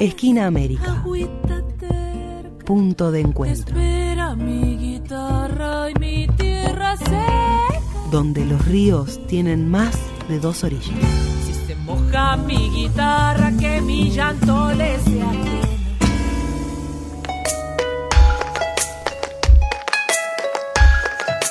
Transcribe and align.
Esquina 0.00 0.46
América. 0.46 1.04
Punto 2.64 3.10
de 3.10 3.20
encuentro. 3.20 3.76
Donde 8.10 8.44
los 8.46 8.64
ríos 8.66 9.20
tienen 9.26 9.70
más 9.70 9.98
de 10.28 10.40
dos 10.40 10.64
orillas. 10.64 10.88
Si 11.44 11.52
se 11.52 11.74
moja 11.76 12.36
mi 12.38 12.70
guitarra, 12.70 13.52
que 13.58 13.80
mi 13.82 14.10
llanto 14.10 14.72
le 14.72 14.98
sea 15.00 15.32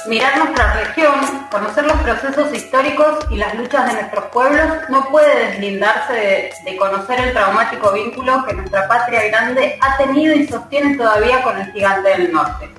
Mirar 0.09 0.39
nuestra 0.39 0.73
región, 0.73 1.13
conocer 1.51 1.85
los 1.85 1.97
procesos 1.99 2.51
históricos 2.51 3.27
y 3.29 3.35
las 3.35 3.53
luchas 3.53 3.85
de 3.85 3.93
nuestros 3.93 4.25
pueblos 4.31 4.65
no 4.89 5.07
puede 5.09 5.51
deslindarse 5.51 6.51
de, 6.65 6.77
conocer 6.77 7.19
el 7.19 7.31
traumático 7.31 7.91
vínculo 7.91 8.43
que 8.43 8.55
nuestra 8.55 8.87
patria 8.87 9.27
grande 9.27 9.77
ha 9.79 9.97
tenido 9.97 10.33
y 10.33 10.47
sostiene 10.47 10.97
todavía 10.97 11.43
con 11.43 11.61
el 11.61 11.71
gigante 11.73 12.09
del 12.09 12.33
norte. 12.33 12.71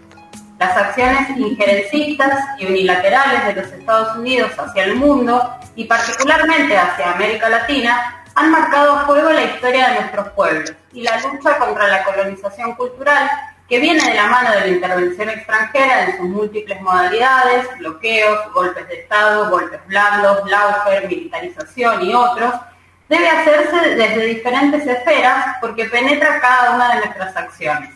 Las 0.59 0.77
acciones 0.77 1.30
injerencistas 1.37 2.47
y 2.59 2.66
unilaterales 2.66 3.47
de 3.47 3.62
los 3.62 3.73
Estados 3.74 4.16
Unidos 4.16 4.51
hacia 4.59 4.83
el 4.83 4.97
mundo 4.97 5.55
y 5.77 5.85
particularmente 5.85 6.77
hacia 6.77 7.12
América 7.12 7.49
Latina 7.49 8.24
han 8.35 8.51
marcado 8.51 8.93
a 8.93 9.07
fuego 9.07 9.30
la 9.30 9.43
historia 9.45 9.91
de 9.91 10.01
nuestros 10.01 10.30
pueblos 10.30 10.73
y 10.93 11.02
la 11.02 11.21
lucha 11.21 11.59
contra 11.59 11.87
la 11.87 12.02
colonización 12.02 12.74
cultural 12.74 13.30
que 13.70 13.79
viene 13.79 14.05
de 14.05 14.15
la 14.15 14.27
mano 14.27 14.51
de 14.51 14.60
la 14.62 14.66
intervención 14.66 15.29
extranjera 15.29 16.06
en 16.06 16.16
sus 16.16 16.29
múltiples 16.29 16.80
modalidades, 16.80 17.69
bloqueos, 17.79 18.52
golpes 18.52 18.88
de 18.88 18.95
Estado, 18.96 19.48
golpes 19.48 19.79
blandos, 19.87 20.51
laufer, 20.51 21.06
militarización 21.06 22.02
y 22.02 22.12
otros, 22.12 22.52
debe 23.09 23.29
hacerse 23.29 23.95
desde 23.95 24.27
diferentes 24.27 24.84
esferas 24.84 25.56
porque 25.60 25.84
penetra 25.84 26.41
cada 26.41 26.74
una 26.74 26.95
de 26.95 26.96
nuestras 26.96 27.37
acciones. 27.37 27.90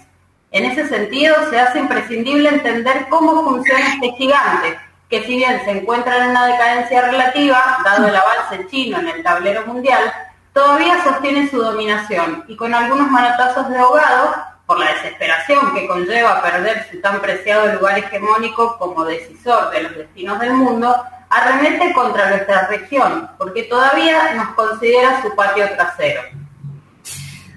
En 0.52 0.64
ese 0.64 0.86
sentido, 0.88 1.34
se 1.50 1.58
hace 1.58 1.80
imprescindible 1.80 2.50
entender 2.50 3.06
cómo 3.08 3.42
funciona 3.42 3.94
este 3.94 4.12
gigante, 4.12 4.78
que 5.10 5.24
si 5.24 5.38
bien 5.38 5.60
se 5.64 5.72
encuentra 5.72 6.22
en 6.22 6.30
una 6.30 6.46
decadencia 6.46 7.02
relativa, 7.02 7.78
dado 7.84 8.06
el 8.06 8.14
avance 8.14 8.64
chino 8.68 9.00
en 9.00 9.08
el 9.08 9.24
tablero 9.24 9.66
mundial, 9.66 10.12
todavía 10.52 11.02
sostiene 11.02 11.50
su 11.50 11.60
dominación 11.60 12.44
y 12.46 12.54
con 12.54 12.72
algunos 12.72 13.10
manotazos 13.10 13.68
de 13.70 13.78
ahogado 13.78 14.53
por 14.66 14.78
la 14.78 14.92
desesperación 14.94 15.74
que 15.74 15.86
conlleva 15.86 16.42
perder 16.42 16.88
su 16.90 17.00
tan 17.00 17.20
preciado 17.20 17.72
lugar 17.74 17.98
hegemónico 17.98 18.78
como 18.78 19.04
decisor 19.04 19.70
de 19.70 19.82
los 19.82 19.96
destinos 19.96 20.40
del 20.40 20.54
mundo, 20.54 21.04
arremete 21.28 21.92
contra 21.92 22.30
nuestra 22.30 22.66
región, 22.68 23.30
porque 23.36 23.64
todavía 23.64 24.34
nos 24.34 24.54
considera 24.54 25.20
su 25.22 25.34
patio 25.34 25.68
trasero. 25.70 26.22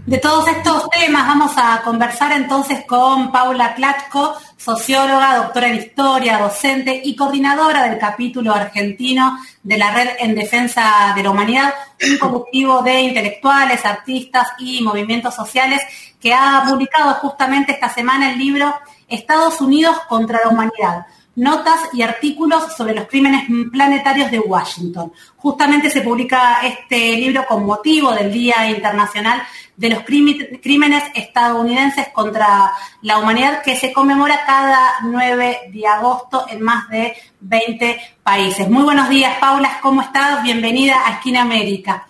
De 0.08 0.19
todos 0.19 0.47
estos 0.47 0.89
temas 0.89 1.27
vamos 1.27 1.52
a 1.58 1.81
conversar 1.81 2.31
entonces 2.31 2.86
con 2.86 3.30
Paula 3.30 3.75
Klatko, 3.75 4.38
socióloga, 4.55 5.36
doctora 5.36 5.67
en 5.67 5.75
historia, 5.75 6.38
docente 6.38 7.02
y 7.03 7.14
coordinadora 7.14 7.89
del 7.89 7.99
capítulo 7.99 8.53
argentino 8.53 9.38
de 9.61 9.77
la 9.77 9.91
Red 9.91 10.11
en 10.19 10.33
Defensa 10.33 11.11
de 11.14 11.23
la 11.23 11.31
Humanidad, 11.31 11.73
un 12.09 12.17
colectivo 12.19 12.81
de 12.83 13.02
intelectuales, 13.02 13.86
artistas 13.86 14.47
y 14.59 14.81
movimientos 14.81 15.36
sociales 15.36 15.81
que 16.21 16.33
ha 16.33 16.64
publicado 16.66 17.16
justamente 17.16 17.73
esta 17.73 17.94
semana 17.94 18.31
el 18.31 18.39
libro 18.39 18.73
Estados 19.09 19.59
Unidos 19.59 19.97
contra 20.08 20.39
la 20.42 20.47
Humanidad, 20.47 21.05
notas 21.38 21.80
y 21.93 22.02
artículos 22.02 22.75
sobre 22.75 22.95
los 22.95 23.07
crímenes 23.07 23.45
planetarios 23.71 24.31
de 24.31 24.39
Washington. 24.39 25.13
Justamente 25.38 25.89
se 25.89 26.02
publica 26.02 26.59
este 26.63 27.16
libro 27.16 27.45
con 27.45 27.63
motivo 27.63 28.11
del 28.11 28.31
Día 28.31 28.69
Internacional 28.69 29.43
de 29.75 29.89
los 29.89 29.99
Crímenes 30.03 31.03
Estadounidenses 31.13 32.08
contra 32.09 32.73
la 33.03 33.19
Humanidad 33.19 33.61
que 33.61 33.75
se 33.75 33.93
conmemora 33.93 34.45
cada 34.47 34.95
9 35.03 35.69
de 35.71 35.87
agosto 35.87 36.48
en 36.49 36.61
más 36.61 36.89
de 36.89 37.15
20 37.39 38.17
países. 38.23 38.67
Muy 38.67 38.83
buenos 38.83 39.08
días, 39.08 39.37
Paula, 39.39 39.77
¿cómo 39.83 40.02
estás? 40.02 40.42
Bienvenida 40.42 41.08
a 41.08 41.14
Esquina 41.14 41.43
América. 41.43 42.08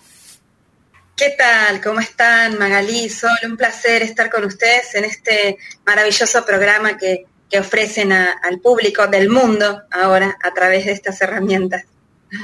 ¿Qué 1.18 1.32
tal? 1.38 1.82
¿Cómo 1.82 2.00
están, 2.00 2.58
Magalí? 2.58 3.10
Sol, 3.10 3.38
un 3.44 3.58
placer 3.58 4.04
estar 4.04 4.30
con 4.30 4.46
ustedes 4.46 4.96
en 4.96 5.04
este 5.04 5.58
maravilloso 5.86 6.46
programa 6.46 6.96
que, 6.96 7.26
ofrecen 7.54 8.12
al 8.12 8.60
público 8.62 9.08
del 9.08 9.30
mundo 9.30 9.82
ahora 9.92 10.38
a 10.42 10.54
través 10.54 10.86
de 10.86 10.92
estas 10.92 11.22
herramientas. 11.22 11.86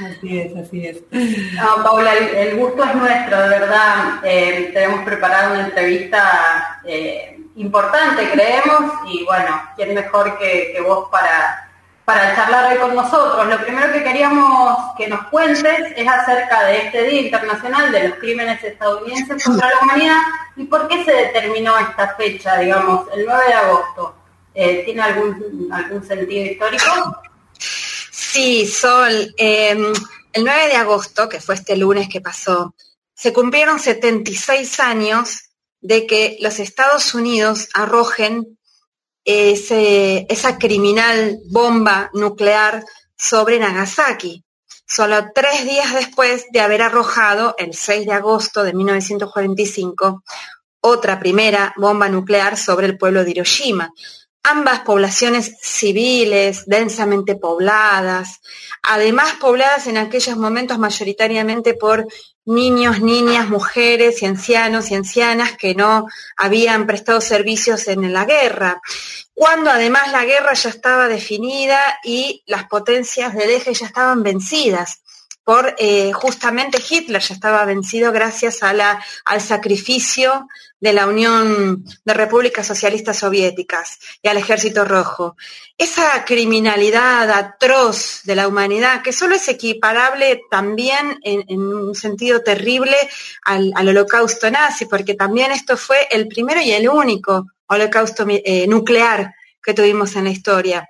Así 0.02 0.40
es, 0.40 0.56
así 0.56 0.86
es. 0.86 1.02
Paula, 1.82 2.14
el, 2.14 2.56
gusto 2.56 2.84
es 2.84 2.94
nuestro, 2.94 3.42
de 3.42 3.48
verdad. 3.48 4.20
Eh, 4.24 4.70
tenemos 4.72 5.04
preparado 5.04 5.54
una 5.54 5.66
entrevista 5.66 6.80
eh, 6.84 7.38
importante, 7.56 8.30
creemos, 8.30 8.92
y 9.06 9.24
bueno, 9.24 9.62
¿quién 9.76 9.94
mejor 9.94 10.38
que 10.38 10.82
vos 10.86 11.08
para 11.10 11.64
para 12.04 12.34
charlar 12.36 12.72
hoy 12.72 12.78
con 12.78 12.94
nosotros. 12.94 13.46
Lo 13.46 13.58
primero 13.62 13.92
que 13.92 14.02
queríamos 14.02 14.94
que 14.96 15.08
nos 15.08 15.26
cuentes 15.28 15.92
es 15.96 16.08
acerca 16.08 16.64
de 16.64 16.86
este 16.86 17.02
Día 17.04 17.22
Internacional 17.22 17.90
de 17.90 18.08
los 18.08 18.18
Crímenes 18.18 18.62
Estadounidenses 18.62 19.42
contra 19.42 19.68
la 19.68 19.80
Humanidad 19.82 20.20
y 20.56 20.64
por 20.64 20.86
qué 20.88 21.04
se 21.04 21.12
determinó 21.12 21.78
esta 21.78 22.14
fecha, 22.16 22.58
digamos, 22.58 23.06
el 23.14 23.24
9 23.24 23.44
de 23.46 23.54
agosto. 23.54 24.14
Eh, 24.54 24.82
¿Tiene 24.84 25.02
algún, 25.02 25.68
algún 25.72 26.06
sentido 26.06 26.44
histórico? 26.44 27.22
Sí, 27.58 28.66
Sol. 28.66 29.34
Em, 29.36 29.92
el 30.32 30.44
9 30.44 30.68
de 30.68 30.76
agosto, 30.76 31.28
que 31.28 31.40
fue 31.40 31.56
este 31.56 31.76
lunes 31.76 32.08
que 32.08 32.20
pasó, 32.20 32.74
se 33.14 33.32
cumplieron 33.32 33.78
76 33.78 34.80
años 34.80 35.50
de 35.80 36.06
que 36.06 36.36
los 36.40 36.58
Estados 36.58 37.14
Unidos 37.14 37.68
arrojen 37.74 38.58
esa 39.24 40.58
criminal 40.58 41.38
bomba 41.50 42.10
nuclear 42.12 42.84
sobre 43.16 43.58
Nagasaki, 43.58 44.44
solo 44.86 45.30
tres 45.34 45.64
días 45.64 45.94
después 45.94 46.46
de 46.52 46.60
haber 46.60 46.82
arrojado, 46.82 47.54
el 47.58 47.74
6 47.74 48.06
de 48.06 48.12
agosto 48.12 48.62
de 48.62 48.74
1945, 48.74 50.22
otra 50.80 51.18
primera 51.18 51.72
bomba 51.76 52.08
nuclear 52.08 52.58
sobre 52.58 52.86
el 52.86 52.98
pueblo 52.98 53.24
de 53.24 53.30
Hiroshima. 53.30 53.90
Ambas 54.46 54.80
poblaciones 54.80 55.56
civiles, 55.62 56.64
densamente 56.66 57.34
pobladas, 57.34 58.40
además 58.82 59.32
pobladas 59.40 59.86
en 59.86 59.96
aquellos 59.96 60.36
momentos 60.36 60.78
mayoritariamente 60.78 61.72
por 61.72 62.06
niños, 62.44 63.00
niñas, 63.00 63.48
mujeres 63.48 64.20
y 64.22 64.26
ancianos 64.26 64.90
y 64.90 64.96
ancianas 64.96 65.56
que 65.56 65.74
no 65.74 66.06
habían 66.36 66.86
prestado 66.86 67.22
servicios 67.22 67.88
en 67.88 68.12
la 68.12 68.26
guerra, 68.26 68.82
cuando 69.32 69.70
además 69.70 70.12
la 70.12 70.26
guerra 70.26 70.52
ya 70.52 70.68
estaba 70.68 71.08
definida 71.08 71.80
y 72.04 72.42
las 72.46 72.64
potencias 72.64 73.34
del 73.34 73.48
eje 73.48 73.72
ya 73.72 73.86
estaban 73.86 74.22
vencidas 74.22 75.03
por 75.44 75.74
eh, 75.78 76.12
justamente 76.12 76.82
Hitler 76.88 77.20
ya 77.20 77.34
estaba 77.34 77.64
vencido 77.66 78.10
gracias 78.12 78.62
a 78.62 78.72
la, 78.72 79.04
al 79.26 79.40
sacrificio 79.40 80.48
de 80.80 80.92
la 80.92 81.06
Unión 81.06 81.84
de 82.04 82.14
Repúblicas 82.14 82.66
Socialistas 82.66 83.18
Soviéticas 83.18 83.98
y 84.22 84.28
al 84.28 84.38
Ejército 84.38 84.84
Rojo. 84.84 85.36
Esa 85.76 86.24
criminalidad 86.24 87.30
atroz 87.30 88.20
de 88.24 88.34
la 88.34 88.48
humanidad, 88.48 89.02
que 89.02 89.12
solo 89.12 89.34
es 89.34 89.48
equiparable 89.48 90.42
también 90.50 91.18
en, 91.22 91.60
un 91.60 91.94
sentido 91.94 92.42
terrible 92.42 92.96
al, 93.44 93.72
holocausto 93.76 94.50
nazi, 94.50 94.86
porque 94.86 95.14
también 95.14 95.52
esto 95.52 95.76
fue 95.76 96.06
el 96.10 96.28
primero 96.28 96.60
y 96.60 96.72
el 96.72 96.88
único 96.88 97.46
holocausto 97.66 98.26
eh, 98.28 98.66
nuclear 98.66 99.34
que 99.62 99.74
tuvimos 99.74 100.16
en 100.16 100.24
la 100.24 100.30
historia. 100.30 100.88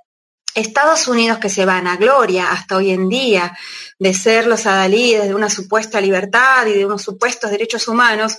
Estados 0.55 1.09
Unidos 1.09 1.39
que 1.39 1.49
se 1.49 1.65
van 1.65 1.87
a 1.87 1.97
gloria 1.97 2.51
hasta 2.53 2.77
hoy 2.77 2.91
en 2.91 3.09
día 3.09 3.57
de 3.99 4.15
ser 4.15 4.47
los 4.47 4.67
adalides 4.67 5.25
de 5.25 5.35
una 5.35 5.51
supuesta 5.51 6.01
libertad 6.01 6.67
y 6.67 6.75
de 6.75 6.87
unos 6.87 7.03
supuestos 7.03 7.51
derechos 7.51 7.89
humanos, 7.89 8.39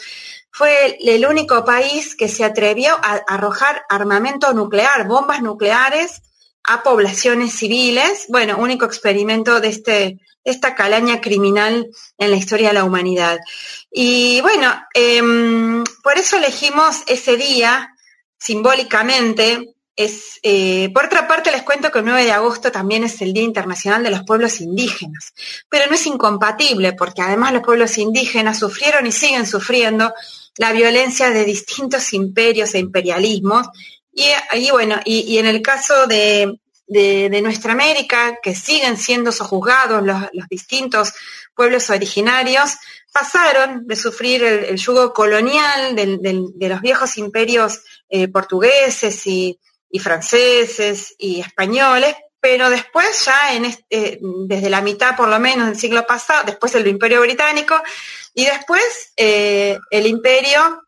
fue 0.50 0.98
el 1.02 1.26
único 1.26 1.66
país 1.66 2.16
que 2.16 2.30
se 2.30 2.46
atrevió 2.46 2.94
a 3.04 3.16
arrojar 3.28 3.84
armamento 3.90 4.54
nuclear, 4.54 5.06
bombas 5.06 5.42
nucleares 5.42 6.22
a 6.64 6.82
poblaciones 6.82 7.54
civiles. 7.54 8.28
Bueno, 8.30 8.58
único 8.58 8.86
experimento 8.86 9.60
de 9.60 9.68
este, 9.68 10.20
esta 10.46 10.74
calaña 10.74 11.20
criminal 11.20 11.90
en 12.18 12.32
la 12.32 12.38
historia 12.38 12.70
de 12.70 12.76
la 12.76 12.86
humanidad. 12.86 13.38
Y 13.92 14.40
bueno, 14.40 14.74
em, 14.94 15.84
por 16.02 16.18
eso 16.18 16.38
elegimos 16.38 17.04
ese 17.08 17.36
día 17.36 17.94
simbólicamente 18.40 19.75
es, 19.96 20.40
eh, 20.44 20.90
por 20.94 21.06
otra 21.06 21.28
parte, 21.28 21.52
les 21.52 21.64
cuento 21.64 21.92
que 21.92 22.00
el 22.00 22.06
9 22.06 22.26
de 22.26 22.32
agosto 22.32 22.72
también 22.72 23.04
es 23.04 23.22
el 23.22 23.34
Día 23.34 23.44
Internacional 23.44 24.04
de 24.04 24.12
los 24.12 24.24
Pueblos 24.24 24.60
Indígenas, 24.60 25.34
pero 25.70 25.88
no 25.88 25.96
es 25.96 26.06
incompatible 26.06 26.94
porque 26.94 27.22
además 27.22 27.54
los 27.54 27.64
pueblos 27.64 27.98
indígenas 27.98 28.60
sufrieron 28.60 29.08
y 29.08 29.12
siguen 29.12 29.48
sufriendo 29.48 30.14
la 30.58 30.74
violencia 30.74 31.30
de 31.30 31.46
distintos 31.46 32.14
imperios 32.14 32.74
e 32.74 32.80
imperialismos. 32.80 33.68
Y, 34.14 34.72
bueno, 34.72 35.00
y, 35.04 35.38
en 35.38 35.46
el 35.46 35.62
caso 35.62 36.08
de, 36.08 36.58
nuestra 37.42 37.74
América, 37.74 38.40
que 38.42 38.56
siguen 38.56 38.98
siendo 38.98 39.32
sojuzgados 39.32 40.04
los, 40.04 40.22
los 40.32 40.48
distintos 40.48 41.14
pueblos 41.54 41.90
originarios, 41.90 42.78
pasaron 43.12 43.88
de 43.88 43.96
sufrir 43.96 44.44
el, 44.44 44.78
yugo 44.78 45.14
colonial 45.14 45.96
de 45.96 46.70
los 46.70 46.82
viejos 46.82 47.18
imperios 47.18 47.82
eh, 48.10 48.28
portugueses 48.28 49.26
y, 49.28 49.60
franceses 50.00 51.16
y 51.18 51.40
españoles, 51.42 52.16
pero 52.40 52.70
después 52.70 53.26
ya 53.26 53.54
en 53.54 53.66
este, 53.66 54.20
desde 54.22 54.70
la 54.70 54.82
mitad 54.82 55.16
por 55.16 55.28
lo 55.28 55.40
menos 55.40 55.68
del 55.68 55.80
siglo 55.80 56.06
pasado, 56.06 56.44
después 56.46 56.76
el 56.76 56.88
imperio 56.88 57.22
británico 57.22 57.82
y 58.34 58.46
después 58.46 59.14
eh, 59.18 59.80
el 59.90 60.06
imperio 60.06 60.84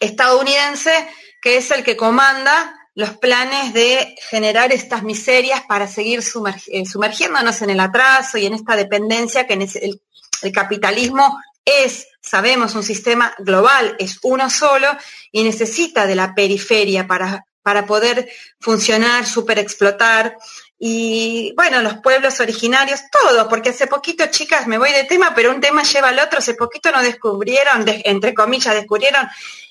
estadounidense, 0.00 1.08
que 1.40 1.56
es 1.56 1.70
el 1.70 1.82
que 1.82 1.96
comanda 1.96 2.74
los 2.94 3.16
planes 3.16 3.72
de 3.74 4.16
generar 4.28 4.72
estas 4.72 5.02
miserias 5.02 5.62
para 5.68 5.86
seguir 5.86 6.20
eh, 6.20 6.86
sumergiéndonos 6.86 7.62
en 7.62 7.70
el 7.70 7.80
atraso 7.80 8.38
y 8.38 8.46
en 8.46 8.54
esta 8.54 8.74
dependencia 8.76 9.46
que 9.46 9.54
el, 9.54 10.00
el 10.42 10.52
capitalismo 10.52 11.38
es, 11.64 12.06
sabemos, 12.20 12.74
un 12.74 12.82
sistema 12.82 13.34
global, 13.38 13.96
es 13.98 14.18
uno 14.22 14.48
solo 14.48 14.88
y 15.32 15.42
necesita 15.42 16.06
de 16.06 16.14
la 16.14 16.34
periferia 16.34 17.06
para, 17.06 17.44
para 17.66 17.84
poder 17.84 18.28
funcionar, 18.60 19.26
superexplotar. 19.26 20.36
Y 20.78 21.52
bueno, 21.56 21.82
los 21.82 21.94
pueblos 21.94 22.38
originarios, 22.38 23.00
todos, 23.10 23.48
porque 23.48 23.70
hace 23.70 23.88
poquito, 23.88 24.24
chicas, 24.30 24.68
me 24.68 24.78
voy 24.78 24.92
de 24.92 25.02
tema, 25.02 25.32
pero 25.34 25.50
un 25.50 25.60
tema 25.60 25.82
lleva 25.82 26.10
al 26.10 26.20
otro, 26.20 26.38
hace 26.38 26.54
poquito 26.54 26.92
nos 26.92 27.02
descubrieron, 27.02 27.84
entre 28.04 28.34
comillas, 28.34 28.72
descubrieron 28.72 29.26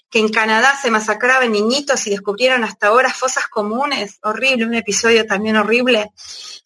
que 0.10 0.20
en 0.20 0.28
Canadá 0.28 0.78
se 0.82 0.92
masacraban 0.92 1.54
niñitos 1.54 2.06
y 2.08 2.10
descubrieron 2.10 2.66
hasta 2.66 2.88
ahora 2.88 3.14
fosas 3.14 3.48
comunes, 3.48 4.20
horrible, 4.24 4.66
un 4.66 4.74
episodio 4.74 5.26
también 5.26 5.56
horrible, 5.56 6.12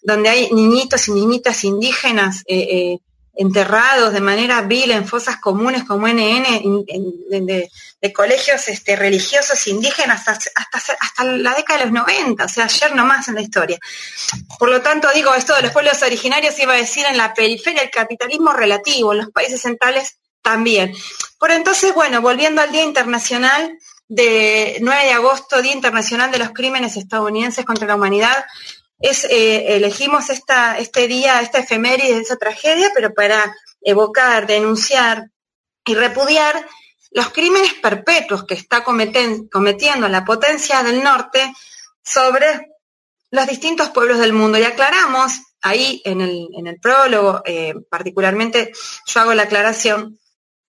donde 0.01 0.29
hay 0.29 0.51
niñitos 0.51 1.09
y 1.09 1.11
niñitas 1.11 1.63
indígenas 1.63 2.43
eh, 2.47 2.57
eh, 2.57 2.99
enterrados 3.35 4.13
de 4.13 4.21
manera 4.21 4.61
vil 4.61 4.91
en 4.91 5.07
fosas 5.07 5.37
comunes 5.37 5.83
como 5.83 6.07
NN, 6.07 6.85
de, 7.45 7.69
colegios 8.13 8.67
este, 8.67 8.95
religiosos 8.95 9.67
indígenas 9.67 10.27
hasta, 10.27 10.49
hasta, 10.55 11.23
la 11.23 11.53
década 11.53 11.79
de 11.79 11.85
los 11.85 11.93
90, 11.93 12.43
o 12.43 12.47
sea, 12.49 12.65
ayer 12.65 12.95
nomás 12.95 13.27
en 13.27 13.35
la 13.35 13.41
historia. 13.41 13.77
Por 14.57 14.69
lo 14.69 14.81
tanto, 14.81 15.07
digo, 15.13 15.33
esto 15.33 15.55
de 15.55 15.61
los 15.61 15.71
pueblos 15.71 16.01
originarios 16.01 16.59
iba 16.59 16.73
a 16.73 16.77
decir 16.77 17.05
en 17.05 17.17
la 17.17 17.33
periferia 17.33 17.81
el 17.81 17.89
capitalismo 17.89 18.53
relativo, 18.53 19.11
en 19.11 19.19
los 19.19 19.31
países 19.31 19.61
centrales 19.61 20.17
también. 20.41 20.93
Por 21.37 21.51
entonces, 21.51 21.93
bueno, 21.93 22.21
volviendo 22.21 22.61
al 22.61 22.71
Día 22.71 22.83
Internacional 22.83 23.77
de 24.07 24.79
9 24.81 25.05
de 25.05 25.11
agosto, 25.11 25.61
Día 25.61 25.73
Internacional 25.73 26.31
de 26.31 26.39
los 26.39 26.49
Crímenes 26.49 26.97
Estadounidenses 26.97 27.63
contra 27.63 27.87
la 27.87 27.95
Humanidad, 27.95 28.45
eh, 29.01 29.75
elegimos 29.75 30.29
este 30.29 31.07
día, 31.07 31.41
esta 31.41 31.59
efeméride, 31.59 32.19
esa 32.19 32.37
tragedia, 32.37 32.91
pero 32.93 33.13
para 33.13 33.55
evocar, 33.81 34.45
denunciar 34.47 35.31
y 35.85 35.95
repudiar 35.95 36.67
los 37.11 37.29
crímenes 37.29 37.73
perpetuos 37.75 38.45
que 38.45 38.53
está 38.53 38.83
cometiendo 38.83 40.07
la 40.09 40.25
potencia 40.25 40.83
del 40.83 41.03
norte 41.03 41.53
sobre 42.03 42.73
los 43.31 43.47
distintos 43.47 43.89
pueblos 43.89 44.19
del 44.19 44.33
mundo. 44.33 44.57
Y 44.57 44.63
aclaramos 44.63 45.39
ahí 45.61 46.01
en 46.05 46.21
el, 46.21 46.47
en 46.53 46.67
el 46.67 46.79
prólogo, 46.79 47.41
eh, 47.45 47.73
particularmente 47.89 48.71
yo 49.05 49.21
hago 49.21 49.33
la 49.33 49.43
aclaración 49.43 50.19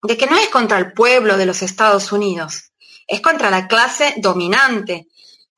de 0.03 0.17
que 0.17 0.27
no 0.27 0.37
es 0.37 0.49
contra 0.49 0.79
el 0.79 0.93
pueblo 0.93 1.37
de 1.37 1.47
los 1.47 1.63
Estados 1.63 2.11
Unidos, 2.13 2.73
es 3.07 3.21
contra 3.21 3.51
la 3.51 3.69
clase 3.69 4.15
dominante, 4.17 5.09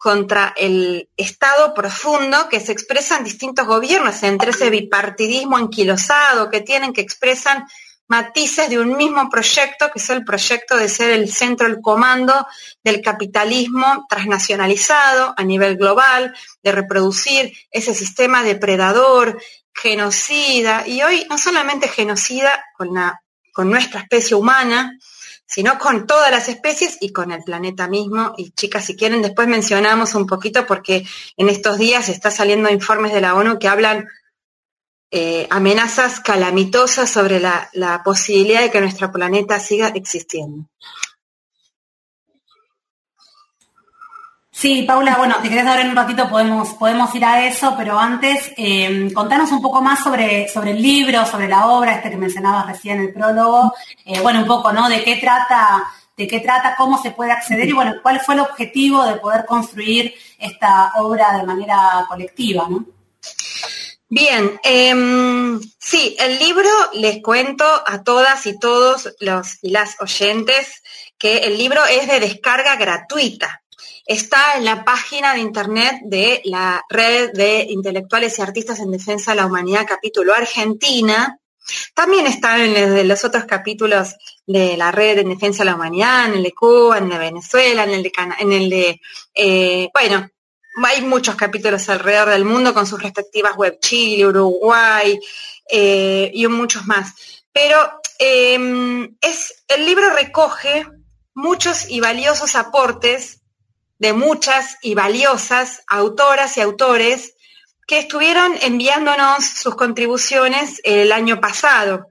contra 0.03 0.53
el 0.57 1.09
Estado 1.17 1.75
profundo 1.75 2.49
que 2.49 2.59
se 2.59 2.73
expresa 2.73 3.19
en 3.19 3.23
distintos 3.23 3.69
gobiernos, 3.69 4.21
entre 4.25 4.51
ese 4.51 4.69
bipartidismo 4.69 5.57
anquilosado 5.57 6.51
que 6.51 6.61
tienen, 6.61 6.93
que 6.93 7.03
expresan 7.03 7.65
matices 8.09 8.69
de 8.69 8.81
un 8.81 8.97
mismo 8.97 9.31
proyecto, 9.31 9.93
que 9.93 10.01
es 10.01 10.11
el 10.11 10.25
proyecto 10.25 10.77
de 10.77 10.89
ser 10.89 11.11
el 11.11 11.33
centro, 11.33 11.69
el 11.69 11.81
comando 11.81 12.35
del 12.83 13.01
capitalismo 13.01 14.05
transnacionalizado 14.09 15.35
a 15.37 15.45
nivel 15.45 15.77
global, 15.77 16.35
de 16.65 16.73
reproducir 16.73 17.53
ese 17.71 17.95
sistema 17.95 18.43
depredador, 18.43 19.41
genocida, 19.73 20.85
y 20.85 21.01
hoy 21.03 21.29
no 21.31 21.39
solamente 21.39 21.87
genocida 21.87 22.65
con, 22.77 22.93
la, 22.93 23.23
con 23.53 23.71
nuestra 23.71 24.01
especie 24.01 24.35
humana, 24.35 24.99
sino 25.47 25.79
con 25.79 26.07
todas 26.07 26.31
las 26.31 26.49
especies 26.49 26.99
y 27.01 27.13
con 27.13 27.33
el 27.33 27.43
planeta 27.43 27.89
mismo. 27.89 28.35
Y 28.37 28.53
chicas, 28.53 28.85
si 28.85 28.97
quieren, 28.97 29.23
después 29.23 29.49
mencionamos 29.49 30.15
un 30.15 30.27
poquito 30.27 30.67
porque 30.67 31.07
en 31.37 31.49
estos 31.49 31.79
días 31.79 32.09
está 32.09 32.31
saliendo 32.31 32.71
informes 32.71 33.13
de 33.13 33.21
la 33.21 33.35
ONU 33.35 33.59
que 33.59 33.69
hablan 33.69 34.09
eh, 35.11 35.47
amenazas 35.51 36.21
calamitosas 36.21 37.11
sobre 37.11 37.39
la, 37.39 37.69
la 37.75 38.03
posibilidad 38.03 38.63
de 38.63 38.71
que 38.71 38.81
nuestro 38.81 39.13
planeta 39.13 39.61
siga 39.61 39.89
existiendo. 39.89 40.69
Sí, 44.63 44.85
Paula, 44.85 45.17
bueno, 45.17 45.39
si 45.43 45.49
querés 45.49 45.67
ahora 45.67 45.81
en 45.81 45.91
un 45.91 45.97
ratito 45.97 46.31
podemos, 46.31 46.75
podemos 46.75 47.13
ir 47.17 47.25
a 47.25 47.45
eso, 47.49 47.75
pero 47.77 47.99
antes 47.99 48.53
eh, 48.57 49.11
contanos 49.13 49.51
un 49.51 49.61
poco 49.61 49.83
más 49.83 50.05
sobre, 50.05 50.47
sobre 50.47 50.71
el 50.71 50.81
libro, 50.81 51.27
sobre 51.27 51.49
la 51.49 51.67
obra, 51.67 51.97
este 51.97 52.11
que 52.11 52.17
mencionabas 52.17 52.69
recién 52.69 53.01
el 53.01 53.13
prólogo, 53.13 53.75
eh, 54.05 54.21
bueno, 54.21 54.39
un 54.39 54.47
poco, 54.47 54.73
¿no? 54.73 54.89
De 54.89 55.03
qué 55.03 55.17
trata, 55.17 55.83
de 56.17 56.29
qué 56.29 56.39
trata, 56.39 56.77
cómo 56.77 57.03
se 57.03 57.11
puede 57.11 57.33
acceder 57.33 57.69
y 57.69 57.73
bueno, 57.73 57.95
cuál 58.05 58.21
fue 58.21 58.35
el 58.35 58.41
objetivo 58.43 59.05
de 59.05 59.17
poder 59.17 59.47
construir 59.47 60.15
esta 60.39 60.93
obra 60.95 61.39
de 61.39 61.43
manera 61.43 62.07
colectiva, 62.09 62.69
¿no? 62.71 62.85
Bien, 64.09 64.61
em, 64.63 65.61
sí, 65.81 66.17
el 66.21 66.39
libro 66.39 66.71
les 66.93 67.21
cuento 67.21 67.65
a 67.65 68.05
todas 68.05 68.47
y 68.47 68.57
todos 68.61 69.13
los 69.19 69.59
y 69.61 69.71
las 69.71 70.01
oyentes 70.01 70.85
que 71.19 71.39
el 71.39 71.59
libro 71.59 71.85
es 71.85 72.07
de 72.07 72.21
descarga 72.21 72.77
gratuita 72.77 73.62
está 74.13 74.57
en 74.57 74.65
la 74.65 74.85
página 74.85 75.35
de 75.35 75.41
internet 75.41 76.01
de 76.05 76.43
la 76.45 76.85
Red 76.89 77.33
de 77.33 77.67
Intelectuales 77.69 78.39
y 78.39 78.43
Artistas 78.43 78.81
en 78.81 78.91
Defensa 78.91 79.33
de 79.33 79.39
la 79.39 79.47
Humanidad, 79.47 79.87
capítulo 79.89 80.35
Argentina. 80.35 81.39
También 81.95 82.27
está 82.27 82.63
en 82.63 83.09
los 83.09 83.25
otros 83.25 83.45
capítulos 83.45 84.15
de 84.47 84.77
la 84.77 84.93
Red 84.93 85.19
en 85.19 85.31
Defensa 85.31 85.61
de 85.61 85.71
la 85.71 85.77
Humanidad, 85.77 86.27
en 86.27 86.35
el 86.35 86.43
de 86.43 86.53
Cuba, 86.53 86.99
en 86.99 87.05
el 87.05 87.11
de 87.11 87.19
Venezuela, 87.19 87.85
en 87.85 87.91
el 87.91 88.03
de, 88.03 88.13
en 88.39 88.53
el 88.53 88.71
de 88.71 89.01
eh, 89.35 89.89
bueno, 89.95 90.29
hay 90.85 91.03
muchos 91.03 91.35
capítulos 91.35 91.89
alrededor 91.89 92.31
del 92.31 92.45
mundo 92.45 92.75
con 92.75 92.87
sus 92.87 93.03
respectivas 93.03 93.57
web, 93.57 93.79
Chile, 93.81 94.27
Uruguay 94.27 95.19
eh, 95.71 96.31
y 96.35 96.47
muchos 96.49 96.87
más. 96.87 97.15
Pero 97.53 98.01
em, 98.19 99.17
es, 99.21 99.65
el 99.69 99.87
libro 99.87 100.11
recoge 100.11 100.87
muchos 101.35 101.91
y 101.91 102.01
valiosos 102.01 102.57
aportes 102.57 103.42
de 104.03 104.13
muchas 104.13 104.79
y 104.83 104.97
valiosas 104.97 105.85
autoras 105.87 106.57
y 106.57 106.61
autores 106.61 107.37
que 107.87 108.01
estuvieron 108.01 108.53
enviándonos 108.61 109.45
sus 109.45 109.77
contribuciones 109.77 110.81
el 110.83 111.13
año 111.13 111.41
pasado. 111.41 112.09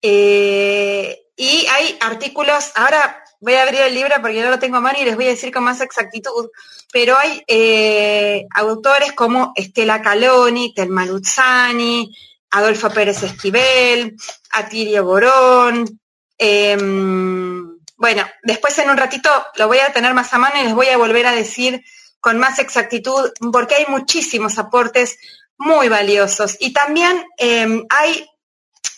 Eh, 0.00 1.18
y 1.34 1.66
hay 1.66 1.98
artículos, 2.00 2.70
ahora 2.76 3.24
voy 3.40 3.54
a 3.54 3.64
abrir 3.64 3.80
el 3.80 3.94
libro 3.94 4.14
porque 4.22 4.40
no 4.40 4.50
lo 4.50 4.60
tengo 4.60 4.76
a 4.76 4.80
mano 4.80 5.00
y 5.00 5.04
les 5.06 5.16
voy 5.16 5.26
a 5.26 5.30
decir 5.30 5.52
con 5.52 5.64
más 5.64 5.80
exactitud, 5.80 6.50
pero 6.92 7.18
hay 7.18 7.42
eh, 7.48 8.46
autores 8.54 9.12
como 9.12 9.52
Estela 9.56 10.00
Caloni, 10.00 10.72
Telma 10.72 11.04
Luzzani, 11.04 12.14
Adolfo 12.52 12.90
Pérez 12.90 13.24
Esquivel, 13.24 14.14
Atirio 14.52 15.04
Borón, 15.04 15.98
em, 16.38 17.57
bueno, 17.98 18.24
después 18.44 18.78
en 18.78 18.90
un 18.90 18.96
ratito 18.96 19.28
lo 19.56 19.66
voy 19.66 19.78
a 19.78 19.92
tener 19.92 20.14
más 20.14 20.32
a 20.32 20.38
mano 20.38 20.54
y 20.60 20.64
les 20.64 20.74
voy 20.74 20.86
a 20.86 20.96
volver 20.96 21.26
a 21.26 21.32
decir 21.32 21.84
con 22.20 22.38
más 22.38 22.60
exactitud, 22.60 23.30
porque 23.52 23.74
hay 23.74 23.86
muchísimos 23.88 24.56
aportes 24.58 25.18
muy 25.56 25.88
valiosos. 25.88 26.56
Y 26.60 26.72
también 26.72 27.24
em, 27.36 27.84
hay 27.90 28.24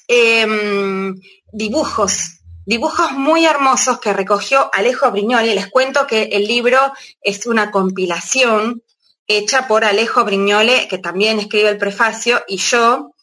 em, 0.06 1.14
dibujos, 1.50 2.40
dibujos 2.66 3.12
muy 3.12 3.46
hermosos 3.46 4.00
que 4.00 4.12
recogió 4.12 4.68
Alejo 4.72 5.10
Brignoli. 5.10 5.54
Les 5.54 5.68
cuento 5.68 6.06
que 6.06 6.24
el 6.24 6.46
libro 6.46 6.92
es 7.22 7.46
una 7.46 7.70
compilación 7.70 8.82
hecha 9.26 9.66
por 9.66 9.84
Alejo 9.84 10.24
Brignole, 10.24 10.88
que 10.88 10.98
también 10.98 11.40
escribe 11.40 11.70
el 11.70 11.78
prefacio, 11.78 12.44
y 12.46 12.58
yo. 12.58 13.14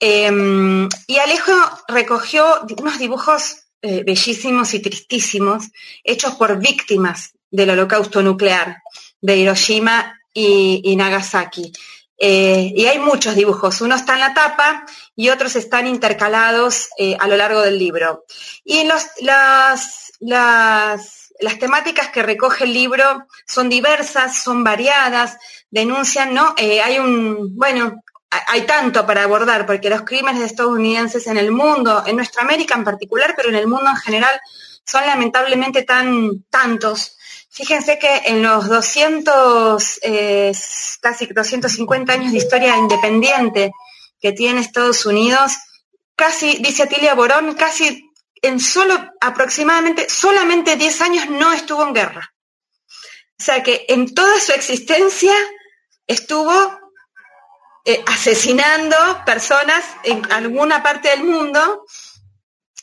Em, 0.00 0.88
y 1.06 1.18
Alejo 1.18 1.52
recogió 1.86 2.62
unos 2.76 2.98
dibujos 2.98 3.61
eh, 3.84 4.04
bellísimos 4.04 4.74
y 4.74 4.78
tristísimos, 4.78 5.64
hechos 6.04 6.36
por 6.36 6.60
víctimas 6.60 7.32
del 7.50 7.70
holocausto 7.70 8.22
nuclear 8.22 8.80
de 9.20 9.36
Hiroshima 9.36 10.20
y, 10.32 10.94
Nagasaki. 10.94 11.72
Eh, 12.16 12.72
y 12.76 12.86
hay 12.86 13.00
muchos 13.00 13.34
dibujos, 13.34 13.80
uno 13.80 13.96
está 13.96 14.14
en 14.14 14.20
la 14.20 14.34
tapa 14.34 14.86
y 15.16 15.30
otros 15.30 15.56
están 15.56 15.88
intercalados 15.88 16.90
eh, 16.96 17.16
a 17.18 17.26
lo 17.26 17.36
largo 17.36 17.60
del 17.60 17.76
libro. 17.76 18.24
Y 18.64 18.84
las, 18.84 19.10
las, 19.20 20.12
las, 20.20 21.58
temáticas 21.58 22.10
que 22.10 22.22
recoge 22.22 22.62
el 22.62 22.72
libro 22.72 23.26
son 23.48 23.68
diversas, 23.68 24.40
son 24.40 24.62
variadas, 24.62 25.36
denuncian, 25.72 26.32
¿no? 26.34 26.54
hay 26.56 27.00
un, 27.00 27.56
bueno, 27.56 28.00
hay 28.46 28.62
tanto 28.62 29.06
para 29.06 29.24
abordar, 29.24 29.66
porque 29.66 29.90
los 29.90 30.02
crímenes 30.02 30.42
estadounidenses 30.42 31.26
en 31.26 31.36
el 31.36 31.52
mundo, 31.52 32.02
en 32.06 32.16
nuestra 32.16 32.42
América 32.42 32.74
en 32.74 32.84
particular, 32.84 33.34
pero 33.36 33.50
en 33.50 33.56
el 33.56 33.66
mundo 33.66 33.90
en 33.90 33.96
general, 33.96 34.40
son 34.86 35.06
lamentablemente 35.06 35.82
tan 35.82 36.42
tantos. 36.50 37.18
Fíjense 37.50 37.98
que 37.98 38.22
en 38.24 38.42
los 38.42 38.68
200, 38.68 40.00
eh, 40.02 40.52
casi 41.00 41.26
250 41.26 42.12
años 42.12 42.32
de 42.32 42.38
historia 42.38 42.76
independiente 42.76 43.72
que 44.20 44.32
tiene 44.32 44.60
Estados 44.60 45.04
Unidos, 45.04 45.52
casi, 46.16 46.56
dice 46.60 46.84
Atilia 46.84 47.14
Borón, 47.14 47.54
casi 47.54 48.10
en 48.40 48.58
solo 48.58 48.94
aproximadamente, 49.20 50.08
solamente 50.08 50.76
10 50.76 51.00
años 51.02 51.28
no 51.28 51.52
estuvo 51.52 51.86
en 51.86 51.92
guerra. 51.92 52.32
O 53.38 53.44
sea 53.44 53.62
que 53.62 53.84
en 53.88 54.14
toda 54.14 54.40
su 54.40 54.52
existencia 54.52 55.34
estuvo 56.06 56.81
eh, 57.84 58.02
asesinando 58.06 58.96
personas 59.26 59.84
en 60.04 60.30
alguna 60.30 60.82
parte 60.82 61.08
del 61.08 61.24
mundo, 61.24 61.84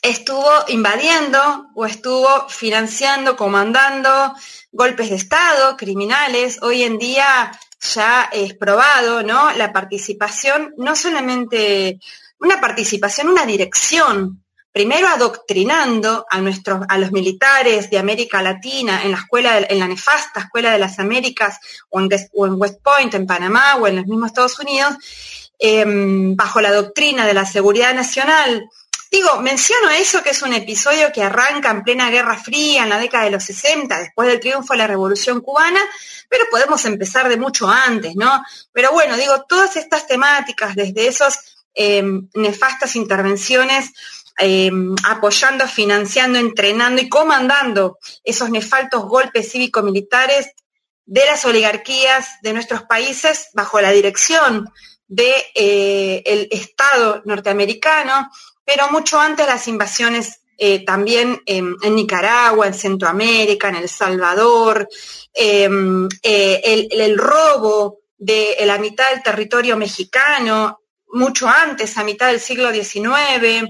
estuvo 0.01 0.49
invadiendo 0.67 1.67
o 1.75 1.85
estuvo 1.85 2.47
financiando, 2.49 3.35
comandando 3.35 4.33
golpes 4.71 5.09
de 5.09 5.15
Estado, 5.15 5.77
criminales. 5.77 6.61
Hoy 6.61 6.83
en 6.83 6.97
día 6.97 7.51
ya 7.79 8.29
es 8.31 8.53
probado, 8.53 9.23
¿no? 9.23 9.51
La 9.53 9.71
participación, 9.71 10.73
no 10.77 10.95
solamente 10.95 11.99
una 12.39 12.59
participación, 12.59 13.29
una 13.29 13.45
dirección 13.45 14.43
primero 14.79 15.09
adoctrinando 15.09 16.25
a 16.29 16.39
nuestros, 16.39 16.85
a 16.87 16.97
los 16.97 17.11
militares 17.11 17.89
de 17.89 17.97
América 17.97 18.41
Latina 18.41 19.03
en 19.03 19.11
la 19.11 19.17
escuela, 19.17 19.57
en 19.57 19.77
la 19.77 19.89
nefasta 19.89 20.39
escuela 20.39 20.71
de 20.71 20.79
las 20.79 20.99
Américas 20.99 21.59
o 21.89 21.99
en, 21.99 22.07
West 22.31 22.81
Point, 22.81 23.13
en 23.13 23.27
Panamá 23.27 23.75
o 23.75 23.87
en 23.87 23.97
los 23.97 24.05
mismos 24.05 24.27
Estados 24.27 24.57
Unidos, 24.57 24.95
em, 25.59 26.33
bajo 26.33 26.61
la 26.61 26.71
doctrina 26.71 27.27
de 27.27 27.33
la 27.33 27.45
seguridad 27.45 27.93
nacional. 27.93 28.69
Digo, 29.11 29.41
menciono 29.41 29.89
eso 29.89 30.23
que 30.23 30.29
es 30.29 30.41
un 30.43 30.53
episodio 30.53 31.11
que 31.11 31.23
arranca 31.23 31.71
en 31.71 31.83
plena 31.83 32.09
Guerra 32.09 32.37
Fría, 32.37 32.83
en 32.83 32.89
la 32.89 32.99
década 32.99 33.25
de 33.25 33.31
los 33.31 33.43
60, 33.43 33.99
después 33.99 34.29
del 34.29 34.39
triunfo 34.39 34.71
de 34.71 34.77
la 34.77 34.87
Revolución 34.87 35.41
Cubana, 35.41 35.81
pero 36.29 36.45
podemos 36.49 36.85
empezar 36.85 37.27
de 37.27 37.35
mucho 37.35 37.67
antes, 37.67 38.15
¿no? 38.15 38.41
Pero 38.71 38.93
bueno, 38.93 39.17
digo, 39.17 39.43
todas 39.43 39.75
estas 39.75 40.07
temáticas, 40.07 40.73
desde 40.73 41.05
esas 41.05 41.65
em, 41.73 42.29
nefastas 42.33 42.95
intervenciones 42.95 43.91
Em, 44.41 44.95
apoyando, 45.03 45.67
financiando, 45.67 46.39
entrenando 46.39 47.01
y 47.01 47.09
comandando 47.09 47.97
esos 48.23 48.49
nefaltos 48.49 49.03
golpes 49.03 49.51
cívico-militares 49.51 50.53
de 51.05 51.25
las 51.25 51.43
oligarquías 51.43 52.25
de 52.41 52.53
nuestros 52.53 52.83
países 52.83 53.49
bajo 53.53 53.81
la 53.81 53.91
dirección 53.91 54.69
del 55.09 55.25
de, 55.25 55.45
eh, 55.55 56.47
Estado 56.51 57.21
norteamericano, 57.25 58.31
pero 58.63 58.89
mucho 58.89 59.19
antes 59.19 59.45
las 59.45 59.67
invasiones 59.67 60.39
eh, 60.57 60.85
también 60.85 61.41
en 61.45 61.95
Nicaragua, 61.95 62.67
en 62.67 62.73
Centroamérica, 62.73 63.69
en 63.69 63.75
El 63.75 63.89
Salvador, 63.89 64.87
em, 65.33 66.07
eh, 66.23 66.87
el, 66.91 67.17
robo 67.17 67.99
de 68.17 68.55
la 68.65 68.77
mitad 68.77 69.09
del 69.09 69.23
territorio 69.23 69.75
mexicano, 69.75 70.78
mucho 71.11 71.47
antes, 71.47 71.97
a 71.97 72.03
mitad 72.03 72.27
del 72.27 72.39
siglo 72.39 72.71
XIX, 72.71 73.67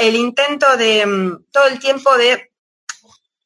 el 0.00 0.14
intento 0.14 0.76
de 0.76 1.06
mm, 1.06 1.44
todo 1.50 1.66
el 1.66 1.78
tiempo 1.78 2.16
de, 2.16 2.52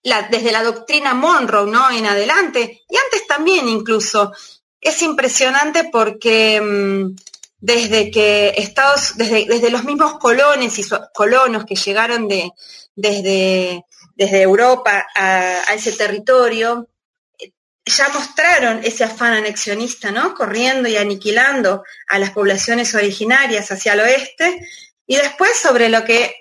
desde 0.03 0.53
la 0.53 0.63
doctrina 0.63 1.15
Monroe, 1.15 1.71
¿no? 1.71 1.91
En 1.91 2.07
adelante, 2.07 2.83
y 2.89 2.97
antes 2.97 3.27
también 3.27 3.69
incluso, 3.69 4.33
es 4.81 5.03
impresionante 5.03 5.91
porque 5.93 6.61
mm, 6.61 7.17
desde 7.59 8.11
que 8.11 8.55
Estados, 8.57 9.17
desde, 9.17 9.47
desde 9.47 9.71
los 9.71 9.85
mismos 9.85 10.19
colones 10.19 10.79
y 10.79 10.85
colonos 11.15 11.65
que 11.65 11.77
llegaron 11.77 12.27
de, 12.29 12.51
desde, 12.95 13.85
desde 14.15 14.43
Europa 14.43 15.07
a 15.15 15.75
ese 15.75 15.93
territorio, 15.93 16.90
ya 17.85 18.09
mostraron 18.11 18.81
ese 18.85 19.05
afán 19.05 19.33
anexionista, 19.33 20.11
¿no? 20.11 20.35
Corriendo 20.35 20.89
y 20.89 20.97
aniquilando 20.97 21.85
a 22.09 22.19
las 22.19 22.31
poblaciones 22.31 22.95
originarias 22.95 23.71
hacia 23.71 23.95
el 23.95 24.01
oeste, 24.01 24.61
y 25.07 25.17
después 25.17 25.57
sobre 25.57 25.89
lo 25.89 26.05
que 26.05 26.35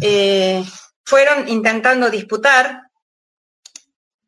eh, 0.00 0.64
fueron 1.04 1.48
intentando 1.48 2.10
disputar 2.10 2.82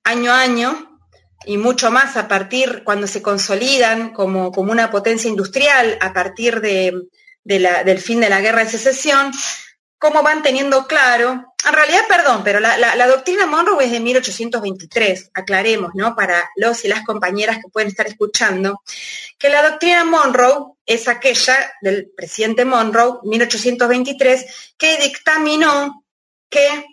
año 0.04 0.32
a 0.32 0.40
año 0.40 1.00
y 1.44 1.56
mucho 1.56 1.90
más 1.90 2.16
a 2.16 2.28
partir 2.28 2.82
cuando 2.84 3.06
se 3.06 3.22
consolidan 3.22 4.12
como, 4.12 4.52
como 4.52 4.72
una 4.72 4.90
potencia 4.90 5.28
industrial 5.28 5.98
a 6.00 6.12
partir 6.12 6.60
de, 6.60 7.08
del 7.44 7.98
fin 8.00 8.20
de 8.20 8.28
la 8.28 8.40
guerra 8.40 8.64
de 8.64 8.70
secesión, 8.70 9.32
cómo 9.98 10.22
van 10.22 10.42
teniendo 10.42 10.86
claro, 10.86 11.47
en 11.66 11.72
realidad, 11.72 12.02
perdón, 12.08 12.42
pero 12.44 12.60
la, 12.60 13.06
doctrina 13.08 13.44
Monroe 13.46 13.84
es 13.84 13.90
de 13.90 13.98
1823, 13.98 15.30
aclaremos, 15.34 15.90
¿no? 15.94 16.14
Para 16.14 16.48
los 16.56 16.84
y 16.84 16.88
las 16.88 17.04
compañeras 17.04 17.56
que 17.56 17.68
pueden 17.68 17.88
estar 17.88 18.06
escuchando, 18.06 18.80
que 19.36 19.48
la 19.48 19.68
doctrina 19.68 20.04
Monroe 20.04 20.74
es 20.86 21.08
aquella 21.08 21.72
del 21.80 22.10
presidente 22.16 22.64
Monroe, 22.64 23.18
1823, 23.24 24.46
que 24.76 24.98
dictaminó 24.98 26.04
que 26.48 26.86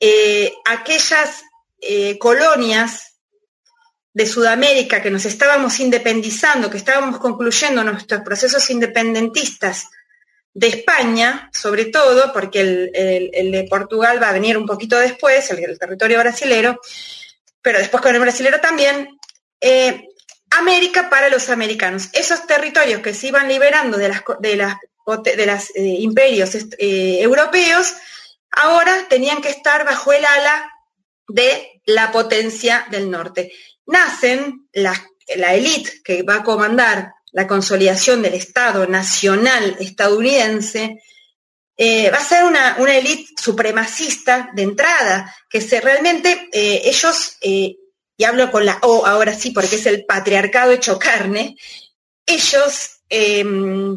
eh, 0.00 0.52
aquellas 0.64 1.44
eh, 1.80 2.18
colonias 2.18 3.12
de 4.12 4.26
Sudamérica 4.26 5.00
que 5.00 5.10
nos 5.10 5.24
estábamos 5.24 5.78
independizando, 5.78 6.68
que 6.68 6.76
estábamos 6.76 7.18
concluyendo 7.18 7.84
nuestros 7.84 8.22
procesos 8.22 8.68
independentistas 8.68 9.86
de 10.54 10.66
España, 10.68 11.50
sobre 11.52 11.86
todo, 11.86 12.32
porque 12.32 12.60
el, 12.60 13.52
de 13.52 13.66
Portugal 13.68 14.22
va 14.22 14.28
a 14.28 14.32
venir 14.32 14.58
un 14.58 14.66
poquito 14.66 14.98
después, 14.98 15.50
el, 15.50 15.78
territorio 15.78 16.18
brasilero, 16.18 16.80
pero 17.60 17.78
después 17.78 18.02
con 18.02 18.14
el 18.14 18.20
brasilero 18.20 18.60
también, 18.60 19.18
eh, 19.60 20.08
América 20.50 21.08
para 21.08 21.30
los 21.30 21.48
americanos. 21.48 22.10
Esos 22.12 22.46
territorios 22.46 23.00
que 23.00 23.14
se 23.14 23.28
iban 23.28 23.48
liberando 23.48 23.96
de 23.96 24.08
las, 24.08 24.22
de 24.40 24.56
las, 24.56 25.72
de 25.72 25.80
eh, 25.82 25.96
imperios 26.00 26.54
eh, 26.54 27.22
europeos, 27.22 27.94
ahora 28.50 29.06
tenían 29.08 29.40
que 29.40 29.48
estar 29.48 29.86
bajo 29.86 30.12
el 30.12 30.24
ala 30.24 30.70
de 31.28 31.80
la 31.86 32.12
potencia 32.12 32.86
del 32.90 33.10
norte. 33.10 33.52
Nacen 33.86 34.68
la 34.74 35.54
élite 35.54 36.02
que 36.04 36.22
va 36.22 36.36
a 36.36 36.44
comandar 36.44 37.14
la 37.32 37.46
consolidación 37.46 38.22
del 38.22 38.34
Estado 38.34 38.86
nacional 38.86 39.76
estadounidense, 39.80 41.02
eh, 41.76 42.10
va 42.10 42.18
a 42.18 42.24
ser 42.24 42.44
una, 42.44 42.76
una 42.78 42.96
élite 42.96 43.32
supremacista 43.40 44.50
de 44.54 44.62
entrada, 44.62 45.34
que 45.48 45.60
se 45.60 45.80
realmente 45.80 46.48
eh, 46.52 46.82
ellos, 46.84 47.38
eh, 47.40 47.76
y 48.16 48.24
hablo 48.24 48.50
con 48.50 48.66
la 48.66 48.78
O 48.82 49.06
ahora 49.06 49.34
sí 49.34 49.50
porque 49.50 49.76
es 49.76 49.86
el 49.86 50.04
patriarcado 50.04 50.70
hecho 50.70 50.98
carne, 50.98 51.56
ellos 52.26 53.00
em, 53.08 53.96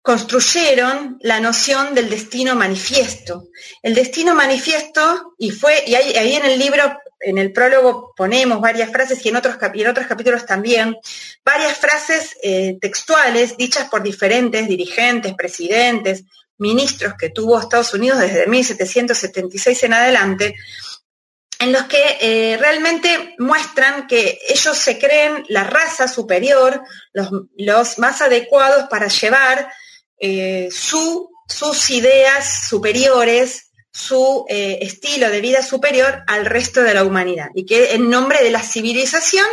construyeron 0.00 1.18
la 1.20 1.38
noción 1.38 1.94
del 1.94 2.08
destino 2.08 2.56
manifiesto. 2.56 3.48
El 3.82 3.94
destino 3.94 4.34
manifiesto, 4.34 5.34
y 5.38 5.50
fue, 5.50 5.84
y 5.86 5.94
ahí 5.94 6.34
en 6.34 6.46
el 6.46 6.58
libro 6.58 6.98
en 7.22 7.38
el 7.38 7.52
prólogo 7.52 8.12
ponemos 8.16 8.60
varias 8.60 8.90
frases 8.90 9.24
y 9.24 9.28
en 9.28 9.36
otros, 9.36 9.56
en 9.60 9.88
otros 9.88 10.06
capítulos 10.06 10.44
también, 10.44 10.96
varias 11.44 11.78
frases 11.78 12.36
eh, 12.42 12.78
textuales 12.80 13.56
dichas 13.56 13.88
por 13.88 14.02
diferentes 14.02 14.68
dirigentes, 14.68 15.34
presidentes, 15.34 16.24
ministros 16.58 17.14
que 17.18 17.30
tuvo 17.30 17.60
Estados 17.60 17.94
Unidos 17.94 18.20
desde 18.20 18.46
1776 18.46 19.82
en 19.84 19.94
adelante, 19.94 20.54
en 21.58 21.72
los 21.72 21.84
que 21.84 22.18
eh, 22.20 22.56
realmente 22.58 23.34
muestran 23.38 24.06
que 24.06 24.38
ellos 24.48 24.76
se 24.76 24.98
creen 24.98 25.44
la 25.48 25.64
raza 25.64 26.08
superior, 26.08 26.82
los, 27.12 27.98
más 27.98 28.20
adecuados 28.20 28.88
para 28.88 29.06
llevar 29.08 29.68
eh, 30.18 30.68
su, 30.72 31.30
sus 31.48 31.90
ideas 31.90 32.68
superiores 32.68 33.71
su 33.92 34.46
eh, 34.48 34.78
estilo 34.80 35.28
de 35.30 35.40
vida 35.40 35.62
superior 35.62 36.22
al 36.26 36.46
resto 36.46 36.82
de 36.82 36.94
la 36.94 37.04
humanidad 37.04 37.48
y 37.54 37.66
que 37.66 37.92
en 37.92 38.08
nombre 38.08 38.42
de 38.42 38.50
la 38.50 38.62
civilización 38.62 39.46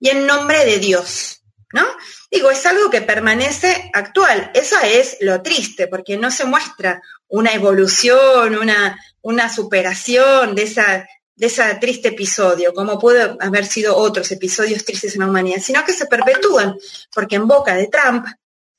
y 0.00 0.10
en 0.10 0.26
nombre 0.26 0.64
de 0.64 0.78
Dios, 0.78 1.42
¿no? 1.72 1.86
Digo, 2.30 2.50
es 2.50 2.66
algo 2.66 2.90
que 2.90 3.02
permanece 3.02 3.90
actual. 3.94 4.50
Eso 4.54 4.76
es 4.82 5.18
lo 5.20 5.40
triste, 5.42 5.86
porque 5.86 6.16
no 6.16 6.30
se 6.30 6.44
muestra 6.44 7.00
una 7.28 7.54
evolución, 7.54 8.56
una, 8.56 8.98
una 9.22 9.52
superación 9.52 10.54
de 10.54 10.64
esa, 10.64 11.06
de 11.36 11.46
ese 11.46 11.62
triste 11.76 12.08
episodio, 12.08 12.74
como 12.74 12.98
puede 12.98 13.36
haber 13.40 13.66
sido 13.66 13.96
otros 13.96 14.30
episodios 14.32 14.84
tristes 14.84 15.14
en 15.14 15.20
la 15.20 15.28
humanidad, 15.28 15.60
sino 15.62 15.84
que 15.84 15.92
se 15.92 16.06
perpetúan, 16.06 16.76
porque 17.14 17.36
en 17.36 17.46
boca 17.46 17.74
de 17.74 17.88
Trump, 17.88 18.26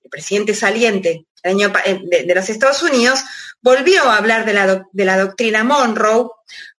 el 0.07 0.09
presidente 0.09 0.55
saliente 0.55 1.25
eh, 1.43 1.99
de, 2.25 2.35
los 2.35 2.49
Estados 2.49 2.81
Unidos, 2.81 3.19
volvió 3.61 4.03
a 4.03 4.17
hablar 4.17 4.45
de 4.45 4.53
la, 4.53 4.87
de 4.91 5.05
la 5.05 5.17
doctrina 5.17 5.63
Monroe, 5.63 6.29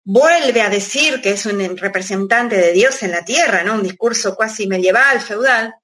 vuelve 0.03 0.63
a 0.63 0.71
decir 0.71 1.21
que 1.21 1.33
es 1.33 1.45
un 1.47 1.77
representante 1.77 2.57
de 2.57 2.73
Dios 2.73 3.03
en 3.03 3.13
la 3.13 3.25
tierra, 3.25 3.63
¿no? 3.63 3.75
Un 3.75 3.83
discurso 3.83 4.37
casi 4.37 4.67
medieval, 4.67 5.21
feudal. 5.21 5.75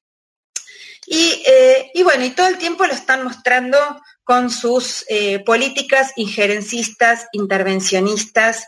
Y, 1.06 1.42
eh, 1.46 1.90
y, 1.92 2.02
bueno, 2.02 2.24
y 2.24 2.30
todo 2.30 2.48
el 2.48 2.56
tiempo 2.56 2.86
lo 2.86 2.94
están 2.94 3.22
mostrando 3.22 3.78
con 4.22 4.50
sus 4.50 5.04
eh, 5.08 5.40
políticas 5.40 6.12
injerencistas, 6.16 7.26
intervencionistas, 7.32 8.66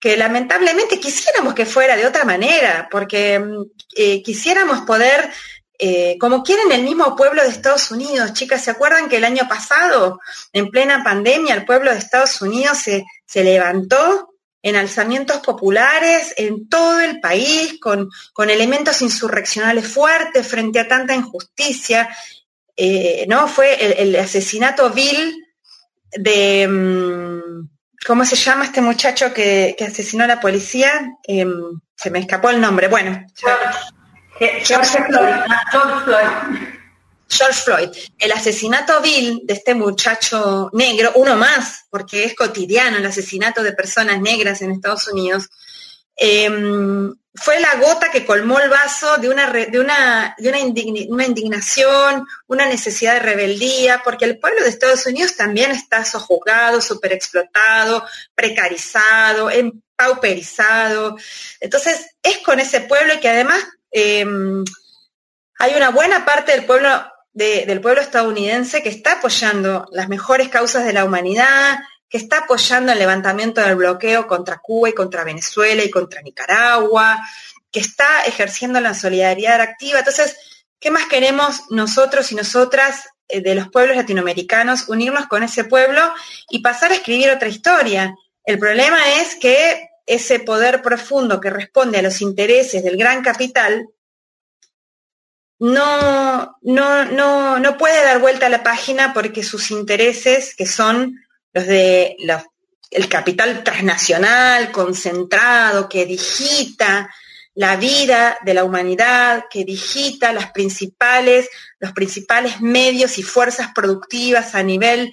que 0.00 0.16
lamentablemente 0.16 0.98
quisiéramos 0.98 1.54
que 1.54 1.66
fuera 1.66 1.96
de 1.96 2.06
otra 2.06 2.24
manera, 2.24 2.88
porque 2.90 3.38
mm, 3.38 4.22
quisiéramos 4.24 4.80
poder, 4.80 5.30
eh, 5.82 6.18
como 6.20 6.42
quieren 6.42 6.70
el 6.72 6.82
mismo 6.82 7.16
pueblo 7.16 7.42
de 7.42 7.48
Estados 7.48 7.90
Unidos, 7.90 8.34
chicas, 8.34 8.62
¿se 8.62 8.70
acuerdan 8.70 9.08
que 9.08 9.16
el 9.16 9.24
año 9.24 9.48
pasado, 9.48 10.20
en 10.52 10.70
plena 10.70 11.02
pandemia, 11.02 11.54
el 11.54 11.64
pueblo 11.64 11.90
de 11.90 11.98
Estados 11.98 12.42
Unidos 12.42 12.76
se, 12.76 13.04
se 13.24 13.42
levantó 13.42 14.34
en 14.62 14.76
alzamientos 14.76 15.38
populares 15.38 16.34
en 16.36 16.68
todo 16.68 17.00
el 17.00 17.18
país, 17.20 17.78
con, 17.80 18.10
con 18.34 18.50
elementos 18.50 19.00
insurreccionales 19.00 19.88
fuertes 19.88 20.46
frente 20.46 20.80
a 20.80 20.88
tanta 20.88 21.14
injusticia? 21.14 22.14
Eh, 22.76 23.24
¿no? 23.26 23.48
Fue 23.48 24.02
el, 24.02 24.14
asesinato 24.16 24.90
vil 24.90 25.46
de, 26.12 26.68
mm, 26.68 27.68
¿cómo 28.06 28.24
se 28.26 28.36
llama 28.36 28.66
este 28.66 28.82
muchacho 28.82 29.32
que, 29.32 29.76
asesinó 29.80 30.24
a 30.24 30.26
la 30.26 30.40
policía? 30.40 31.10
Em, 31.24 31.80
se 31.96 32.10
me 32.10 32.18
escapó 32.18 32.50
el 32.50 32.60
nombre. 32.60 32.88
Bueno, 32.88 33.24
George, 34.40 35.04
Floyd. 35.06 36.30
George 37.28 37.62
Floyd. 37.62 37.90
El 38.18 38.32
asesinato 38.32 39.00
vil 39.02 39.42
de 39.44 39.54
este 39.54 39.74
muchacho 39.74 40.70
negro, 40.72 41.12
uno 41.16 41.36
más, 41.36 41.84
porque 41.90 42.24
es 42.24 42.34
cotidiano 42.34 42.96
el 42.96 43.06
asesinato 43.06 43.62
de 43.62 43.72
personas 43.72 44.20
negras 44.20 44.62
en 44.62 44.72
Estados 44.72 45.08
Unidos, 45.08 45.50
em, 46.16 47.14
fue 47.34 47.60
la 47.60 47.76
gota 47.76 48.10
que 48.10 48.24
colmó 48.24 48.58
el 48.58 48.68
vaso 48.70 49.18
de 49.18 49.28
una, 49.28 49.52
de 49.52 49.78
una, 49.78 50.34
de 50.36 50.48
una, 50.48 50.58
indignación, 51.24 52.26
una 52.48 52.66
necesidad 52.66 53.14
de 53.14 53.20
rebeldía, 53.20 54.00
porque 54.02 54.24
el 54.24 54.38
pueblo 54.38 54.62
de 54.62 54.70
Estados 54.70 55.06
Unidos 55.06 55.36
también 55.36 55.70
está 55.70 56.04
sojuzgado, 56.04 56.80
superexplotado, 56.80 58.04
precarizado, 58.34 59.48
empauperizado. 59.48 61.16
Entonces, 61.60 62.10
es 62.22 62.38
con 62.38 62.58
ese 62.58 62.80
pueblo 62.80 63.20
que 63.20 63.28
además 63.28 63.64
em, 63.90 64.64
hay 65.60 65.74
una 65.74 65.90
buena 65.90 66.24
parte 66.24 66.52
del 66.52 66.64
pueblo, 66.64 68.00
estadounidense 68.00 68.82
que 68.82 68.88
está 68.88 69.12
apoyando 69.12 69.86
las 69.92 70.08
mejores 70.08 70.48
causas 70.48 70.86
de 70.86 70.94
la 70.94 71.04
humanidad, 71.04 71.78
que 72.08 72.16
está 72.16 72.38
apoyando 72.38 72.92
el 72.92 72.98
levantamiento 72.98 73.60
del 73.60 73.76
bloqueo 73.76 74.26
contra 74.26 74.58
Cuba 74.58 74.88
y 74.88 74.94
contra 74.94 75.22
Venezuela 75.22 75.84
y 75.84 75.90
contra 75.90 76.22
Nicaragua, 76.22 77.20
que 77.70 77.80
está 77.80 78.24
ejerciendo 78.24 78.80
la 78.80 78.94
solidaridad 78.94 79.60
activa. 79.60 79.98
Entonces, 79.98 80.34
¿qué 80.78 80.90
más 80.90 81.04
queremos 81.06 81.70
nosotros 81.70 82.32
y 82.32 82.36
nosotras 82.36 83.04
eh, 83.28 83.42
de 83.42 83.54
los 83.54 83.68
pueblos 83.68 83.98
latinoamericanos? 83.98 84.88
Unirnos 84.88 85.26
con 85.26 85.42
ese 85.42 85.64
pueblo 85.64 86.00
y 86.48 86.62
pasar 86.62 86.90
a 86.90 86.94
escribir 86.94 87.30
otra 87.30 87.48
historia. 87.48 88.14
El 88.44 88.58
problema 88.58 88.98
es 89.20 89.36
que 89.36 89.89
ese 90.10 90.40
poder 90.40 90.82
profundo 90.82 91.40
que 91.40 91.50
responde 91.50 91.98
a 91.98 92.02
los 92.02 92.20
intereses 92.20 92.82
del 92.82 92.96
gran 92.96 93.22
capital 93.22 93.88
no, 95.60 96.56
no, 96.62 97.04
no, 97.04 97.58
no 97.58 97.76
puede 97.76 98.02
dar 98.02 98.18
vuelta 98.18 98.46
a 98.46 98.50
la 98.50 98.62
página 98.62 99.12
porque 99.12 99.42
sus 99.42 99.70
intereses, 99.70 100.54
que 100.56 100.66
son 100.66 101.16
los 101.52 101.66
de 101.66 102.16
el 102.90 103.08
capital 103.08 103.62
transnacional 103.62 104.72
concentrado 104.72 105.88
que 105.88 106.06
digita 106.06 107.08
la 107.54 107.76
vida 107.76 108.38
de 108.44 108.54
la 108.54 108.64
humanidad, 108.64 109.44
que 109.50 109.64
digita 109.64 110.32
las 110.32 110.50
principales, 110.50 111.48
los 111.78 111.92
principales 111.92 112.60
medios 112.60 113.18
y 113.18 113.22
fuerzas 113.22 113.68
productivas 113.74 114.54
a 114.54 114.62
nivel 114.62 115.12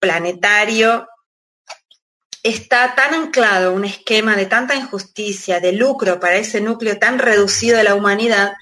planetario, 0.00 1.06
está 2.44 2.94
tan 2.94 3.14
anclado 3.14 3.72
un 3.72 3.84
esquema 3.84 4.36
de 4.36 4.46
tanta 4.46 4.76
injusticia, 4.76 5.58
de 5.58 5.72
lucro 5.72 6.20
para 6.20 6.36
ese 6.36 6.60
núcleo 6.60 6.98
tan 6.98 7.18
reducido 7.18 7.76
de 7.76 7.84
la 7.84 7.96
humanidad, 7.96 8.52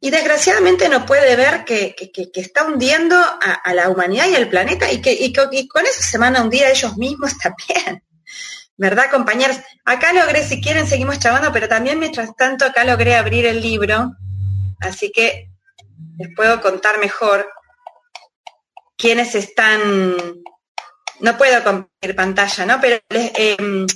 y 0.00 0.10
desgraciadamente 0.10 0.88
no 0.88 1.06
puede 1.06 1.36
ver 1.36 1.64
que, 1.64 1.94
está 2.34 2.64
hundiendo 2.64 3.16
a, 3.16 3.74
la 3.74 3.90
humanidad 3.90 4.28
y 4.28 4.34
al 4.34 4.48
planeta 4.48 4.90
y 4.90 5.02
que 5.02 5.32
con 5.68 5.84
eso 5.84 6.02
se 6.02 6.16
van 6.16 6.36
a 6.36 6.42
hundir 6.42 6.64
a 6.64 6.70
ellos 6.70 6.96
mismos 6.96 7.36
también. 7.38 8.02
¿Verdad, 8.78 9.10
compañeros? 9.10 9.58
Acá 9.84 10.14
logré, 10.14 10.42
si 10.42 10.62
quieren, 10.62 10.86
seguimos 10.86 11.18
chavando, 11.18 11.52
pero 11.52 11.68
también 11.68 11.98
mientras 11.98 12.34
tanto 12.34 12.64
acá 12.64 12.82
logré 12.82 13.14
abrir 13.14 13.44
el 13.44 13.60
libro, 13.60 14.12
así 14.80 15.12
que 15.12 15.50
les 16.18 16.34
puedo 16.34 16.62
contar 16.62 16.98
mejor 16.98 17.46
quiénes 18.96 19.34
están. 19.34 20.16
No 21.20 21.36
puedo 21.36 21.62
compartir 21.62 22.16
pantalla, 22.16 22.66
¿no? 22.66 22.80
Pero 22.80 23.00
em, 23.08 23.86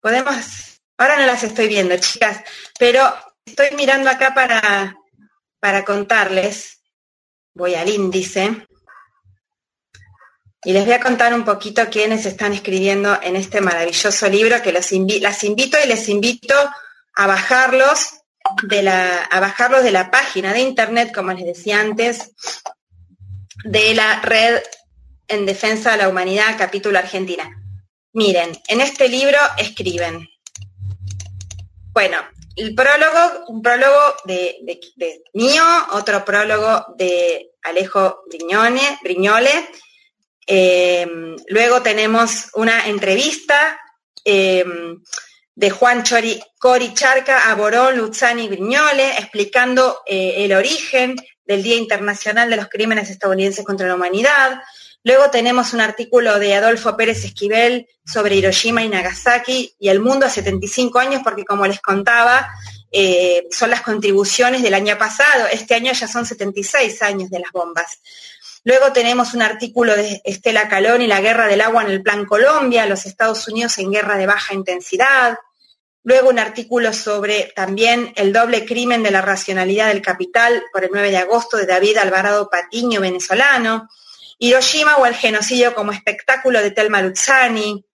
podemos. 0.00 0.80
Ahora 0.98 1.16
no 1.16 1.26
las 1.26 1.42
estoy 1.42 1.68
viendo, 1.68 1.96
chicas, 1.96 2.42
pero 2.78 3.12
estoy 3.44 3.70
mirando 3.76 4.10
acá 4.10 4.34
para 4.34 4.96
para 5.62 5.84
contarles, 5.84 6.80
voy 7.54 7.76
al 7.76 7.88
índice, 7.88 8.66
y 10.64 10.72
les 10.72 10.84
voy 10.84 10.94
a 10.94 11.00
contar 11.00 11.32
un 11.34 11.44
poquito 11.44 11.88
quiénes 11.88 12.26
están 12.26 12.52
escribiendo 12.52 13.16
en 13.22 13.36
este 13.36 13.60
maravilloso 13.60 14.28
libro 14.28 14.60
que 14.60 14.72
las 14.72 14.92
invito 14.92 15.78
y 15.82 15.86
les 15.86 16.08
invito 16.08 16.54
a 17.14 17.26
bajarlos 17.28 18.08
de 18.64 18.82
la, 18.82 19.18
a 19.22 19.38
bajarlos 19.38 19.84
de 19.84 19.92
la 19.92 20.10
página 20.10 20.52
de 20.52 20.60
internet, 20.60 21.12
como 21.14 21.32
les 21.32 21.46
decía 21.46 21.78
antes, 21.78 22.32
de 23.62 23.94
la 23.94 24.20
red 24.20 24.62
en 25.32 25.46
defensa 25.46 25.92
de 25.92 25.96
la 25.96 26.08
humanidad, 26.08 26.56
capítulo 26.58 26.98
Argentina. 26.98 27.50
Miren, 28.12 28.52
en 28.68 28.80
este 28.82 29.08
libro 29.08 29.38
escriben, 29.56 30.28
bueno, 31.92 32.18
el 32.56 32.74
prólogo, 32.74 33.46
un 33.48 33.62
prólogo 33.62 34.14
de, 34.24 34.58
mío, 35.32 35.64
otro 35.92 36.22
prólogo 36.24 36.84
de 36.98 37.52
Alejo 37.62 38.24
Briñone. 38.28 39.68
Eh, 40.46 41.06
luego 41.48 41.82
tenemos 41.82 42.48
una 42.54 42.86
entrevista 42.86 43.80
eh, 44.24 44.64
de 45.54 45.70
Juan 45.70 46.02
Chori, 46.02 46.42
Cori 46.58 46.92
Charca 46.92 47.50
a 47.50 47.54
Borón, 47.54 47.96
Luzzani 47.96 48.48
Briñole, 48.48 49.18
explicando 49.18 50.00
eh, 50.04 50.44
el 50.44 50.52
origen 50.52 51.16
del 51.46 51.62
Día 51.62 51.76
Internacional 51.76 52.50
de 52.50 52.56
los 52.56 52.68
Crímenes 52.68 53.08
Estadounidenses 53.08 53.64
contra 53.64 53.88
la 53.88 53.94
Humanidad. 53.94 54.60
Luego 55.04 55.30
tenemos 55.30 55.72
un 55.72 55.80
artículo 55.80 56.38
de 56.38 56.54
Adolfo 56.54 56.96
Pérez 56.96 57.24
Esquivel 57.24 57.88
sobre 58.06 58.36
Hiroshima 58.36 58.84
y 58.84 58.88
Nagasaki 58.88 59.74
y 59.78 59.88
el 59.88 59.98
mundo 59.98 60.26
a 60.26 60.30
75 60.30 60.98
años, 61.00 61.22
porque 61.24 61.44
como 61.44 61.66
les 61.66 61.80
contaba, 61.80 62.48
eh, 62.92 63.48
son 63.50 63.70
las 63.70 63.80
contribuciones 63.80 64.62
del 64.62 64.74
año 64.74 64.96
pasado. 64.98 65.46
Este 65.50 65.74
año 65.74 65.92
ya 65.92 66.06
son 66.06 66.24
76 66.24 67.02
años 67.02 67.30
de 67.30 67.40
las 67.40 67.50
bombas. 67.50 67.98
Luego 68.64 68.92
tenemos 68.92 69.34
un 69.34 69.42
artículo 69.42 69.96
de 69.96 70.20
Estela 70.24 70.68
Calón 70.68 71.02
y 71.02 71.08
la 71.08 71.20
guerra 71.20 71.48
del 71.48 71.62
agua 71.62 71.82
en 71.82 71.90
el 71.90 72.02
Plan 72.02 72.24
Colombia, 72.24 72.86
los 72.86 73.06
Estados 73.06 73.48
Unidos 73.48 73.76
en 73.78 73.90
guerra 73.90 74.16
de 74.16 74.26
baja 74.26 74.54
intensidad. 74.54 75.36
Luego 76.04 76.28
un 76.28 76.38
artículo 76.38 76.92
sobre 76.92 77.52
también 77.56 78.12
el 78.14 78.32
doble 78.32 78.64
crimen 78.64 79.02
de 79.02 79.10
la 79.10 79.20
racionalidad 79.20 79.88
del 79.88 80.02
capital 80.02 80.62
por 80.72 80.84
el 80.84 80.90
9 80.92 81.10
de 81.10 81.16
agosto 81.16 81.56
de 81.56 81.66
David 81.66 81.96
Alvarado 81.96 82.48
Patiño, 82.48 83.00
venezolano. 83.00 83.88
Hiroshima 84.42 84.96
o 84.96 85.06
el 85.06 85.14
genocidio 85.14 85.72
como 85.72 85.92
espectáculo 85.92 86.60
de 86.60 86.72
Telma 86.72 87.00
Luzzani, 87.00 87.86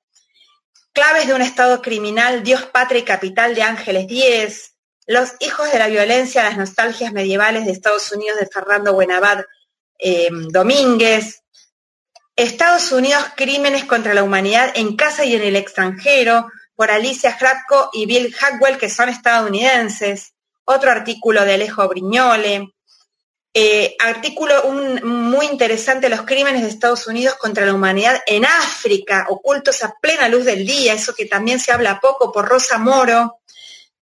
claves 0.95 1.27
de 1.27 1.35
un 1.35 1.43
Estado 1.43 1.83
criminal, 1.83 2.43
Dios, 2.43 2.65
patria 2.65 3.01
y 3.01 3.05
capital 3.05 3.55
de 3.55 3.61
Ángeles 3.61 4.07
Díez, 4.07 4.73
los 5.07 5.35
hijos 5.41 5.71
de 5.71 5.79
la 5.79 5.89
violencia, 5.89 6.43
las 6.43 6.57
nostalgias 6.57 7.13
medievales 7.13 7.67
de 7.67 7.73
Estados 7.73 8.11
Unidos 8.13 8.39
de 8.41 8.47
Fernando 8.47 8.95
Buenabad 8.95 9.45
eh, 9.99 10.31
Domínguez, 10.49 11.43
Estados 12.35 12.93
Unidos, 12.93 13.23
crímenes 13.37 13.85
contra 13.85 14.15
la 14.15 14.23
humanidad 14.23 14.73
en 14.75 14.97
casa 14.97 15.27
y 15.27 15.35
en 15.35 15.43
el 15.43 15.55
extranjero, 15.55 16.51
por 16.75 16.91
Alicia 16.91 17.37
Hratko 17.39 17.91
y 17.93 18.07
Bill 18.07 18.35
Hackwell, 18.35 18.79
que 18.79 18.89
son 18.89 19.11
estadounidenses, 19.11 20.33
otro 20.65 20.91
artículo 20.91 21.45
de 21.45 21.55
Alejo 21.55 21.87
Briñole, 21.89 22.73
eh, 23.61 23.97
artículo 23.99 24.55
muy 25.03 25.47
interesante, 25.47 26.09
los 26.09 26.23
crímenes 26.23 26.63
de 26.63 26.69
Estados 26.69 27.09
Unidos 27.09 27.35
contra 27.35 27.67
la 27.67 27.75
humanidad 27.75 28.23
en 28.25 28.45
África, 28.45 29.27
ocultos 29.31 29.83
a 29.83 29.97
plena 30.01 30.29
luz 30.29 30.45
del 30.45 30.65
día, 30.65 30.93
eso 30.95 31.13
que 31.13 31.27
también 31.27 31.59
se 31.59 31.73
habla 31.73 31.99
poco 31.99 32.31
por 32.31 32.47
Rosa 32.47 32.79
Moro. 32.79 33.41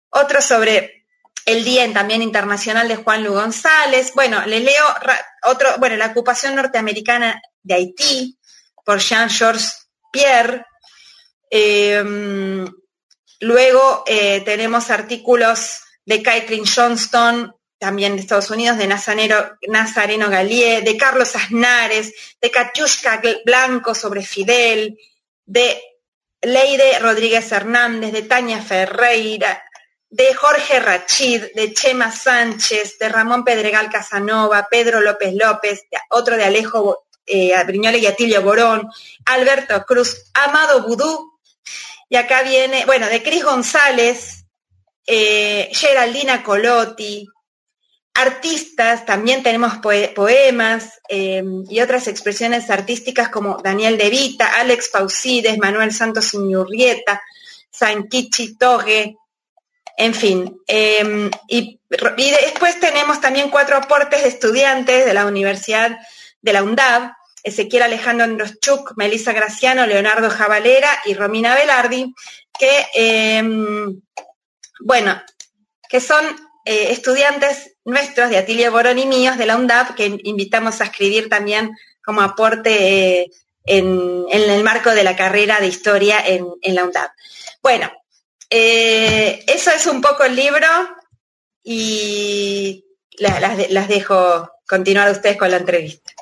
Otro 0.08 0.40
sobre 0.40 1.04
el 1.44 1.62
Día 1.62 1.92
también 1.92 2.22
Internacional 2.22 2.88
de 2.88 2.96
Juan 2.96 3.22
Lu 3.22 3.34
González. 3.34 4.12
Bueno, 4.14 4.46
le 4.46 4.60
leo 4.60 4.82
otro, 5.42 5.68
bueno, 5.78 5.96
la 5.98 6.06
ocupación 6.06 6.54
norteamericana 6.54 7.42
de 7.62 7.74
Haití 7.74 8.38
por 8.82 8.98
Jean-Georges 8.98 9.90
Pierre. 10.10 10.64
Em, 11.50 12.64
luego 13.40 14.04
eh, 14.06 14.40
tenemos 14.40 14.88
artículos 14.88 15.80
de 16.06 16.22
Caitlin 16.22 16.64
Johnston, 16.64 17.53
también 17.78 18.14
de 18.14 18.22
Estados 18.22 18.50
Unidos, 18.50 18.78
de 18.78 18.86
Nazareno, 18.86 20.30
Galié, 20.30 20.82
de 20.82 20.96
Carlos 20.96 21.36
Aznares, 21.36 22.12
de 22.40 22.50
Katiushka 22.50 23.20
Blanco 23.44 23.94
sobre 23.94 24.22
Fidel, 24.22 24.98
de 25.44 25.82
Leide 26.40 26.98
Rodríguez 26.98 27.50
Hernández, 27.52 28.12
de 28.12 28.22
Tania 28.22 28.62
Ferreira, 28.62 29.62
de 30.08 30.32
Jorge 30.34 30.78
Rachid, 30.78 31.42
de 31.54 31.74
Chema 31.74 32.10
Sánchez, 32.10 32.98
de 32.98 33.08
Ramón 33.08 33.44
Pedregal 33.44 33.90
Casanova, 33.90 34.68
Pedro 34.70 35.00
López 35.00 35.34
López, 35.34 35.82
otro 36.10 36.36
de 36.36 36.44
Alejo 36.44 37.06
eh, 37.26 37.52
y 37.66 38.06
Atilio 38.06 38.42
Borón, 38.42 38.88
Alberto 39.26 39.84
Cruz, 39.84 40.30
Amado 40.34 40.82
Budú, 40.82 41.32
y 42.08 42.16
acá 42.16 42.42
viene, 42.42 42.84
bueno, 42.86 43.08
de 43.08 43.22
Cris 43.22 43.42
González, 43.42 44.44
eh, 45.06 45.70
Geraldina 45.72 46.42
Colotti, 46.42 47.26
artistas, 48.14 49.04
también 49.04 49.42
tenemos 49.42 49.78
poemas 49.78 51.00
em, 51.08 51.64
y 51.68 51.80
otras 51.80 52.06
expresiones 52.06 52.70
artísticas 52.70 53.28
como 53.28 53.58
Daniel 53.62 53.98
De 53.98 54.08
Vita, 54.08 54.60
Alex 54.60 54.88
Pausides, 54.88 55.58
Manuel 55.58 55.92
Santos 55.92 56.32
Iñurrieta, 56.32 57.20
Sankichi 57.70 58.56
Toge, 58.56 59.16
en 59.96 60.14
fin. 60.14 60.60
Em, 60.66 61.28
y, 61.48 61.80
después 61.88 62.78
tenemos 62.78 63.20
también 63.20 63.50
cuatro 63.50 63.76
aportes 63.76 64.22
de 64.22 64.28
estudiantes 64.28 65.04
de 65.04 65.14
la 65.14 65.26
Universidad 65.26 65.98
de 66.40 66.52
la 66.52 66.62
UNDAV, 66.62 67.12
Ezequiel 67.42 67.82
Alejandro 67.82 68.24
Androschuk, 68.24 68.92
Melissa 68.96 69.32
Graciano, 69.32 69.86
Leonardo 69.86 70.30
Javalera 70.30 70.88
y 71.04 71.14
Romina 71.14 71.54
Velardi, 71.54 72.14
que, 72.58 72.86
em, 72.94 74.00
bueno, 74.80 75.20
que 75.88 76.00
son 76.00 76.24
eh, 76.66 76.92
estudiantes 76.92 77.76
nuestros 77.84 78.30
de 78.30 78.38
Atilio 78.38 78.72
Borón 78.72 78.98
y 78.98 79.04
míos 79.04 79.36
de 79.36 79.44
la 79.44 79.56
UNDAP, 79.56 79.94
que 79.94 80.18
invitamos 80.24 80.80
a 80.80 80.84
escribir 80.84 81.28
también 81.28 81.76
como 82.02 82.22
aporte 82.22 83.20
eh, 83.20 83.30
en, 83.66 84.24
el 84.30 84.64
marco 84.64 84.90
de 84.90 85.04
la 85.04 85.14
carrera 85.14 85.60
de 85.60 85.66
historia 85.66 86.24
en, 86.26 86.46
la 86.74 86.84
UNDAP. 86.84 87.10
Bueno, 87.62 87.92
eh, 88.48 89.44
eso 89.46 89.70
es 89.72 89.86
un 89.86 90.00
poco 90.00 90.24
el 90.24 90.36
libro 90.36 90.66
y 91.62 92.86
las, 93.18 93.88
dejo 93.88 94.50
continuar 94.66 95.10
ustedes 95.10 95.36
con 95.36 95.50
la 95.50 95.58
entrevista. 95.58 96.12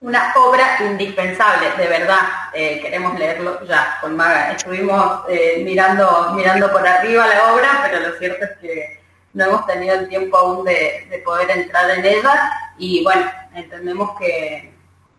Una 0.00 0.34
obra 0.34 0.78
indispensable, 0.80 1.68
de 1.78 1.86
verdad. 1.86 2.50
queremos 2.52 3.16
leerlo 3.16 3.64
ya 3.68 3.98
con 4.00 4.16
Maga. 4.16 4.50
Estuvimos 4.50 5.22
mirando, 5.58 6.32
mirando 6.34 6.72
por 6.72 6.84
arriba 6.84 7.24
la 7.28 7.52
obra, 7.54 7.80
pero 7.84 8.08
lo 8.08 8.18
cierto 8.18 8.44
es 8.44 8.50
que 8.60 9.01
no 9.34 9.44
hemos 9.44 9.66
tenido 9.66 9.94
el 9.94 10.08
tiempo 10.08 10.36
aún 10.36 10.64
de, 10.64 11.22
poder 11.24 11.50
entrar 11.50 11.90
en 11.90 12.04
ella 12.04 12.52
y 12.78 13.02
bueno, 13.04 13.30
entendemos 13.54 14.18
que 14.18 14.74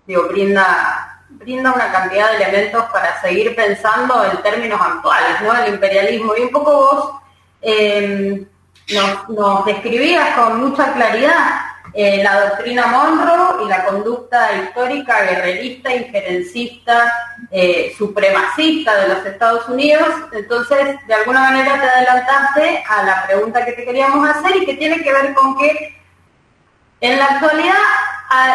digo, 0.05 0.27
brinda, 0.27 1.23
brinda 1.29 1.71
una 1.71 1.91
cantidad 1.91 2.31
de 2.31 2.43
elementos 2.43 2.85
para 2.91 3.19
seguir 3.21 3.55
pensando 3.55 4.23
en 4.25 4.41
términos 4.41 4.79
actuales, 4.79 5.41
¿no? 5.41 5.55
El 5.55 5.73
imperialismo. 5.75 6.35
Y 6.37 6.41
un 6.41 6.51
poco 6.51 6.73
vos 6.73 7.21
nos, 8.93 9.29
nos 9.29 9.65
describías 9.65 10.35
con 10.35 10.59
mucha 10.59 10.93
claridad 10.93 11.72
eh, 11.95 12.23
la 12.23 12.49
doctrina 12.49 12.87
Monroe 12.87 13.65
y 13.65 13.69
la 13.69 13.85
conducta 13.85 14.51
histórica 14.53 15.21
guerrerista, 15.21 15.93
injerencista, 15.93 17.13
eh, 17.51 17.93
supremacista 17.95 18.95
de 18.95 19.09
los 19.09 19.25
Estados 19.25 19.69
Unidos. 19.69 20.07
Entonces, 20.31 20.97
de 21.07 21.13
alguna 21.13 21.41
manera 21.41 21.79
te 21.79 21.87
adelantaste 21.87 22.83
a 22.89 23.03
la 23.03 23.27
pregunta 23.27 23.63
que 23.63 23.73
te 23.73 23.85
queríamos 23.85 24.27
hacer 24.27 24.55
y 24.57 24.65
que 24.65 24.73
tiene 24.73 25.03
que 25.03 25.13
ver 25.13 25.35
con 25.35 25.55
que 25.55 25.95
en 27.01 27.19
la 27.19 27.25
actualidad, 27.25 27.75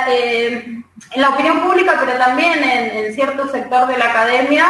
eh, 0.09 0.83
en 1.13 1.21
la 1.23 1.29
opinión 1.29 1.61
pública, 1.61 1.95
pero 2.01 2.19
también 2.19 2.65
en, 2.65 3.15
cierto 3.15 3.49
sector 3.53 3.87
de 3.87 3.99
la 3.99 4.07
academia, 4.07 4.67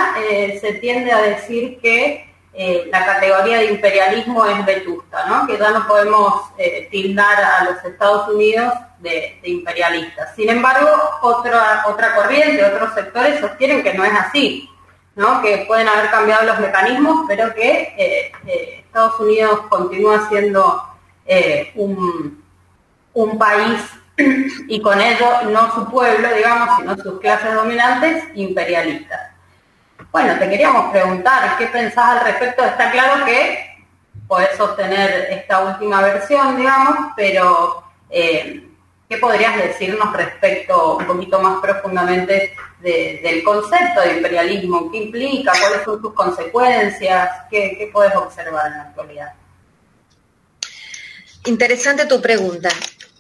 se 0.61 0.75
tiende 0.75 1.13
a 1.13 1.23
decir 1.23 1.79
que 1.81 2.28
eh, 2.61 2.89
la 2.91 3.07
categoría 3.07 3.59
de 3.59 3.67
imperialismo 3.67 4.45
es 4.45 4.67
vetusta, 4.67 5.27
¿no? 5.27 5.47
que 5.47 5.57
ya 5.57 5.71
no 5.71 5.87
podemos 5.87 6.43
eh, 6.59 6.89
tildar 6.91 7.41
a 7.41 7.63
los 7.63 7.85
Estados 7.85 8.29
Unidos 8.31 8.75
de, 8.99 9.39
imperialistas. 9.45 10.35
Sin 10.35 10.49
embargo, 10.49 10.89
otra, 11.23 11.85
otra 11.87 12.17
corriente, 12.17 12.65
otros 12.65 12.95
sectores 12.95 13.39
sostienen 13.39 13.85
que 13.85 13.95
no 13.95 14.05
es 14.05 14.13
así, 14.13 14.69
¿no? 15.15 15.41
que 15.41 15.67
pueden 15.69 15.87
haber 15.87 16.11
cambiado 16.11 16.47
los 16.47 16.59
mecanismos, 16.59 17.27
pero 17.29 17.55
que 17.55 17.95
eh, 17.97 18.81
Estados 18.81 19.21
Unidos 19.21 19.61
continúa 19.69 20.29
siendo 20.29 20.83
un, 21.77 22.43
un 23.13 23.39
país 23.39 23.83
y 24.67 24.83
con 24.83 25.01
ello 25.01 25.43
no 25.53 25.73
su 25.77 25.89
pueblo, 25.89 26.29
digamos, 26.35 26.77
sino 26.77 26.97
sus 26.97 27.21
clases 27.21 27.55
dominantes 27.55 28.25
imperialistas. 28.35 29.28
Bueno, 30.11 30.39
te 30.39 30.49
queríamos 30.49 30.91
preguntar, 30.91 31.57
¿qué 31.59 31.67
pensás 31.67 32.05
al 32.05 32.25
respecto? 32.25 32.65
Está 32.65 32.91
claro 32.91 33.25
que 33.27 33.77
podés 34.27 34.57
sostener 34.57 35.29
esta 35.31 35.61
última 35.61 36.01
versión, 36.01 36.57
digamos, 36.57 37.13
pero 37.15 37.83
eh, 38.09 38.63
¿qué 39.09 39.17
podrías 39.19 39.57
decirnos 39.57 40.13
respecto 40.15 40.97
un 40.97 41.07
poquito 41.07 41.41
más 41.41 41.61
profundamente 41.61 42.55
del 42.81 43.43
concepto 43.43 44.01
de 44.01 44.17
imperialismo? 44.17 44.91
¿Qué 44.91 44.99
implica? 44.99 45.53
¿Cuáles 45.53 45.85
son 45.85 46.01
sus 46.01 46.15
consecuencias? 46.15 47.31
¿Qué, 47.51 47.77
qué 47.79 47.91
puedes 47.93 48.15
observar 48.17 48.67
en 48.67 48.73
la 48.79 48.83
actualidad? 48.85 49.33
Interesante 51.45 52.07
tu 52.07 52.21
pregunta. 52.21 52.71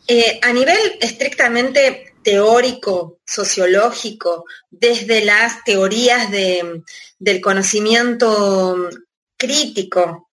Eh, 0.06 0.40
a 0.42 0.52
nivel 0.54 0.98
estrictamente 1.02 2.07
teórico, 2.28 3.20
sociológico, 3.24 4.44
desde 4.70 5.24
las 5.24 5.64
teorías 5.64 6.30
del 6.30 7.40
conocimiento 7.40 8.90
crítico, 9.34 10.28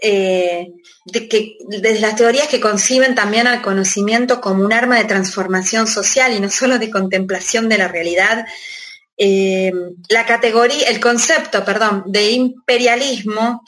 eh, 0.00 0.68
desde 1.04 1.98
las 1.98 2.14
teorías 2.14 2.46
que 2.46 2.60
conciben 2.60 3.16
también 3.16 3.48
al 3.48 3.60
conocimiento 3.60 4.40
como 4.40 4.64
un 4.64 4.72
arma 4.72 4.98
de 4.98 5.06
transformación 5.06 5.88
social 5.88 6.32
y 6.32 6.38
no 6.38 6.48
solo 6.48 6.78
de 6.78 6.92
contemplación 6.92 7.68
de 7.68 7.78
la 7.78 7.88
realidad, 7.88 8.46
eh, 9.16 9.72
la 10.10 10.24
categoría, 10.26 10.90
el 10.90 11.00
concepto, 11.00 11.64
perdón, 11.64 12.04
de 12.06 12.30
imperialismo 12.30 13.64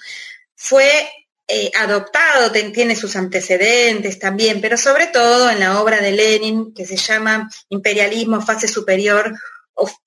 fue 0.54 1.08
eh, 1.48 1.70
adoptado, 1.78 2.50
tiene 2.50 2.96
sus 2.96 3.14
antecedentes 3.14 4.18
también, 4.18 4.60
pero 4.60 4.76
sobre 4.76 5.06
todo 5.06 5.48
en 5.48 5.60
la 5.60 5.80
obra 5.80 6.00
de 6.00 6.10
Lenin, 6.10 6.74
que 6.74 6.84
se 6.84 6.96
llama 6.96 7.48
Imperialismo, 7.68 8.40
fase 8.40 8.66
superior, 8.66 9.32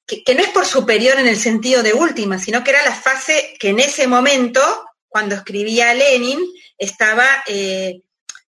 que, 0.06 0.36
no 0.36 0.41
es 0.41 0.49
por 0.49 0.65
superior 0.65 1.17
en 1.17 1.28
el 1.28 1.38
sentido 1.38 1.82
de 1.82 1.93
última, 1.93 2.39
sino 2.39 2.63
que 2.63 2.71
era 2.71 2.84
la 2.84 2.93
fase 2.93 3.54
que 3.60 3.69
en 3.69 3.80
ese 3.80 4.08
momento, 4.08 4.62
cuando 5.08 5.36
escribía 5.36 5.93
Lenin, 5.93 6.39
estaba 6.78 7.25
eh, 7.47 8.02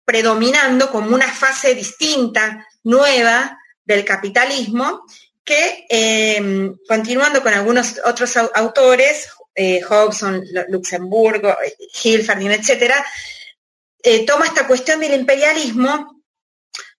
predominando 0.03 0.91
como 0.91 1.15
una 1.15 1.27
fase 1.27 1.73
distinta, 1.73 2.67
nueva 2.83 3.57
del 3.83 4.05
capitalismo, 4.05 5.05
que 5.43 5.85
eh, 5.89 6.71
continuando 6.87 7.41
con 7.41 7.53
algunos 7.53 7.99
otros 8.05 8.35
autores, 8.37 9.29
eh, 9.55 9.81
Hobson, 9.83 10.43
Luxemburgo, 10.67 11.55
Hilferdin, 12.03 12.51
etcétera, 12.51 13.05
eh, 14.03 14.25
toma 14.25 14.45
esta 14.45 14.67
cuestión 14.67 14.99
del 14.99 15.13
imperialismo 15.13 16.23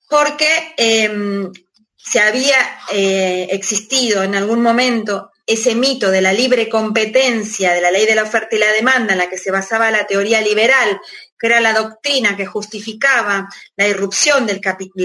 porque 0.08 0.74
em, 0.76 1.52
se 1.96 2.20
había 2.20 2.56
eh, 2.92 3.48
existido 3.50 4.22
en 4.22 4.34
algún 4.34 4.62
momento 4.62 5.30
ese 5.46 5.74
mito 5.76 6.10
de 6.10 6.20
la 6.20 6.32
libre 6.32 6.68
competencia, 6.68 7.72
de 7.72 7.80
la 7.80 7.92
ley 7.92 8.06
de 8.06 8.16
la 8.16 8.24
oferta 8.24 8.56
y 8.56 8.58
la 8.58 8.72
demanda, 8.72 9.12
en 9.12 9.18
la 9.18 9.30
que 9.30 9.38
se 9.38 9.52
basaba 9.52 9.90
la 9.92 10.06
teoría 10.06 10.40
liberal, 10.40 11.00
que 11.38 11.46
era 11.46 11.60
la 11.60 11.72
doctrina 11.72 12.36
que 12.36 12.46
justificaba 12.46 13.48
la 13.76 13.86
irrupción 13.86 14.46
del 14.46 14.60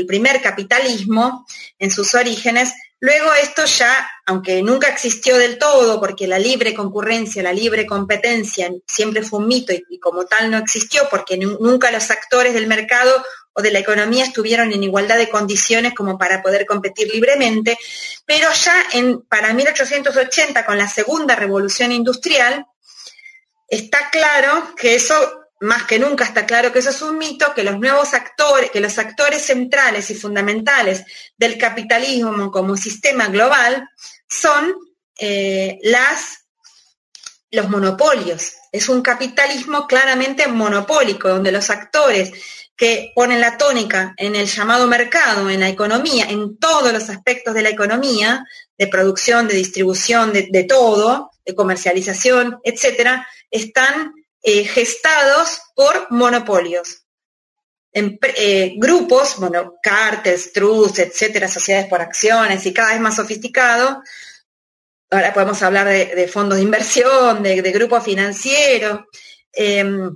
primer 0.08 0.42
capitalismo 0.42 1.46
en 1.78 1.92
sus 1.92 2.16
orígenes, 2.16 2.74
Luego 3.04 3.34
esto 3.34 3.66
ya, 3.66 4.08
aunque 4.28 4.62
nunca 4.62 4.88
existió 4.88 5.36
del 5.36 5.58
todo, 5.58 6.00
porque 6.00 6.28
la 6.28 6.38
libre 6.38 6.76
concurrencia, 6.76 7.42
la 7.42 7.52
libre 7.52 7.88
competencia 7.88 8.72
siempre 8.86 9.24
fue 9.24 9.40
un 9.40 9.48
mito 9.48 9.74
y, 9.74 10.00
como 10.00 10.26
tal 10.26 10.52
no 10.52 10.60
existió, 10.60 11.10
porque 11.10 11.36
nunca 11.36 11.92
los 11.92 12.12
actores 12.12 12.54
del 12.54 12.68
mercado 12.68 13.26
o 13.54 13.62
de 13.64 13.72
la 13.72 13.80
economía 13.80 14.26
estuvieron 14.26 14.72
en 14.72 14.84
igualdad 14.84 15.18
de 15.18 15.30
condiciones 15.30 15.96
como 15.96 16.20
para 16.20 16.44
poder 16.44 16.68
competir 16.68 17.10
libremente, 17.12 17.76
pero 18.28 18.48
ya 18.54 18.76
en, 18.94 19.24
para 19.24 19.52
1880, 19.52 20.64
con 20.64 20.78
la 20.78 20.88
segunda 20.88 21.36
revolución 21.36 21.92
industrial, 21.92 22.68
está 23.68 24.12
claro 24.12 24.76
que 24.76 24.94
eso 24.94 25.41
más 25.62 25.84
que 25.84 26.00
nunca 26.00 26.26
está 26.26 26.46
claro 26.46 26.72
que 26.72 26.80
eso 26.80 26.90
es 26.90 27.02
un 27.02 27.18
mito, 27.18 27.54
que 27.54 27.64
los 27.64 27.80
nuevos 27.80 28.14
actores, 28.14 28.72
que 28.72 28.80
los 28.80 28.98
actores 28.98 29.44
centrales 29.44 30.10
y 30.10 30.16
fundamentales 30.16 31.04
del 31.38 31.58
capitalismo 31.58 32.52
como 32.52 32.76
sistema 32.76 33.28
global 33.28 33.88
son 34.28 34.76
eh, 35.20 35.78
las, 35.84 36.46
los 37.52 37.70
monopolios. 37.70 38.54
Es 38.72 38.90
un 38.90 39.04
capitalismo 39.04 39.86
claramente 39.86 40.48
monopólico, 40.48 41.30
donde 41.30 41.52
los 41.52 41.70
actores 41.70 42.32
que 42.76 43.12
ponen 43.14 43.40
la 43.40 43.56
tónica 43.56 44.16
en 44.18 44.36
el 44.36 44.48
llamado 44.48 44.88
mercado, 44.88 45.48
en 45.48 45.60
la 45.60 45.70
economía, 45.70 46.26
en 46.28 46.58
todos 46.58 46.92
los 46.92 47.08
aspectos 47.12 47.54
de 47.54 47.62
la 47.62 47.70
economía, 47.70 48.44
de 48.76 48.88
producción, 48.88 49.48
de 49.48 49.54
distribución, 49.54 50.34
de, 50.34 50.64
todo, 50.64 51.30
de 51.46 51.54
comercialización, 51.54 52.60
etcétera, 52.64 53.28
están 53.52 54.14
eh, 54.42 54.64
gestados 54.66 55.62
por 55.76 56.12
monopolios. 56.12 57.04
En, 57.94 58.18
eh, 58.22 58.74
grupos, 58.78 59.36
bueno, 59.38 59.76
cárteles, 59.84 60.54
trusts, 60.54 61.00
etcétera, 61.00 61.48
sociedades 61.48 61.90
por 61.90 62.02
acciones 62.02 62.66
y 62.66 62.74
cada 62.74 62.92
vez 62.92 63.02
más 63.02 63.16
sofisticado. 63.16 64.02
Ahora 65.10 65.34
podemos 65.34 65.62
hablar 65.62 65.88
de, 65.88 66.28
fondos 66.28 66.58
de 66.58 66.64
inversión, 66.64 67.44
de, 67.44 67.62
grupos 67.72 68.04
financieros. 68.04 69.02
Em, 69.52 70.10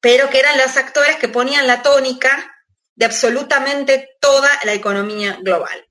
pero 0.00 0.30
que 0.30 0.38
eran 0.38 0.56
los 0.56 0.76
actores 0.76 1.16
que 1.16 1.28
ponían 1.28 1.66
la 1.66 1.82
tónica 1.82 2.54
de 2.94 3.06
absolutamente 3.06 4.10
toda 4.20 4.48
la 4.64 4.72
economía 4.72 5.38
global. 5.42 5.89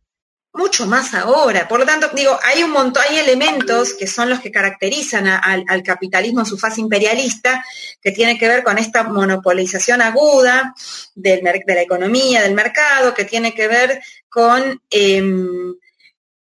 Mucho 0.52 0.88
más 0.88 1.14
ahora. 1.14 1.68
Por 1.68 1.80
lo 1.80 1.86
tanto, 1.86 2.10
digo, 2.14 2.38
hay 2.44 2.64
un 2.64 2.72
montón, 2.72 3.04
hay 3.08 3.20
elementos 3.20 3.94
que 3.94 4.08
son 4.08 4.30
los 4.30 4.40
que 4.40 4.52
caracterizan 4.52 5.28
al 5.28 5.84
capitalismo 5.84 6.40
en 6.40 6.46
su 6.48 6.58
fase 6.58 6.82
imperialista, 6.82 7.64
que 8.02 8.12
tiene 8.12 8.38
que 8.38 8.48
ver 8.48 8.64
con 8.64 8.78
esta 8.78 9.04
monopolización 9.04 10.02
aguda 10.02 10.74
de 11.14 11.42
la 11.44 11.82
economía, 11.82 12.42
del 12.42 12.56
mercado, 12.56 13.14
que 13.14 13.26
tiene 13.26 13.54
que 13.54 13.68
ver 13.68 14.02
con 14.28 14.82
em, 14.90 15.76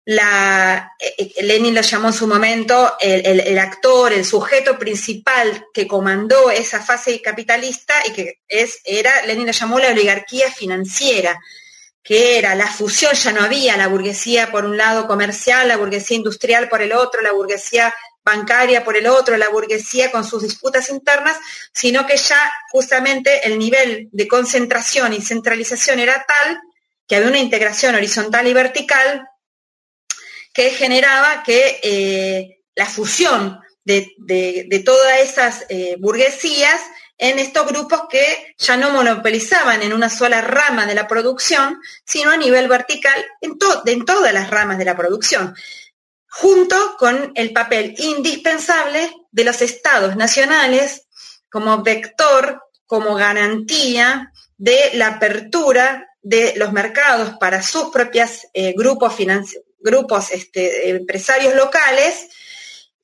la, 0.05 0.93
eh, 0.99 1.15
eh, 1.17 1.43
Lenin 1.43 1.73
lo 1.73 1.81
llamó 1.81 2.09
en 2.09 2.13
su 2.13 2.27
momento 2.27 2.95
el, 2.99 3.57
actor, 3.57 4.13
el 4.13 4.23
sujeto 4.23 4.77
principal 4.77 5.65
que 5.73 5.87
comandó 5.87 6.51
esa 6.51 6.79
fase 6.79 7.21
capitalista 7.21 7.95
y 8.07 8.13
que 8.13 8.39
es, 8.47 8.81
era, 8.85 9.25
Lenin 9.25 9.47
lo 9.47 9.51
llamó 9.51 9.79
la 9.79 9.89
oligarquía 9.89 10.51
financiera, 10.51 11.39
que 12.05 12.37
era 12.37 12.53
la 12.53 12.67
fusión, 12.67 13.13
ya 13.13 13.31
no 13.31 13.41
había 13.41 13.75
la 13.77 13.87
burguesía 13.87 14.51
por 14.51 14.63
un 14.63 14.77
lado 14.77 15.07
comercial, 15.07 15.67
la 15.67 15.75
burguesía 15.75 16.17
industrial 16.17 16.69
por 16.69 16.83
el 16.83 16.93
otro, 16.93 17.19
la 17.21 17.31
burguesía 17.31 17.91
bancaria 18.23 18.83
por 18.83 18.95
el 18.95 19.07
otro, 19.07 19.35
la 19.37 19.49
burguesía 19.49 20.11
con 20.11 20.23
sus 20.23 20.43
disputas 20.43 20.91
internas, 20.91 21.35
sino 21.73 22.05
que 22.05 22.15
ya 22.15 22.51
justamente 22.71 23.47
el 23.47 23.57
nivel 23.57 24.07
de 24.11 24.27
concentración 24.27 25.13
y 25.13 25.21
centralización 25.21 25.97
era 25.99 26.23
tal 26.27 26.59
que 27.07 27.15
había 27.15 27.29
una 27.29 27.39
integración 27.39 27.95
horizontal 27.95 28.45
y 28.47 28.53
vertical 28.53 29.27
que 30.53 30.69
generaba 30.69 31.41
que 31.41 31.79
eh, 31.81 32.61
la 32.75 32.85
fusión 32.85 33.59
de, 33.83 34.83
todas 34.85 35.21
esas 35.21 35.65
eh, 35.69 35.95
burguesías 35.99 36.81
en 37.17 37.39
estos 37.39 37.67
grupos 37.67 38.03
que 38.09 38.55
ya 38.57 38.77
no 38.77 38.89
monopolizaban 38.91 39.81
en 39.81 39.93
una 39.93 40.09
sola 40.09 40.41
rama 40.41 40.85
de 40.85 40.95
la 40.95 41.07
producción, 41.07 41.79
sino 42.05 42.31
a 42.31 42.37
nivel 42.37 42.67
vertical 42.67 43.25
en, 43.41 43.57
en 43.85 44.05
todas 44.05 44.33
las 44.33 44.49
ramas 44.49 44.77
de 44.77 44.85
la 44.85 44.97
producción, 44.97 45.55
junto 46.27 46.97
con 46.97 47.31
el 47.35 47.53
papel 47.53 47.95
indispensable 47.97 49.13
de 49.31 49.43
los 49.43 49.61
estados 49.61 50.15
nacionales 50.15 51.07
como 51.49 51.83
vector, 51.83 52.61
como 52.85 53.15
garantía 53.15 54.33
de 54.57 54.91
la 54.93 55.07
apertura 55.07 56.09
de 56.21 56.53
los 56.57 56.73
mercados 56.73 57.37
para 57.39 57.61
sus 57.61 57.91
propios 57.91 58.47
eh, 58.53 58.73
grupos 58.75 59.15
grupos 59.79 60.31
este, 60.31 60.89
empresarios 60.89 61.55
locales 61.55 62.29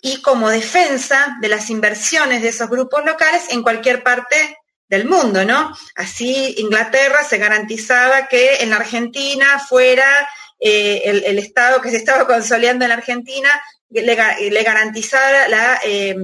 y 0.02 0.22
como 0.22 0.50
defensa 0.50 1.38
de 1.42 1.48
las 1.48 1.70
inversiones 1.70 2.42
de 2.42 2.50
esos 2.50 2.70
grupos 2.70 3.06
locales 3.06 3.44
en 3.50 3.62
cualquier 3.62 4.04
parte 4.04 4.58
del 4.90 5.06
mundo, 5.06 5.46
¿no? 5.46 5.76
Así 5.96 6.56
Inglaterra 6.58 7.24
se 7.24 7.38
garantizaba 7.38 8.28
que 8.28 8.56
en 8.58 8.72
la 8.72 8.78
Argentina 8.78 9.60
fuera 9.60 10.28
eh, 10.60 11.24
el, 11.26 11.40
Estado 11.40 11.82
que 11.82 11.92
se 11.92 11.98
estaba 11.98 12.28
consolidando 12.28 12.84
en 12.84 12.90
la 12.90 12.96
Argentina 12.96 13.50
le, 13.92 14.64
garantizara, 14.64 15.48
la, 15.50 15.80
eh, 15.84 16.16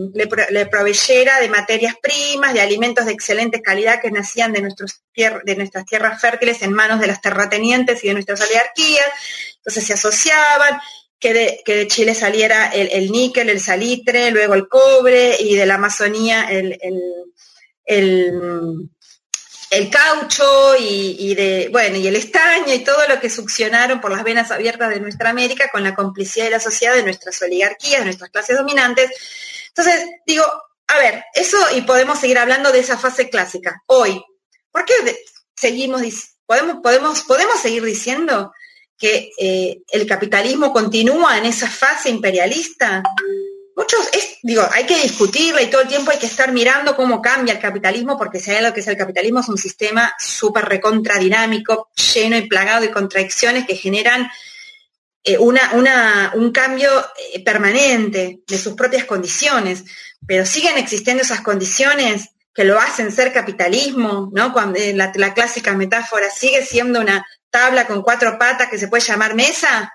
proveyera 0.71 1.39
de 1.39 1.49
materias 1.49 1.95
primas, 2.01 2.53
de 2.53 2.61
alimentos 2.61 3.05
de 3.05 3.11
excelente 3.11 3.61
calidad 3.61 4.01
que 4.01 4.09
nacían 4.09 4.53
de, 4.53 4.61
nuestros 4.61 5.01
de 5.15 5.55
nuestras 5.55 5.85
tierras 5.85 6.21
fértiles 6.21 6.61
en 6.61 6.71
manos 6.71 6.99
de 7.01 7.07
las 7.07 7.21
terratenientes 7.21 8.03
y 8.03 8.07
de 8.07 8.13
nuestras 8.13 8.41
oligarquías. 8.41 9.07
Entonces 9.57 9.85
se 9.85 9.93
asociaban, 9.93 10.79
que 11.19 11.33
de, 11.33 11.61
que 11.65 11.75
de 11.75 11.87
Chile 11.87 12.13
saliera 12.13 12.69
el, 12.69 13.11
níquel, 13.11 13.49
el 13.49 13.59
salitre, 13.59 14.31
luego 14.31 14.53
el 14.53 14.67
cobre 14.67 15.35
y 15.39 15.55
de 15.55 15.65
la 15.65 15.75
Amazonía 15.75 16.47
el, 16.49 16.77
el 17.85 18.89
el 19.69 19.89
caucho 19.89 20.75
y, 20.79 21.35
de, 21.35 21.69
bueno, 21.71 21.97
y 21.97 22.07
el 22.07 22.15
estaño 22.15 22.73
y 22.73 22.79
todo 22.79 23.07
lo 23.09 23.19
que 23.19 23.29
succionaron 23.29 23.99
por 23.99 24.11
las 24.11 24.23
venas 24.23 24.51
abiertas 24.51 24.89
de 24.89 24.99
nuestra 24.99 25.29
América 25.29 25.69
con 25.71 25.83
la 25.83 25.93
complicidad 25.93 26.45
de 26.45 26.51
la 26.51 26.59
sociedad, 26.59 26.95
de 26.95 27.03
nuestras 27.03 27.41
oligarquías, 27.41 27.99
de 27.99 28.05
nuestras 28.05 28.29
clases 28.29 28.57
dominantes. 28.57 29.11
Entonces, 29.67 30.05
digo, 30.25 30.45
a 30.87 30.97
ver, 30.97 31.23
eso 31.33 31.57
y 31.75 31.81
podemos 31.81 32.19
seguir 32.19 32.37
hablando 32.37 32.71
de 32.71 32.79
esa 32.79 32.97
fase 32.97 33.29
clásica. 33.29 33.83
Hoy, 33.87 34.23
¿por 34.71 34.85
qué 34.85 34.93
seguimos, 35.55 36.01
podemos, 36.45 36.77
podemos, 36.81 37.23
podemos 37.23 37.59
seguir 37.59 37.83
diciendo 37.83 38.53
que 38.97 39.31
eh, 39.37 39.81
el 39.91 40.07
capitalismo 40.07 40.73
continúa 40.73 41.37
en 41.37 41.45
esa 41.45 41.69
fase 41.69 42.09
imperialista? 42.09 43.03
muchos, 43.77 44.09
digo, 44.41 44.67
hay 44.73 44.85
que 44.85 44.99
discutirla 44.99 45.61
y 45.61 45.69
todo 45.69 45.83
el 45.83 45.87
tiempo 45.87 46.09
hay 46.09 46.17
que 46.17 46.25
estar 46.25 46.51
mirando 46.51 46.95
cómo 46.95 47.21
cambia 47.21 47.53
el 47.53 47.59
capitalismo, 47.59 48.17
porque 48.17 48.39
si 48.39 48.49
hay 48.49 48.63
lo 48.63 48.73
que 48.73 48.79
es 48.79 48.87
el 48.87 48.97
capitalismo 48.97 49.39
es 49.39 49.49
un 49.49 49.57
sistema 49.57 50.13
súper 50.17 50.65
recontradinamico, 50.65 51.89
lleno 52.13 52.37
y 52.37 52.47
plagado 52.47 52.81
de 52.81 52.91
contradicciones 52.91 53.67
que 53.67 53.75
generan 53.75 54.29
eh, 55.23 55.37
una, 55.37 56.31
un 56.33 56.51
cambio 56.51 56.89
eh, 57.33 57.43
permanente 57.43 58.39
de 58.47 58.57
sus 58.57 58.73
propias 58.73 59.05
condiciones, 59.05 59.83
pero 60.25 60.43
siguen 60.43 60.79
existiendo 60.79 61.21
esas 61.21 61.41
condiciones 61.41 62.29
que 62.55 62.63
lo 62.63 62.79
hacen 62.79 63.11
ser 63.11 63.31
capitalismo, 63.31 64.31
¿no? 64.33 64.51
Cuando 64.51 64.79
la, 64.95 65.11
la 65.13 65.33
clásica 65.35 65.73
metáfora 65.73 66.31
sigue 66.31 66.65
siendo 66.65 66.99
una 66.99 67.23
tabla 67.49 67.87
con 67.87 68.01
cuatro 68.01 68.37
patas 68.37 68.69
que 68.69 68.77
se 68.77 68.87
puede 68.87 69.03
llamar 69.03 69.35
mesa. 69.35 69.93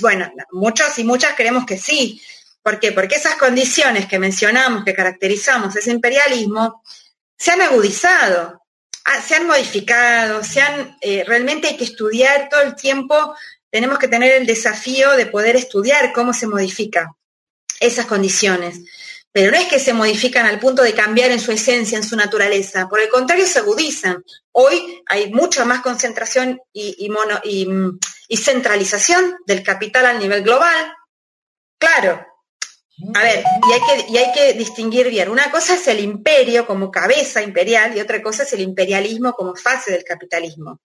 Bueno, 0.00 0.30
muchos 0.52 0.98
y 0.98 1.04
muchas 1.04 1.34
creemos 1.34 1.66
que 1.66 1.78
sí, 1.78 2.22
¿Por 2.62 2.78
qué? 2.78 2.92
Porque 2.92 3.16
esas 3.16 3.34
condiciones 3.34 4.06
que 4.06 4.18
mencionamos, 4.18 4.84
que 4.84 4.94
caracterizamos 4.94 5.74
ese 5.74 5.90
imperialismo, 5.90 6.82
se 7.36 7.50
han 7.50 7.60
agudizado, 7.60 8.62
ah, 9.04 9.20
se 9.20 9.34
han 9.34 9.48
modificado, 9.48 10.44
se 10.44 10.60
han, 10.60 10.96
eh, 11.00 11.24
realmente 11.26 11.68
hay 11.68 11.76
que 11.76 11.84
estudiar 11.84 12.48
todo 12.48 12.62
el 12.62 12.76
tiempo, 12.76 13.34
tenemos 13.68 13.98
que 13.98 14.06
tener 14.06 14.32
el 14.32 14.46
desafío 14.46 15.10
de 15.12 15.26
poder 15.26 15.56
estudiar 15.56 16.12
cómo 16.12 16.32
se 16.32 16.46
modifican 16.46 17.08
esas 17.80 18.06
condiciones. 18.06 18.80
Pero 19.32 19.50
no 19.50 19.56
es 19.56 19.66
que 19.66 19.78
se 19.78 19.94
modifican 19.94 20.44
al 20.46 20.60
punto 20.60 20.82
de 20.82 20.92
cambiar 20.92 21.30
en 21.30 21.40
su 21.40 21.52
esencia, 21.52 21.96
en 21.96 22.04
su 22.04 22.16
naturaleza. 22.16 22.88
Por 22.88 23.00
el 23.00 23.08
contrario, 23.08 23.46
se 23.46 23.60
agudizan. 23.60 24.22
Hoy 24.52 25.02
hay 25.06 25.32
mucha 25.32 25.64
más 25.64 25.80
concentración 25.80 26.60
y, 26.72 27.08
centralización 28.36 29.36
del 29.46 29.62
capital 29.62 30.06
a 30.06 30.12
nivel 30.12 30.42
global. 30.42 30.94
Claro, 31.78 32.26
a 33.14 33.22
ver, 33.22 33.42
y 33.68 33.72
hay, 33.72 33.80
que, 33.80 34.12
y 34.12 34.16
hay 34.18 34.32
que 34.32 34.52
distinguir 34.52 35.08
bien. 35.08 35.30
Una 35.30 35.50
cosa 35.50 35.74
es 35.74 35.88
el 35.88 36.00
imperio 36.00 36.66
como 36.66 36.90
cabeza 36.90 37.42
imperial 37.42 37.96
y 37.96 38.00
otra 38.00 38.22
cosa 38.22 38.42
es 38.42 38.52
el 38.52 38.60
imperialismo 38.60 39.32
como 39.32 39.56
fase 39.56 39.92
del 39.92 40.04
capitalismo. 40.04 40.80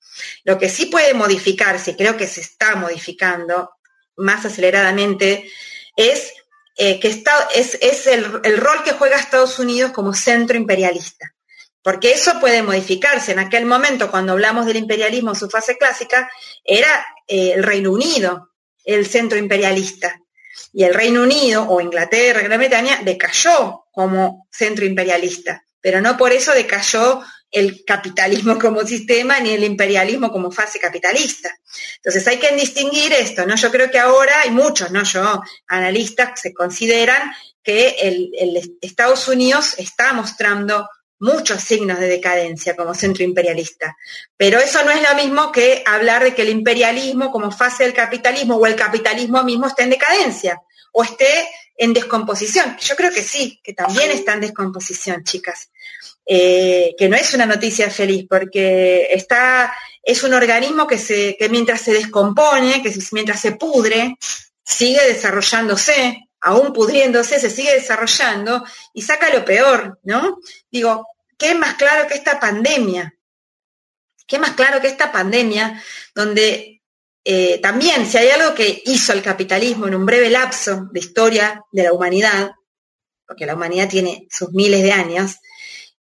Lo 0.46 0.58
que 0.58 0.70
sí 0.70 0.86
puede 0.88 1.14
modificarse, 1.14 1.96
creo 1.96 2.16
que 2.16 2.28
se 2.28 2.42
está 2.42 2.76
modificando 2.76 3.72
más 4.16 4.46
aceleradamente, 4.46 5.52
es 5.96 6.34
eh, 6.78 7.00
que 7.00 7.08
está, 7.08 7.50
es, 7.56 7.78
es 7.82 8.08
el, 8.08 8.24
rol 8.58 8.84
que 8.84 8.94
juega 8.94 9.18
Estados 9.18 9.60
Unidos 9.60 9.92
como 9.92 10.14
centro 10.14 10.58
imperialista. 10.58 11.34
Porque 11.82 12.12
eso 12.12 12.40
puede 12.40 12.64
modificarse. 12.64 13.32
En 13.32 13.40
aquel 13.40 13.66
momento, 13.66 14.12
cuando 14.12 14.34
hablamos 14.34 14.66
del 14.66 14.78
imperialismo 14.78 15.32
en 15.32 15.36
su 15.36 15.50
fase 15.50 15.78
clásica, 15.78 16.30
era 16.64 17.06
eh, 17.28 17.54
el 17.56 17.64
Reino 17.64 17.92
Unido 17.92 18.52
el 18.88 19.06
centro 19.06 19.38
imperialista 19.38 20.18
y 20.72 20.84
el 20.84 20.94
Reino 20.94 21.22
Unido 21.22 21.68
o 21.68 21.82
Inglaterra, 21.82 22.42
Gran 22.42 22.60
Bretaña, 22.60 23.02
decayó 23.04 23.86
como 23.92 24.48
centro 24.50 24.86
imperialista, 24.86 25.64
pero 25.82 26.02
no 26.02 26.18
por 26.18 26.32
eso 26.32 26.54
decayó 26.54 27.22
el 27.52 27.84
capitalismo 27.86 28.60
como 28.60 28.86
sistema 28.86 29.40
ni 29.40 29.52
el 29.52 29.64
imperialismo 29.64 30.32
como 30.32 30.52
fase 30.52 30.80
capitalista. 30.80 31.50
Entonces 31.98 32.28
hay 32.28 32.38
que 32.38 32.56
distinguir 32.56 33.14
esto, 33.14 33.46
¿no? 33.46 33.56
Yo 33.56 33.72
creo 33.72 33.90
que 33.90 34.00
ahora 34.00 34.42
hay 34.42 34.52
muchos, 34.52 34.92
¿no? 34.92 35.04
Yo, 35.04 35.42
analistas, 35.68 36.42
se 36.42 36.54
consideran 36.54 37.32
que 37.64 37.96
el 38.00 38.78
Estados 38.82 39.28
Unidos 39.28 39.76
está 39.78 40.14
mostrando 40.14 40.88
muchos 41.20 41.62
signos 41.64 42.00
de 42.00 42.08
decadencia 42.08 42.76
como 42.76 42.94
centro 42.94 43.24
imperialista. 43.24 43.98
Pero 44.36 44.60
eso 44.60 44.84
no 44.84 44.92
es 44.92 45.02
lo 45.02 45.16
mismo 45.16 45.52
que 45.52 45.84
hablar 45.86 46.24
de 46.24 46.36
que 46.36 46.44
el 46.44 46.50
imperialismo 46.50 47.32
como 47.32 47.52
fase 47.52 47.84
del 47.84 47.94
capitalismo 47.94 48.56
o 48.56 48.66
el 48.68 48.76
capitalismo 48.76 49.44
mismo 49.44 49.68
esté 49.68 49.84
en 49.84 49.92
decadencia 49.92 50.62
o 50.92 51.04
esté 51.04 51.50
en 51.78 51.94
descomposición. 51.94 52.76
Yo 52.80 52.96
creo 52.96 53.12
que 53.12 53.22
sí, 53.22 53.62
que 53.64 53.74
también 53.74 54.12
está 54.12 54.34
en 54.34 54.42
descomposición, 54.42 55.24
chicas. 55.24 55.70
Eh, 56.26 56.94
que 56.98 57.08
no 57.08 57.16
es 57.16 57.34
una 57.34 57.46
noticia 57.46 57.90
feliz, 57.90 58.26
porque 58.28 59.08
está, 59.12 59.74
es 60.04 60.24
un 60.24 60.34
organismo 60.34 60.86
que, 60.86 60.98
se, 60.98 61.38
que 61.38 61.48
mientras 61.48 61.80
se 61.80 61.94
descompone, 61.94 62.82
que 62.84 62.94
mientras 63.14 63.40
se 63.40 63.54
pudre, 63.54 64.18
sigue 64.66 65.08
desarrollándose, 65.08 66.28
aún 66.42 66.74
pudriéndose, 66.74 67.40
se 67.40 67.50
sigue 67.50 67.74
desarrollando 67.74 68.66
y 68.94 69.04
saca 69.04 69.34
lo 69.34 69.46
peor, 69.46 70.00
¿no? 70.04 70.40
Digo, 70.70 71.08
¿qué 71.38 71.56
más 71.56 71.76
claro 71.76 72.08
que 72.08 72.16
esta 72.16 72.40
pandemia? 72.40 73.14
¿Qué 74.26 74.40
más 74.40 74.52
claro 74.52 74.82
que 74.82 74.88
esta 74.88 75.12
pandemia 75.12 75.82
donde 76.14 76.77
eh, 77.30 77.60
también 77.62 78.10
si 78.10 78.18
hay 78.18 78.30
algo 78.30 78.56
que 78.56 78.84
hizo 78.86 79.12
el 79.12 79.22
capitalismo 79.22 79.86
en 79.86 79.96
un 79.96 80.06
breve 80.06 80.30
lapso 80.30 80.88
de 80.94 81.02
historia 81.02 81.62
de 81.74 81.84
la 81.84 81.92
humanidad, 81.92 82.52
porque 83.28 83.46
la 83.46 83.56
humanidad 83.56 83.90
tiene 83.90 84.30
sus 84.32 84.54
miles 84.54 84.82
de 84.82 84.94
años, 84.94 85.36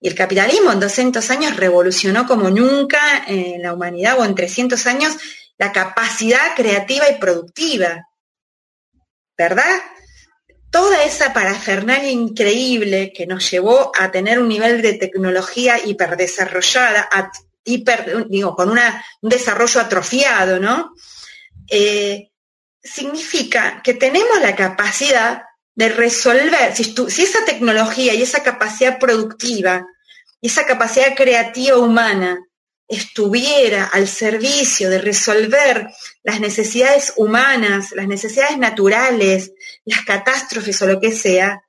y 0.01 0.07
el 0.07 0.15
capitalismo 0.15 0.71
en 0.71 0.79
200 0.79 1.29
años 1.33 1.57
revolucionó 1.57 2.29
como 2.29 2.49
nunca 2.49 3.25
en 3.27 3.61
la 3.61 3.75
humanidad 3.75 4.21
o 4.21 4.25
en 4.25 4.37
300 4.37 4.87
años 4.87 5.17
la 5.59 5.73
capacidad 5.73 6.55
creativa 6.55 7.11
y 7.11 7.19
productiva. 7.19 8.07
¿Verdad? 9.37 9.83
Toda 10.71 11.03
esa 11.03 11.33
parafernalia 11.33 12.09
increíble 12.09 13.13
que 13.13 13.27
nos 13.27 13.51
llevó 13.51 13.91
a 13.99 14.13
tener 14.13 14.39
un 14.39 14.47
nivel 14.47 14.81
de 14.81 14.93
tecnología 14.93 15.85
hiperdesarrollada, 15.85 17.09
hiper, 17.65 18.29
digo, 18.29 18.55
con 18.55 18.71
un 18.71 18.79
desarrollo 19.23 19.81
atrofiado, 19.81 20.61
¿no? 20.61 20.95
Eh, 21.69 22.31
significa 22.83 23.83
que 23.83 23.95
tenemos 23.95 24.41
la 24.41 24.55
capacidad 24.55 25.43
de 25.75 25.89
resolver, 25.89 26.75
si, 26.75 26.85
si, 26.85 27.23
esa 27.23 27.45
tecnología 27.45 28.15
y 28.15 28.23
esa 28.23 28.43
capacidad 28.43 28.99
productiva 28.99 29.87
y 30.41 30.47
esa 30.47 30.65
capacidad 30.65 31.15
creativa 31.15 31.77
humana 31.77 32.39
estuviera 32.89 33.85
al 33.85 34.07
servicio 34.07 34.89
de 34.89 34.99
resolver 34.99 35.89
las 36.23 36.41
necesidades 36.41 37.13
humanas, 37.17 37.91
las 37.93 38.07
necesidades 38.07 38.57
naturales, 38.59 39.53
las 39.85 40.05
catástrofes 40.05 40.81
o 40.83 40.87
lo 40.87 41.01
que 41.01 41.13
sea, 41.13 41.61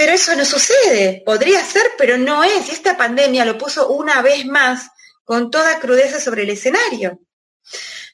pero 0.00 0.12
eso 0.12 0.34
no 0.34 0.46
sucede, 0.46 1.22
podría 1.26 1.62
ser, 1.62 1.82
pero 1.98 2.16
no 2.16 2.42
es. 2.42 2.70
Y 2.70 2.72
esta 2.72 2.96
pandemia 2.96 3.44
lo 3.44 3.58
puso 3.58 3.90
una 3.90 4.22
vez 4.22 4.46
más 4.46 4.88
con 5.24 5.50
toda 5.50 5.78
crudeza 5.78 6.18
sobre 6.18 6.44
el 6.44 6.48
escenario. 6.48 7.20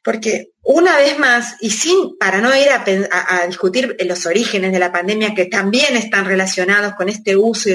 Porque 0.07 0.53
una 0.63 0.99
vez 0.99 1.19
más, 1.19 1.57
y 1.61 1.71
sin, 1.71 2.17
para 2.17 2.41
no 2.41 2.55
ir 2.55 2.69
a, 2.71 3.45
discutir 3.49 3.97
los 3.99 4.25
orígenes 4.25 4.71
de 4.71 4.79
la 4.79 4.93
pandemia, 4.93 5.35
que 5.35 5.47
también 5.47 5.97
están 5.97 6.27
relacionados 6.27 6.95
con 6.95 7.09
este 7.09 7.35
uso 7.35 7.71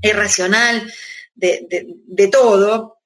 irracional 0.00 0.90
de, 1.34 2.28
todo, 2.32 3.02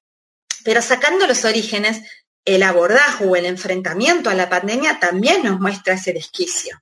pero 0.63 0.81
sacando 0.81 1.27
los 1.27 1.43
orígenes, 1.43 2.03
el 2.45 2.63
abordaje 2.63 3.25
o 3.25 3.35
el 3.35 3.47
enfrentamiento 3.47 4.29
a 4.29 4.33
la 4.33 4.47
pandemia 4.47 4.97
también 4.97 5.43
nos 5.43 5.59
muestra 5.59 5.95
ese 5.95 6.13
desquicio. 6.13 6.81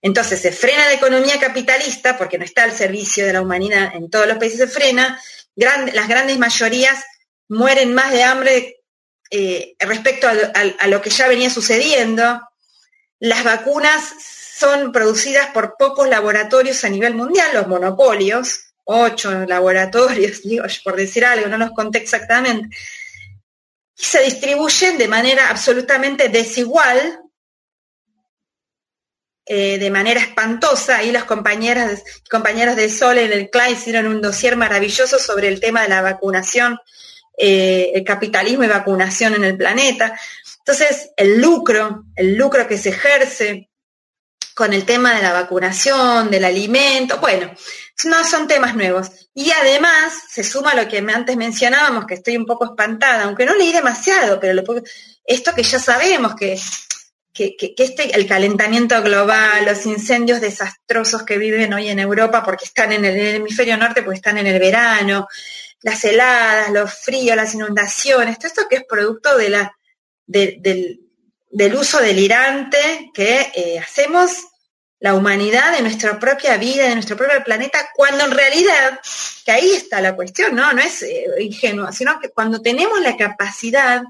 Entonces 0.00 0.40
se 0.40 0.52
frena 0.52 0.84
la 0.84 0.92
economía 0.92 1.40
capitalista 1.40 2.16
porque 2.16 2.38
no 2.38 2.44
está 2.44 2.62
al 2.62 2.72
servicio 2.72 3.26
de 3.26 3.32
la 3.32 3.42
humanidad, 3.42 3.96
en 3.96 4.08
todos 4.10 4.28
los 4.28 4.38
países 4.38 4.60
se 4.60 4.68
frena, 4.68 5.20
las 5.56 6.08
grandes 6.08 6.38
mayorías 6.38 7.02
mueren 7.48 7.94
más 7.94 8.12
de 8.12 8.22
hambre 8.22 8.83
eh, 9.30 9.74
respecto 9.80 10.28
a, 10.28 10.86
lo 10.86 11.00
que 11.00 11.10
ya 11.10 11.28
venía 11.28 11.50
sucediendo, 11.50 12.40
las 13.18 13.44
vacunas 13.44 14.14
son 14.56 14.92
producidas 14.92 15.48
por 15.48 15.76
pocos 15.78 16.08
laboratorios 16.08 16.84
a 16.84 16.88
nivel 16.88 17.14
mundial, 17.14 17.50
los 17.54 17.66
monopolios, 17.66 18.74
ocho 18.84 19.30
laboratorios, 19.46 20.42
digo, 20.44 20.64
por 20.84 20.96
decir 20.96 21.24
algo, 21.24 21.48
no 21.48 21.58
los 21.58 21.72
conté 21.72 21.98
exactamente, 21.98 22.76
y 23.96 24.04
se 24.04 24.22
distribuyen 24.22 24.98
de 24.98 25.08
manera 25.08 25.50
absolutamente 25.50 26.28
desigual, 26.28 27.20
eh, 29.46 29.78
de 29.78 29.90
manera 29.90 30.20
espantosa. 30.20 30.98
Ahí 30.98 31.12
las 31.12 31.24
compañeras, 31.24 32.02
compañeros 32.30 32.76
de 32.76 32.88
Sol 32.88 33.18
en 33.18 33.32
el 33.32 33.50
CLA 33.50 33.70
hicieron 33.70 34.06
un 34.06 34.20
dossier 34.20 34.56
maravilloso 34.56 35.18
sobre 35.18 35.48
el 35.48 35.60
tema 35.60 35.82
de 35.82 35.90
la 35.90 36.02
vacunación 36.02 36.78
eh, 37.36 37.92
el 37.94 38.04
capitalismo 38.04 38.64
y 38.64 38.68
vacunación 38.68 39.34
en 39.34 39.44
el 39.44 39.56
planeta. 39.56 40.18
Entonces, 40.58 41.10
el 41.16 41.40
lucro, 41.40 42.04
el 42.14 42.34
lucro 42.34 42.66
que 42.66 42.78
se 42.78 42.90
ejerce 42.90 43.70
con 44.54 44.72
el 44.72 44.84
tema 44.84 45.14
de 45.14 45.22
la 45.22 45.32
vacunación, 45.32 46.30
del 46.30 46.44
alimento, 46.44 47.18
bueno, 47.18 47.50
no 48.04 48.24
son 48.24 48.46
temas 48.46 48.74
nuevos. 48.76 49.10
Y 49.34 49.50
además 49.50 50.12
se 50.28 50.44
suma 50.44 50.74
lo 50.74 50.88
que 50.88 50.98
antes 50.98 51.36
mencionábamos, 51.36 52.06
que 52.06 52.14
estoy 52.14 52.36
un 52.36 52.46
poco 52.46 52.66
espantada, 52.66 53.24
aunque 53.24 53.46
no 53.46 53.54
leí 53.54 53.72
demasiado, 53.72 54.38
pero 54.38 54.62
esto 55.24 55.54
que 55.54 55.62
ya 55.62 55.78
sabemos, 55.78 56.34
que, 56.36 56.58
que, 57.32 57.56
que, 57.56 57.74
este, 57.78 58.14
el 58.14 58.26
calentamiento 58.26 59.02
global, 59.02 59.64
los 59.64 59.84
incendios 59.86 60.40
desastrosos 60.40 61.24
que 61.24 61.36
viven 61.36 61.72
hoy 61.74 61.88
en 61.88 61.98
Europa 61.98 62.44
porque 62.44 62.64
están 62.64 62.92
en 62.92 63.04
el 63.04 63.18
hemisferio 63.36 63.76
norte, 63.76 64.02
porque 64.02 64.18
están 64.18 64.38
en 64.38 64.46
el 64.46 64.60
verano, 64.60 65.26
las 65.84 66.02
heladas, 66.02 66.70
los 66.70 66.92
fríos, 66.94 67.36
las 67.36 67.54
inundaciones, 67.54 68.38
todo 68.38 68.48
esto 68.48 68.68
que 68.68 68.76
es 68.76 68.84
producto 68.84 69.36
del, 69.36 69.68
uso 71.76 72.00
delirante 72.00 73.10
que 73.12 73.52
eh, 73.54 73.78
hacemos 73.78 74.30
la 74.98 75.14
humanidad 75.14 75.76
de 75.76 75.82
nuestra 75.82 76.18
propia 76.18 76.56
vida, 76.56 76.88
de 76.88 76.94
nuestro 76.94 77.18
propio 77.18 77.44
planeta, 77.44 77.90
cuando 77.94 78.24
en 78.24 78.30
realidad, 78.30 78.98
que 79.44 79.52
ahí 79.52 79.72
está 79.72 80.00
la 80.00 80.16
cuestión, 80.16 80.54
¿no? 80.54 80.72
No 80.72 80.80
es 80.80 81.02
eh, 81.02 81.26
ingenuo, 81.40 81.92
sino 81.92 82.18
que 82.18 82.30
cuando 82.30 82.62
tenemos 82.62 82.98
la 83.02 83.18
capacidad, 83.18 84.02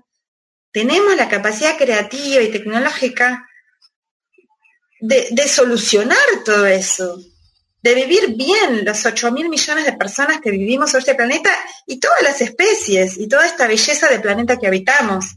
tenemos 0.71 1.17
la 1.17 1.29
capacidad 1.29 1.77
creativa 1.77 2.41
y 2.41 2.53
tecnológica 2.53 3.49
de 5.01 5.49
solucionar 5.49 6.17
todo 6.45 6.67
eso 6.67 7.19
de 7.85 7.95
vivir 7.95 8.35
bien 8.35 8.83
los 8.83 9.05
8 9.05 9.31
mil 9.31 9.51
millones 9.51 9.85
de 9.85 9.93
personas 9.93 10.41
que 10.41 10.51
vivimos 10.51 10.91
sobre 10.91 11.01
este 11.01 11.15
planeta 11.15 11.55
y 11.87 12.01
todas 12.01 12.23
las 12.23 12.41
especies 12.41 13.19
y 13.19 13.29
toda 13.29 13.45
esta 13.45 13.67
belleza 13.67 14.09
del 14.09 14.23
planeta 14.23 14.59
que 14.59 14.67
habitamos. 14.67 15.37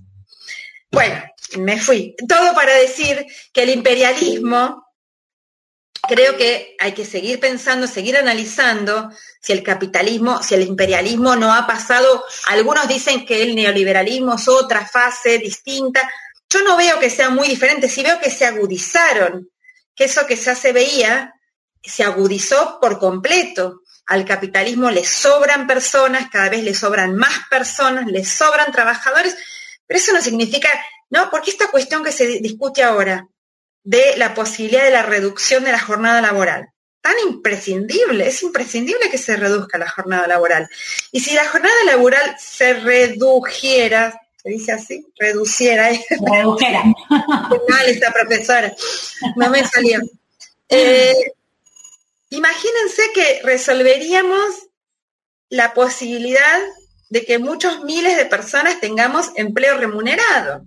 Bueno, 0.89 1.21
me 1.57 1.77
fui. 1.77 2.15
Todo 2.25 2.55
para 2.55 2.73
decir 2.75 3.25
que 3.51 3.63
el 3.63 3.71
imperialismo, 3.71 4.87
creo 6.07 6.37
que 6.37 6.77
hay 6.79 6.93
que 6.93 7.03
seguir 7.03 7.41
pensando, 7.41 7.85
seguir 7.85 8.15
analizando 8.15 9.09
si 9.41 9.51
el 9.51 9.61
capitalismo, 9.61 10.41
si 10.41 10.55
el 10.55 10.61
imperialismo 10.61 11.35
no 11.35 11.53
ha 11.53 11.67
pasado, 11.67 12.23
algunos 12.47 12.87
dicen 12.87 13.25
que 13.25 13.43
el 13.43 13.55
neoliberalismo 13.55 14.35
es 14.35 14.47
otra 14.47 14.87
fase 14.87 15.37
distinta. 15.37 16.09
Yo 16.49 16.61
no 16.63 16.77
veo 16.77 16.97
que 16.97 17.09
sea 17.09 17.29
muy 17.29 17.49
diferente, 17.49 17.89
sí 17.89 18.03
veo 18.03 18.21
que 18.21 18.31
se 18.31 18.45
agudizaron, 18.45 19.49
que 19.93 20.05
eso 20.05 20.25
que 20.25 20.37
ya 20.37 20.55
se 20.55 20.71
veía 20.71 21.33
se 21.83 22.03
agudizó 22.03 22.79
por 22.81 22.99
completo. 22.99 23.81
Al 24.05 24.25
capitalismo 24.25 24.89
le 24.89 25.03
sobran 25.03 25.67
personas, 25.67 26.29
cada 26.31 26.49
vez 26.49 26.63
le 26.63 26.73
sobran 26.73 27.15
más 27.15 27.47
personas, 27.49 28.05
le 28.07 28.23
sobran 28.23 28.71
trabajadores, 28.71 29.35
pero 29.85 29.99
eso 29.99 30.13
no 30.13 30.21
significa, 30.21 30.69
¿no? 31.09 31.29
Porque 31.29 31.51
esta 31.51 31.67
cuestión 31.67 32.03
que 32.03 32.11
se 32.11 32.39
discute 32.39 32.83
ahora 32.83 33.27
de 33.83 34.15
la 34.17 34.33
posibilidad 34.33 34.83
de 34.83 34.91
la 34.91 35.03
reducción 35.03 35.63
de 35.63 35.71
la 35.71 35.79
jornada 35.79 36.21
laboral, 36.21 36.69
tan 37.01 37.15
imprescindible, 37.25 38.27
es 38.27 38.43
imprescindible 38.43 39.09
que 39.09 39.17
se 39.17 39.37
reduzca 39.37 39.77
la 39.77 39.89
jornada 39.89 40.27
laboral. 40.27 40.69
Y 41.11 41.21
si 41.21 41.33
la 41.33 41.47
jornada 41.47 41.75
laboral 41.85 42.35
se 42.37 42.73
redujera, 42.73 44.19
se 44.41 44.49
dice 44.49 44.71
así, 44.73 45.05
reduciera. 45.17 45.89
Redujera. 46.09 46.83
mal 47.69 47.85
esta 47.87 48.11
profesora, 48.11 48.73
no 49.35 49.49
me 49.49 49.65
salió. 49.65 49.99
Eh, 50.69 51.13
Imagínense 52.29 53.03
que 53.13 53.41
resolveríamos 53.43 54.67
la 55.49 55.73
posibilidad 55.73 56.59
de 57.09 57.25
que 57.25 57.39
muchos 57.39 57.83
miles 57.83 58.17
de 58.17 58.25
personas 58.25 58.79
tengamos 58.79 59.31
empleo 59.35 59.77
remunerado. 59.77 60.65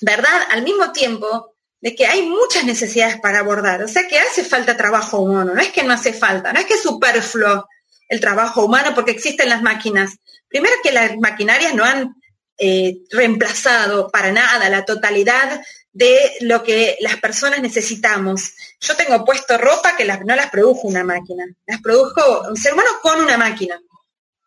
¿Verdad? 0.00 0.42
Al 0.50 0.62
mismo 0.62 0.92
tiempo 0.92 1.54
de 1.80 1.94
que 1.94 2.06
hay 2.06 2.22
muchas 2.22 2.64
necesidades 2.64 3.20
para 3.20 3.40
abordar. 3.40 3.82
O 3.82 3.88
sea 3.88 4.08
que 4.08 4.18
hace 4.18 4.44
falta 4.44 4.76
trabajo 4.76 5.18
humano. 5.18 5.54
No 5.54 5.60
es 5.60 5.70
que 5.70 5.84
no 5.84 5.92
hace 5.92 6.12
falta, 6.12 6.52
no 6.52 6.60
es 6.60 6.66
que 6.66 6.74
es 6.74 6.82
superfluo 6.82 7.66
el 8.08 8.20
trabajo 8.20 8.64
humano 8.64 8.92
porque 8.94 9.12
existen 9.12 9.48
las 9.48 9.62
máquinas. 9.62 10.16
Primero 10.48 10.74
que 10.82 10.92
las 10.92 11.16
maquinarias 11.18 11.74
no 11.74 11.84
han 11.84 12.14
eh, 12.58 12.98
reemplazado 13.10 14.08
para 14.10 14.32
nada 14.32 14.68
la 14.68 14.84
totalidad 14.84 15.62
de 15.92 16.36
lo 16.40 16.62
que 16.62 16.96
las 17.00 17.16
personas 17.16 17.60
necesitamos. 17.60 18.52
Yo 18.80 18.94
tengo 18.96 19.24
puesto 19.24 19.58
ropa 19.58 19.96
que 19.96 20.04
no 20.04 20.36
las 20.36 20.50
produjo 20.50 20.86
una 20.86 21.04
máquina, 21.04 21.44
las 21.66 21.80
produjo 21.80 22.48
un 22.48 22.56
ser 22.56 22.74
humano 22.74 22.90
con 23.02 23.20
una 23.20 23.36
máquina, 23.36 23.80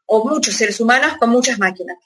o 0.05 0.27
muchos 0.27 0.55
seres 0.55 0.79
humanos 0.79 1.17
con 1.17 1.29
muchas 1.29 1.59
máquinas. 1.59 1.97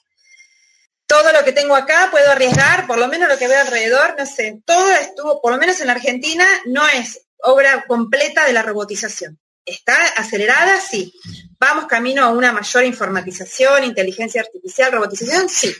Todo 1.06 1.32
lo 1.32 1.44
que 1.44 1.52
tengo 1.52 1.76
acá 1.76 2.08
puedo 2.10 2.30
arriesgar, 2.30 2.86
por 2.86 2.98
lo 2.98 3.06
menos 3.08 3.28
lo 3.28 3.38
que 3.38 3.46
veo 3.46 3.60
alrededor, 3.60 4.16
no 4.18 4.26
sé, 4.26 4.60
todo 4.64 4.90
estuvo, 4.92 5.40
por 5.40 5.52
lo 5.52 5.58
menos 5.58 5.80
en 5.80 5.90
Argentina, 5.90 6.44
no 6.64 6.86
es 6.88 7.20
obra 7.38 7.84
completa 7.86 8.44
de 8.44 8.52
la 8.52 8.62
robotización. 8.62 9.38
¿Está 9.64 9.96
acelerada? 10.16 10.80
Sí. 10.80 11.12
¿Vamos 11.58 11.86
camino 11.86 12.24
a 12.24 12.30
una 12.30 12.52
mayor 12.52 12.84
informatización, 12.84 13.84
inteligencia 13.84 14.40
artificial, 14.40 14.92
robotización? 14.92 15.48
Sí. 15.48 15.74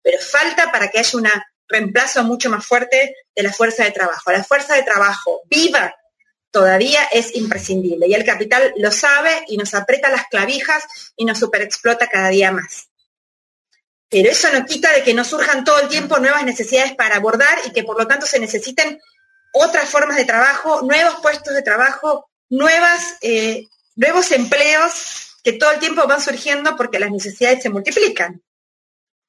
Pero 0.00 0.20
falta 0.20 0.70
para 0.70 0.88
que 0.88 1.00
haya 1.00 1.18
un 1.18 1.26
reemplazo 1.72 2.22
mucho 2.22 2.50
más 2.50 2.64
fuerte 2.64 3.16
de 3.34 3.42
la 3.42 3.52
fuerza 3.52 3.84
de 3.84 3.90
trabajo. 3.90 4.30
La 4.30 4.44
fuerza 4.44 4.74
de 4.74 4.82
trabajo 4.82 5.42
viva 5.46 5.94
todavía 6.50 7.02
es 7.10 7.34
imprescindible 7.34 8.06
y 8.06 8.14
el 8.14 8.24
capital 8.24 8.74
lo 8.76 8.92
sabe 8.92 9.30
y 9.48 9.56
nos 9.56 9.74
aprieta 9.74 10.10
las 10.10 10.26
clavijas 10.28 10.84
y 11.16 11.24
nos 11.24 11.38
superexplota 11.38 12.08
cada 12.08 12.28
día 12.28 12.52
más. 12.52 12.88
Pero 14.08 14.30
eso 14.30 14.48
no 14.52 14.66
quita 14.66 14.92
de 14.92 15.02
que 15.02 15.14
no 15.14 15.24
surjan 15.24 15.64
todo 15.64 15.80
el 15.80 15.88
tiempo 15.88 16.18
nuevas 16.18 16.44
necesidades 16.44 16.94
para 16.94 17.16
abordar 17.16 17.58
y 17.64 17.70
que 17.72 17.82
por 17.82 17.98
lo 17.98 18.06
tanto 18.06 18.26
se 18.26 18.38
necesiten 18.38 19.00
otras 19.54 19.88
formas 19.88 20.18
de 20.18 20.26
trabajo, 20.26 20.82
nuevos 20.82 21.16
puestos 21.22 21.54
de 21.54 21.62
trabajo, 21.62 22.28
nuevas, 22.50 23.16
eh, 23.22 23.66
nuevos 23.96 24.30
empleos 24.32 25.38
que 25.42 25.54
todo 25.54 25.72
el 25.72 25.80
tiempo 25.80 26.06
van 26.06 26.20
surgiendo 26.20 26.76
porque 26.76 26.98
las 26.98 27.10
necesidades 27.10 27.62
se 27.62 27.70
multiplican. 27.70 28.42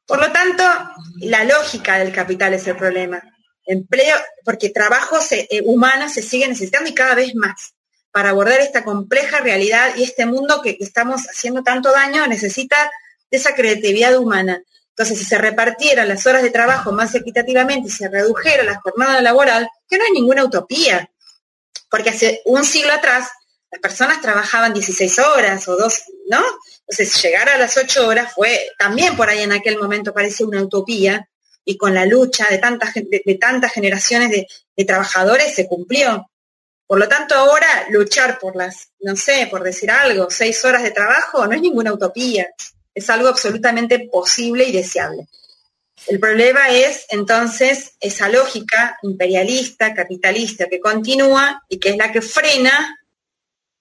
Por 0.05 0.19
lo 0.19 0.31
tanto, 0.31 0.63
la 1.19 1.43
lógica 1.43 1.97
del 1.97 2.11
capital 2.11 2.53
es 2.53 2.67
el 2.67 2.75
problema. 2.75 3.21
Empleo, 3.65 4.17
porque 4.43 4.69
trabajo 4.69 5.17
eh, 5.31 5.61
humano 5.63 6.09
se 6.09 6.21
sigue 6.21 6.47
necesitando 6.47 6.89
y 6.89 6.93
cada 6.93 7.15
vez 7.15 7.35
más. 7.35 7.73
Para 8.11 8.29
abordar 8.29 8.59
esta 8.59 8.83
compleja 8.83 9.39
realidad 9.39 9.95
y 9.95 10.03
este 10.03 10.25
mundo 10.25 10.61
que, 10.61 10.77
estamos 10.79 11.23
haciendo 11.29 11.63
tanto 11.63 11.91
daño, 11.91 12.27
necesita 12.27 12.91
de 13.31 13.37
esa 13.37 13.55
creatividad 13.55 14.15
humana. 14.17 14.61
Entonces, 14.89 15.17
si 15.17 15.25
se 15.25 15.39
repartieran 15.39 16.07
las 16.07 16.25
horas 16.27 16.43
de 16.43 16.51
trabajo 16.51 16.91
más 16.91 17.15
equitativamente 17.15 17.87
y 17.87 17.91
se 17.91 18.09
redujera 18.09 18.63
la 18.63 18.79
jornada 18.81 19.21
laboral, 19.21 19.67
que 19.89 19.97
no 19.97 20.03
hay 20.03 20.11
ninguna 20.11 20.43
utopía, 20.43 21.09
porque 21.89 22.11
hace 22.11 22.41
un 22.45 22.63
siglo 22.63 22.93
atrás 22.93 23.29
las 23.73 23.81
personas 23.81 24.21
trabajaban 24.21 24.71
16 24.71 25.17
horas 25.17 25.67
o 25.67 25.75
dos, 25.75 26.03
¿no? 26.27 26.43
Entonces, 26.87 27.23
llegar 27.23 27.49
a 27.49 27.57
las 27.57 27.75
8 27.75 28.07
horas 28.07 28.31
fue 28.31 28.67
también 28.77 29.15
por 29.15 29.29
ahí 29.29 29.41
en 29.41 29.51
aquel 29.51 29.79
momento 29.79 30.13
parece 30.13 30.45
una 30.45 30.61
utopía 30.61 31.27
y 31.65 31.75
con 31.75 31.95
la 31.95 32.05
lucha 32.05 32.47
de 32.51 32.59
tantas, 32.59 32.93
de, 32.93 33.37
tantas 33.41 33.73
generaciones 33.73 34.29
de, 34.29 34.47
de, 34.77 34.85
trabajadores 34.85 35.55
se 35.55 35.67
cumplió. 35.67 36.29
Por 36.85 36.99
lo 36.99 37.07
tanto, 37.07 37.33
ahora 37.33 37.87
luchar 37.89 38.37
por 38.37 38.55
las, 38.55 38.89
no 38.99 39.15
sé, 39.15 39.47
por 39.49 39.63
decir 39.63 39.89
algo, 39.89 40.27
seis 40.29 40.63
horas 40.65 40.83
de 40.83 40.91
trabajo 40.91 41.47
no 41.47 41.53
es 41.53 41.61
ninguna 41.61 41.93
utopía, 41.93 42.47
es 42.93 43.09
algo 43.09 43.29
absolutamente 43.29 44.07
posible 44.11 44.65
y 44.65 44.71
deseable. 44.71 45.27
El 46.05 46.19
problema 46.19 46.69
es 46.69 47.07
entonces 47.09 47.93
esa 47.99 48.29
lógica 48.29 48.99
imperialista, 49.01 49.95
capitalista 49.95 50.67
que 50.67 50.79
continúa 50.79 51.63
y 51.69 51.79
que 51.79 51.89
es 51.89 51.97
la 51.97 52.11
que 52.11 52.21
frena 52.21 52.99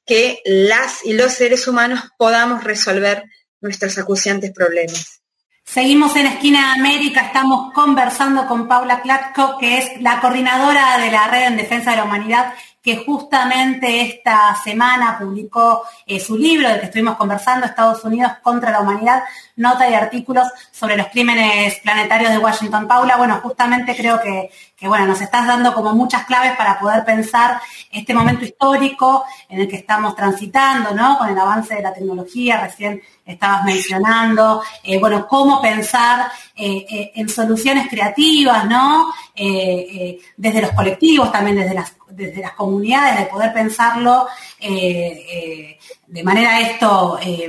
que 0.07 0.41
las 0.45 1.05
y 1.05 1.13
los 1.13 1.33
seres 1.33 1.67
humanos 1.69 2.01
podamos 2.19 2.65
resolver 2.65 3.25
nuestros 3.61 3.99
acuciantes 3.99 4.53
problemas. 4.53 5.23
Seguimos 5.65 6.17
en 6.17 6.27
Esquina 6.27 6.75
de 6.75 6.81
América, 6.81 7.21
estamos 7.21 7.73
conversando 7.73 8.47
con 8.47 8.69
Paula 8.69 9.01
Klatko, 9.01 9.59
que 9.59 9.79
es 9.79 10.03
la 10.03 10.21
coordinadora 10.21 10.99
de 10.99 11.11
la 11.11 11.29
Red 11.29 11.47
en 11.47 11.57
Defensa 11.57 11.93
de 11.93 11.99
la 11.99 12.05
Humanidad 12.05 12.53
que 12.83 12.97
justamente 12.97 14.01
esta 14.01 14.57
semana 14.57 15.17
publicó 15.17 15.85
eh, 16.05 16.19
su 16.19 16.37
libro 16.37 16.69
del 16.69 16.81
que 16.81 16.87
estuvimos 16.87 17.17
conversando, 17.17 17.65
Estados 17.65 18.03
Unidos 18.03 18.33
contra 18.43 18.73
la 18.73 18.81
Humanidad, 18.81 19.23
nota 19.55 19.89
y 19.89 19.95
artículos 19.95 20.49
sobre 20.73 20.97
los 20.97 21.07
crímenes 21.07 21.79
planetarios 21.81 22.33
de 22.33 22.39
Washington. 22.39 22.89
Paula, 22.89 23.17
bueno, 23.17 23.39
justamente 23.41 23.95
creo 23.95 24.21
que, 24.21 24.51
bueno, 24.89 25.07
nos 25.07 25.21
estás 25.21 25.47
dando 25.47 25.73
como 25.75 25.95
muchas 25.95 26.25
claves 26.25 26.57
para 26.57 26.81
poder 26.81 27.05
pensar 27.05 27.61
este 27.93 28.15
momento 28.15 28.45
histórico 28.45 29.25
en 29.49 29.61
el 29.61 29.69
que 29.69 29.77
estamos 29.77 30.17
transitando, 30.17 30.93
¿no? 30.93 31.19
Con 31.19 31.29
el 31.29 31.39
avance 31.39 31.77
de 31.77 31.83
la 31.83 31.95
tecnología, 31.95 32.61
recién 32.63 33.01
estabas 33.25 33.65
mencionando, 33.65 34.61
eh, 34.83 34.99
bueno, 34.99 35.29
cómo 35.29 35.63
pensar 35.63 36.33
eh, 36.57 37.13
en 37.15 37.29
soluciones 37.29 37.89
creativas, 37.89 38.67
¿no? 38.67 39.13
desde 39.35 40.61
los 40.61 40.73
colectivos, 40.73 41.33
también 41.33 41.57
desde 41.57 41.75
las 41.75 41.95
desde 42.15 42.43
las 42.43 42.53
comunidades, 42.53 43.19
de 43.19 43.27
poder 43.27 43.53
pensarlo 43.53 44.27
eh, 44.59 45.27
eh, 45.33 45.79
de 46.07 46.23
manera 46.23 46.61
esto, 46.61 47.19
eh, 47.23 47.49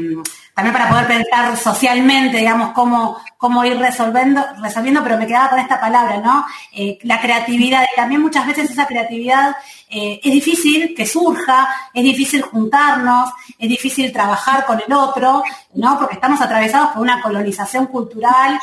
también 0.53 0.73
para 0.73 0.89
poder 0.89 1.07
pensar 1.07 1.57
socialmente, 1.57 2.37
digamos, 2.37 2.73
cómo, 2.73 3.17
cómo 3.37 3.65
ir 3.65 3.77
resolviendo, 3.77 4.43
resolviendo, 4.61 5.03
pero 5.03 5.17
me 5.17 5.25
quedaba 5.25 5.49
con 5.49 5.59
esta 5.59 5.81
palabra, 5.81 6.17
¿no? 6.17 6.45
la 7.03 7.19
creatividad, 7.19 7.85
y 7.91 7.95
también 7.95 8.21
muchas 8.21 8.45
veces 8.45 8.69
esa 8.69 8.85
creatividad 8.85 9.55
es 9.89 10.31
difícil 10.31 10.93
que 10.95 11.07
surja, 11.07 11.67
es 11.91 12.03
difícil 12.03 12.43
juntarnos, 12.43 13.31
es 13.57 13.67
difícil 13.67 14.13
trabajar 14.13 14.63
con 14.65 14.79
el 14.85 14.93
otro, 14.93 15.43
¿no? 15.73 15.97
Porque 15.97 16.15
estamos 16.15 16.39
atravesados 16.39 16.91
por 16.91 17.01
una 17.01 17.19
colonización 17.19 17.87
cultural 17.87 18.59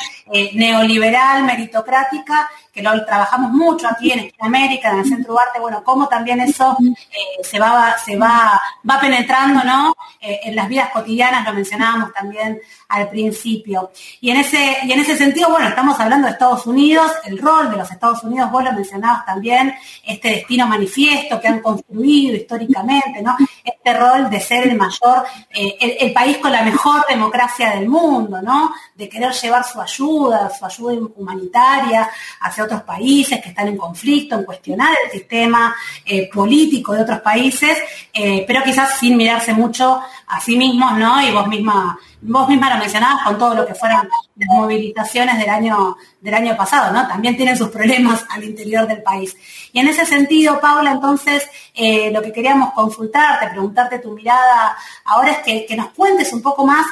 neoliberal, 0.55 1.42
meritocrática, 1.42 2.48
que 2.81 2.97
lo 2.97 3.05
trabajamos 3.05 3.53
mucho 3.53 3.89
aquí 3.89 4.12
en 4.12 4.33
América, 4.41 4.91
en 4.91 5.01
el 5.01 5.05
Centro 5.05 5.39
Arte, 5.39 5.61
bueno, 5.61 5.83
cómo 5.85 6.09
también 6.09 6.41
eso 6.41 6.76
eh, 6.81 7.43
se, 7.43 7.59
va, 7.59 7.97
se 7.99 8.16
va, 8.16 8.61
va 8.89 9.01
penetrando, 9.01 9.62
¿no? 9.64 9.95
Eh, 10.20 10.41
en 10.45 10.57
las 10.57 10.68
vidas 10.68 10.91
cotidianas, 10.91 11.45
lo 11.45 11.53
mencionábamos 11.53 12.12
también 12.12 12.61
al 12.89 13.09
principio. 13.09 13.91
Y 14.20 14.31
en 14.31 14.39
ese, 14.39 14.78
y 14.85 14.93
en 14.93 15.01
ese 15.01 15.16
sentido, 15.16 15.49
bueno, 15.51 15.68
estamos 15.68 15.99
hablando 16.01 16.26
de 16.26 16.33
Estados 16.33 16.66
Unidos, 16.66 17.12
el 17.24 17.39
rol 17.39 17.70
de 17.70 17.76
los 17.76 17.91
Estados 17.91 18.22
Unidos, 18.24 18.51
vos 18.51 18.64
lo 18.64 18.72
mencionabas 18.72 19.24
también, 19.24 19.74
este 20.05 20.28
destino 20.31 20.66
manifiesto 20.66 21.41
que 21.41 21.49
han 21.49 21.61
construido 21.61 22.37
históricamente, 22.37 23.22
¿no? 23.22 23.37
Este 23.64 23.95
rol 23.95 24.28
de 24.31 24.41
ser 24.41 24.68
el 24.68 24.76
mayor, 24.76 25.24
eh, 25.51 25.76
el, 25.81 25.97
el 26.01 26.12
país 26.12 26.39
con 26.39 26.53
la 26.53 26.62
mejor 26.62 27.05
democracia 27.09 27.70
del 27.70 27.89
mundo, 27.89 28.43
¿no? 28.43 28.72
De 28.95 29.09
querer 29.09 29.33
llevar 29.33 29.64
su 29.64 29.81
ayuda, 29.81 30.51
su 30.51 30.64
ayuda 30.66 31.09
humanitaria 31.16 32.09
hacia 32.41 32.64
otros 32.70 32.82
países 32.82 33.40
que 33.42 33.48
están 33.48 33.68
en 33.68 33.76
conflicto, 33.76 34.36
en 34.36 34.44
cuestionar 34.44 34.94
el 35.04 35.10
sistema 35.10 35.74
eh, 36.04 36.30
político 36.32 36.92
de 36.92 37.02
otros 37.02 37.20
países, 37.20 37.76
eh, 38.12 38.44
pero 38.46 38.62
quizás 38.62 38.98
sin 38.98 39.16
mirarse 39.16 39.52
mucho 39.52 40.00
a 40.26 40.40
sí 40.40 40.56
mismos, 40.56 40.96
¿no? 40.96 41.20
Y 41.20 41.32
vos 41.32 41.48
misma, 41.48 41.98
vos 42.20 42.48
misma 42.48 42.70
lo 42.70 42.78
mencionabas 42.78 43.24
con 43.24 43.38
todo 43.38 43.54
lo 43.54 43.66
que 43.66 43.74
fueron 43.74 44.08
las 44.36 44.48
movilizaciones 44.48 45.38
del 45.38 45.50
año, 45.50 45.96
del 46.20 46.34
año 46.34 46.56
pasado, 46.56 46.92
¿no? 46.92 47.08
También 47.08 47.36
tienen 47.36 47.56
sus 47.56 47.68
problemas 47.68 48.24
al 48.30 48.44
interior 48.44 48.86
del 48.86 49.02
país. 49.02 49.36
Y 49.72 49.80
en 49.80 49.88
ese 49.88 50.06
sentido, 50.06 50.60
Paula, 50.60 50.92
entonces, 50.92 51.48
eh, 51.74 52.10
lo 52.12 52.22
que 52.22 52.32
queríamos 52.32 52.72
consultarte, 52.74 53.48
preguntarte 53.48 53.98
tu 53.98 54.12
mirada 54.12 54.76
ahora 55.04 55.32
es 55.32 55.38
que, 55.38 55.66
que 55.66 55.76
nos 55.76 55.88
cuentes 55.90 56.32
un 56.32 56.42
poco 56.42 56.64
más 56.64 56.86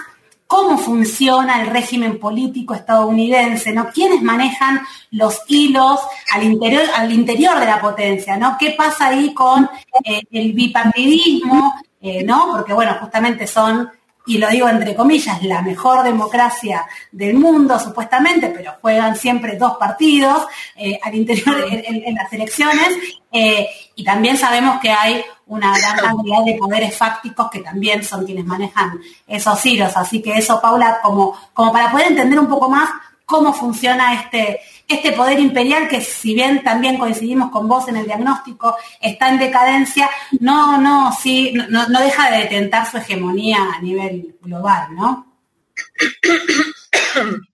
cómo 0.48 0.78
funciona 0.78 1.60
el 1.60 1.68
régimen 1.68 2.18
político 2.18 2.74
estadounidense, 2.74 3.70
¿no? 3.72 3.90
¿Quiénes 3.90 4.22
manejan 4.22 4.80
los 5.10 5.42
hilos 5.46 6.00
al 6.32 6.42
interior, 6.42 6.84
al 6.96 7.12
interior 7.12 7.60
de 7.60 7.66
la 7.66 7.78
potencia, 7.78 8.36
¿no? 8.38 8.56
¿Qué 8.58 8.70
pasa 8.70 9.08
ahí 9.08 9.34
con 9.34 9.68
eh, 10.02 10.22
el 10.30 10.54
bipartidismo, 10.54 11.74
eh, 12.00 12.24
¿no? 12.24 12.48
Porque, 12.50 12.72
bueno, 12.72 12.96
justamente 12.98 13.46
son 13.46 13.90
y 14.28 14.38
lo 14.38 14.48
digo 14.48 14.68
entre 14.68 14.94
comillas, 14.94 15.42
la 15.42 15.62
mejor 15.62 16.04
democracia 16.04 16.86
del 17.10 17.34
mundo, 17.34 17.78
supuestamente, 17.80 18.52
pero 18.54 18.74
juegan 18.80 19.16
siempre 19.16 19.56
dos 19.56 19.76
partidos 19.76 20.46
eh, 20.76 21.00
al 21.02 21.14
interior 21.14 21.64
en, 21.70 22.14
las 22.14 22.32
elecciones, 22.32 22.88
y 23.30 24.04
también 24.04 24.36
sabemos 24.36 24.80
que 24.80 24.90
hay 24.90 25.22
una 25.46 25.76
gran 25.76 25.96
cantidad 26.00 26.44
de 26.44 26.54
poderes 26.54 26.96
fácticos 26.96 27.50
que 27.50 27.60
también 27.60 28.04
son 28.04 28.24
quienes 28.24 28.44
manejan 28.44 29.00
esos 29.26 29.64
hilos. 29.66 29.96
Así 29.96 30.22
que 30.22 30.38
eso, 30.38 30.60
Paula, 30.60 31.00
como, 31.02 31.36
como 31.52 31.72
para 31.72 31.90
poder 31.90 32.08
entender 32.08 32.38
un 32.38 32.48
poco 32.48 32.68
más 32.68 32.88
cómo 33.24 33.52
funciona 33.52 34.14
este, 34.14 34.60
este 34.88 35.12
poder 35.12 35.38
imperial 35.38 35.86
que 35.88 36.00
si 36.00 36.34
bien 36.34 36.64
también 36.64 36.98
coincidimos 36.98 37.50
con 37.50 37.68
vos 37.68 37.86
en 37.88 37.96
el 37.96 38.06
diagnóstico, 38.06 38.76
está 39.00 39.28
en 39.28 39.38
decadencia, 39.38 40.10
no, 40.40 40.80
no, 40.80 41.12
sí, 41.12 41.52
no, 41.52 41.86
deja 41.86 42.30
de 42.30 42.38
detentar 42.38 42.90
su 42.90 42.96
hegemonía 42.96 43.58
a 43.76 43.80
nivel 43.82 44.36
global, 44.40 44.88
¿no? 44.94 45.40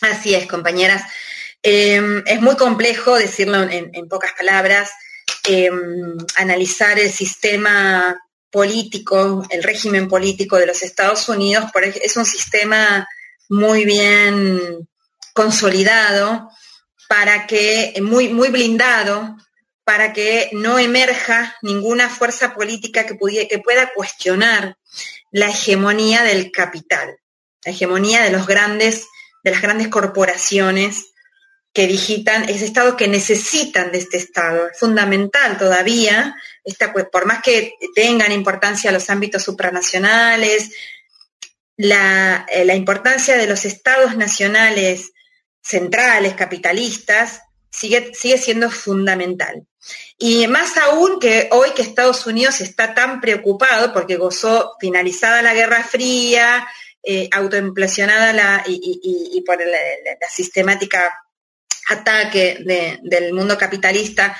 Así 0.00 0.34
es, 0.34 0.46
compañeras. 0.46 1.02
Eh, 1.62 2.22
es 2.26 2.40
muy 2.40 2.56
complejo 2.56 3.16
decirlo 3.16 3.62
en 3.62 4.08
pocas 4.08 4.32
palabras. 4.32 4.90
Em, 5.44 6.16
analizar 6.36 6.98
el 6.98 7.10
sistema 7.10 8.14
político, 8.50 9.46
el 9.48 9.62
régimen 9.62 10.06
político 10.06 10.56
de 10.56 10.66
los 10.66 10.82
Estados 10.82 11.26
Unidos, 11.28 11.70
es 12.02 12.16
un 12.18 12.26
sistema 12.26 13.08
muy 13.48 13.86
bien 13.86 14.86
consolidado 15.38 16.50
para 17.08 17.46
que, 17.46 17.94
muy, 18.02 18.28
muy 18.28 18.48
blindado, 18.48 19.36
para 19.84 20.12
que 20.12 20.50
no 20.52 20.80
emerja 20.80 21.56
ninguna 21.62 22.08
fuerza 22.08 22.54
política 22.54 23.06
que, 23.06 23.16
que 23.46 23.58
pueda 23.60 23.92
cuestionar 23.94 24.76
la 25.30 25.48
hegemonía 25.48 26.24
del 26.24 26.50
capital, 26.50 27.20
la 27.64 27.70
hegemonía 27.70 28.24
de 28.24 28.32
los 28.32 28.48
grandes, 28.48 29.06
de 29.44 29.52
las 29.52 29.62
grandes 29.62 29.86
corporaciones 29.86 31.04
que 31.72 31.86
digitan, 31.86 32.48
es 32.48 32.60
estados 32.60 32.96
que 32.96 33.06
necesitan 33.06 33.92
de 33.92 33.98
este 33.98 34.16
Estado. 34.16 34.66
Es 34.66 34.80
fundamental 34.80 35.56
todavía, 35.56 36.34
esta, 36.64 36.92
pues, 36.92 37.06
por 37.12 37.26
más 37.26 37.42
que 37.42 37.74
tengan 37.94 38.32
importancia 38.32 38.90
los 38.90 39.08
ámbitos 39.08 39.44
supranacionales, 39.44 40.72
la, 41.76 42.44
eh, 42.50 42.64
la 42.64 42.74
importancia 42.74 43.36
de 43.36 43.46
los 43.46 43.64
estados 43.64 44.16
nacionales 44.16 45.12
centrales, 45.68 46.34
capitalistas, 46.34 47.42
sigue, 47.70 48.12
sigue 48.14 48.38
siendo 48.38 48.70
fundamental. 48.70 49.66
Y 50.16 50.46
más 50.46 50.76
aún 50.78 51.20
que 51.20 51.48
hoy 51.52 51.70
que 51.74 51.82
Estados 51.82 52.26
Unidos 52.26 52.60
está 52.60 52.94
tan 52.94 53.20
preocupado 53.20 53.92
porque 53.92 54.16
gozó 54.16 54.72
finalizada 54.80 55.42
la 55.42 55.54
Guerra 55.54 55.84
Fría, 55.84 56.66
eh, 57.02 57.28
autoinflacionada 57.30 58.32
la, 58.32 58.64
y, 58.66 59.42
por 59.46 59.58
la, 59.58 60.28
sistemática 60.30 61.10
ataque 61.90 62.58
del 63.02 63.32
mundo 63.32 63.56
capitalista, 63.56 64.36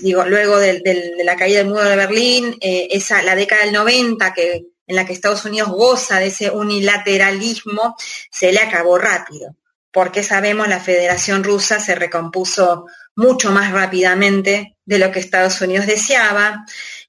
digo, 0.00 0.24
luego 0.24 0.58
de, 0.58 0.80
la 1.22 1.36
caída 1.36 1.58
del 1.58 1.68
muro 1.68 1.84
de 1.84 1.96
Berlín, 1.96 2.56
eh, 2.60 2.88
esa, 2.90 3.22
la 3.22 3.34
década 3.34 3.64
del 3.64 3.74
90 3.74 4.32
que, 4.32 4.64
en 4.86 4.96
la 4.96 5.04
que 5.04 5.12
Estados 5.12 5.44
Unidos 5.44 5.68
goza 5.68 6.18
de 6.18 6.28
ese 6.28 6.50
unilateralismo, 6.50 7.94
se 8.30 8.52
le 8.52 8.60
acabó 8.60 8.96
rápido, 8.96 9.54
porque 9.92 10.22
sabemos 10.22 10.68
la 10.68 10.80
Federación 10.80 11.44
Rusa 11.44 11.80
se 11.80 11.94
recompuso 11.94 12.86
mucho 13.16 13.50
más 13.50 13.72
rápidamente 13.72 14.76
de 14.84 14.98
lo 14.98 15.10
que 15.10 15.18
Estados 15.18 15.60
Unidos 15.60 15.86
deseaba, 15.86 16.64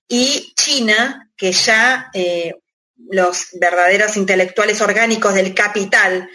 y 0.07 0.53
China, 0.55 1.29
que 1.37 1.51
ya 1.51 2.09
eh, 2.13 2.55
los 3.09 3.49
verdaderos 3.53 4.17
intelectuales 4.17 4.81
orgánicos 4.81 5.35
del 5.35 5.53
capital 5.53 6.29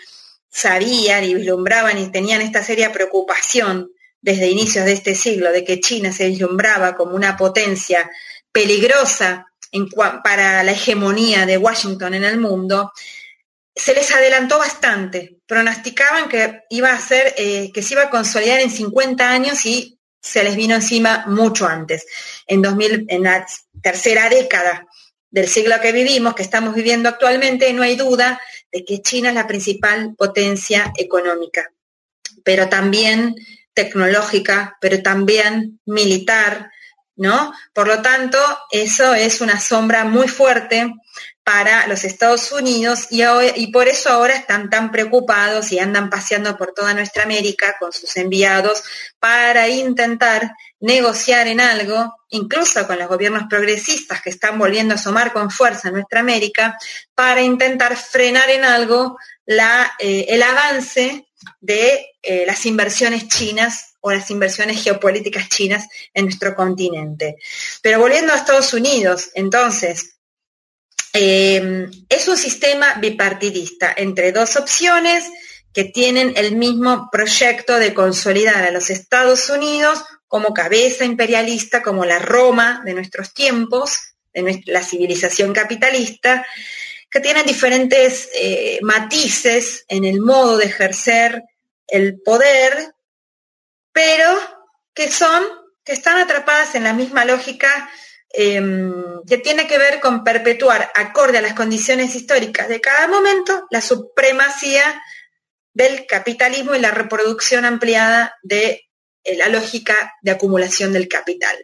sabían 0.49 1.25
y 1.25 1.35
vislumbraban 1.35 1.99
y 1.99 2.13
tenían 2.13 2.41
esta 2.41 2.63
seria 2.63 2.93
preocupación 2.93 3.91
desde 4.21 4.49
inicios 4.49 4.85
de 4.85 4.93
este 4.93 5.15
siglo 5.15 5.51
de 5.51 5.65
que 5.65 5.81
China 5.81 6.13
se 6.13 6.29
vislumbraba 6.29 6.95
como 6.95 7.17
una 7.17 7.37
potencia 7.37 8.09
peligrosa 8.53 9.47
para 10.23 10.63
la 10.63 10.73
hegemonía 10.73 11.45
de 11.45 11.59
Washington 11.59 12.15
en 12.15 12.25
el 12.25 12.39
mundo, 12.39 12.93
se 13.75 13.95
les 13.95 14.11
adelantó 14.13 14.59
bastante. 14.59 15.39
Pronosticaban 15.47 16.29
que 16.29 16.63
iba 16.71 16.93
a 16.93 17.01
ser, 17.01 17.35
eh, 17.37 17.71
que 17.73 17.83
se 17.83 17.95
iba 17.95 18.05
a 18.05 18.11
consolidar 18.11 18.61
en 18.61 18.71
50 18.71 19.29
años 19.29 19.67
y 19.67 19.99
se 20.21 20.45
les 20.45 20.57
vino 20.57 20.75
encima 20.75 21.25
mucho 21.27 21.67
antes. 21.67 22.07
En 22.47 22.63
2000, 22.63 23.07
en 23.09 23.23
la 23.25 23.47
tercera 23.83 24.29
década 24.29 24.87
del 25.31 25.49
siglo 25.49 25.81
que 25.83 25.93
vivimos, 25.93 26.35
que 26.35 26.43
estamos 26.43 26.75
viviendo 26.75 27.09
actualmente, 27.09 27.73
no 27.73 27.83
hay 27.83 27.97
duda 27.97 28.41
de 28.71 28.85
que 28.85 29.03
China 29.03 29.31
es 29.31 29.35
la 29.35 29.47
principal 29.47 30.15
potencia 30.17 30.93
económica, 30.97 31.73
pero 32.45 32.69
también 32.69 33.35
tecnológica, 33.75 34.79
pero 34.81 35.03
también 35.03 35.81
militar, 35.85 36.71
¿no? 37.17 37.53
Por 37.73 37.89
lo 37.89 38.01
tanto, 38.01 38.39
eso 38.71 39.15
es 39.15 39.41
una 39.41 39.61
sombra 39.61 40.05
muy 40.05 40.29
fuerte 40.29 40.93
para 41.45 41.87
los 41.89 42.05
Estados 42.05 42.51
Unidos 42.53 43.09
y, 43.11 43.67
por 43.71 43.87
eso 43.87 44.09
ahora 44.09 44.35
están 44.35 44.71
tan 44.71 44.91
preocupados 44.91 45.71
y 45.73 45.79
andan 45.79 46.09
paseando 46.09 46.57
por 46.57 46.73
toda 46.73 46.95
nuestra 46.95 47.25
América 47.25 47.77
con 47.79 47.93
sus 47.93 48.17
enviados 48.17 48.83
para 49.21 49.69
intentar 49.69 50.53
negociar 50.81 51.47
en 51.47 51.61
algo, 51.61 52.17
incluso 52.31 52.87
con 52.87 52.99
los 52.99 53.09
gobiernos 53.09 53.45
progresistas 53.49 54.23
que 54.23 54.31
están 54.31 54.59
volviendo 54.59 54.95
a 54.95 54.97
asomar 54.97 55.35
con 55.35 55.51
fuerza 55.51 55.89
en 55.89 55.95
nuestra 55.95 56.21
América, 56.21 56.79
para 57.15 57.43
intentar 57.43 57.95
frenar 57.95 58.49
en 58.49 58.65
algo 58.65 59.19
eh, 59.47 60.27
el 60.29 60.43
avance 60.43 61.27
de 61.61 62.07
eh, 62.23 62.45
las 62.47 62.65
inversiones 62.65 63.29
chinas 63.29 63.97
o 64.01 64.13
las 64.13 64.31
inversiones 64.31 64.83
geopolíticas 64.83 65.51
chinas 65.51 65.87
en 66.15 66.25
nuestro 66.25 66.55
continente. 66.55 67.37
Pero 67.83 67.99
volviendo 67.99 68.33
a 68.33 68.37
Estados 68.37 68.73
Unidos, 68.73 69.31
entonces, 69.35 70.14
Em, 71.17 71.89
es 72.09 72.27
un 72.27 72.37
sistema 72.37 72.95
bipartidista 72.95 73.95
entre 73.97 74.33
dos 74.33 74.57
opciones 74.57 75.25
que 75.73 75.85
tienen 75.85 76.33
el 76.37 76.57
mismo 76.57 77.09
proyecto 77.11 77.79
de 77.79 77.95
consolidar 77.95 78.65
a 78.65 78.73
los 78.73 78.91
Estados 78.91 79.49
Unidos 79.49 80.05
como 80.27 80.53
cabeza 80.53 81.05
imperialista, 81.05 81.83
como 81.83 82.05
la 82.05 82.19
Roma 82.19 82.83
de 82.85 82.95
nuestros 82.95 83.33
tiempos, 83.33 84.17
de 84.33 84.61
la 84.67 84.83
civilización 84.83 85.53
capitalista, 85.53 86.45
que 87.09 87.21
tienen 87.21 87.47
diferentes 87.47 88.29
eh, 88.35 88.81
matices 88.83 89.85
en 89.87 90.05
el 90.05 90.21
modo 90.21 90.57
de 90.57 90.65
ejercer 90.65 91.45
el 91.87 92.21
poder, 92.23 92.93
pero 93.93 94.37
que 94.93 95.09
son, 95.13 95.45
que 95.85 95.93
están 95.93 96.19
atrapadas 96.19 96.75
en 96.75 96.83
la 96.83 96.93
misma 96.93 97.25
lógica 97.25 97.89
Em, 98.37 99.23
que 99.29 99.39
tiene 99.39 99.69
que 99.69 99.79
ver 99.79 100.01
con 100.01 100.25
perpetuar, 100.25 100.91
acorde 100.97 101.39
a 101.39 101.41
las 101.41 101.55
condiciones 101.55 102.17
históricas 102.17 102.69
de 102.69 102.81
cada 102.81 103.07
momento, 103.07 103.69
la 103.71 103.81
supremacía 103.81 105.01
del 105.73 106.05
capitalismo 106.07 106.75
y 106.75 106.81
la 106.81 106.91
reproducción 106.91 107.65
ampliada 107.65 108.35
de 108.43 108.89
eh, 109.23 109.37
la 109.37 109.47
lógica 109.47 110.15
de 110.21 110.33
acumulación 110.33 110.93
del 110.93 111.07
capital. 111.07 111.57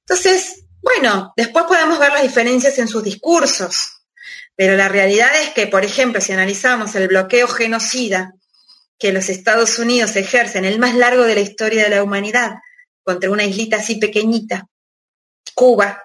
Entonces, 0.00 0.64
bueno, 0.82 1.32
después 1.38 1.64
podemos 1.64 1.98
ver 1.98 2.12
las 2.12 2.22
diferencias 2.22 2.78
en 2.78 2.88
sus 2.88 3.02
discursos, 3.02 4.02
pero 4.54 4.76
la 4.76 4.90
realidad 4.90 5.30
es 5.40 5.54
que, 5.54 5.68
por 5.68 5.86
ejemplo, 5.86 6.20
si 6.20 6.32
analizamos 6.32 6.94
el 6.96 7.08
bloqueo 7.08 7.48
genocida 7.48 8.34
que 8.98 9.12
los 9.12 9.30
Estados 9.30 9.78
Unidos 9.78 10.16
ejercen, 10.16 10.66
el 10.66 10.78
más 10.78 10.94
largo 10.94 11.22
de 11.22 11.36
la 11.36 11.40
historia 11.40 11.84
de 11.84 11.96
la 11.96 12.02
humanidad, 12.02 12.56
contra 13.02 13.30
una 13.30 13.44
islita 13.44 13.78
así 13.78 13.94
pequeñita, 13.94 14.66
Cuba, 15.54 16.02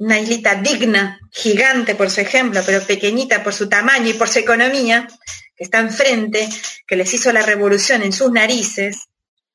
una 0.00 0.18
islita 0.18 0.54
digna, 0.54 1.20
gigante 1.30 1.94
por 1.94 2.10
su 2.10 2.22
ejemplo, 2.22 2.62
pero 2.64 2.80
pequeñita 2.82 3.44
por 3.44 3.52
su 3.52 3.68
tamaño 3.68 4.08
y 4.08 4.14
por 4.14 4.28
su 4.28 4.38
economía, 4.38 5.06
que 5.54 5.64
está 5.64 5.78
enfrente, 5.78 6.48
que 6.86 6.96
les 6.96 7.12
hizo 7.12 7.30
la 7.32 7.42
revolución 7.42 8.02
en 8.02 8.14
sus 8.14 8.32
narices, 8.32 9.08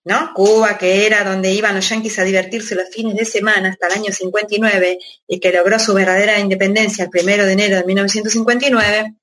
¿no? 0.04 0.34
Cuba, 0.36 0.78
que 0.78 1.08
era 1.08 1.24
donde 1.24 1.52
iban 1.52 1.74
los 1.74 1.89
yanquis 1.89 2.20
a 2.20 2.24
divertirse 2.24 2.76
los 2.76 2.89
fines 2.89 3.16
de 3.16 3.26
semana 3.26 3.70
hasta 3.70 3.88
el 3.88 3.93
año 3.93 4.12
59 4.12 5.00
y 5.28 5.39
que 5.39 5.52
logró 5.52 5.80
su 5.80 5.96
verdadera 5.96 6.39
independencia 6.39 7.06
el 7.06 7.10
primero 7.10 7.43
de 7.43 7.54
enero 7.54 7.78
de 7.78 7.84
1959. 7.84 9.16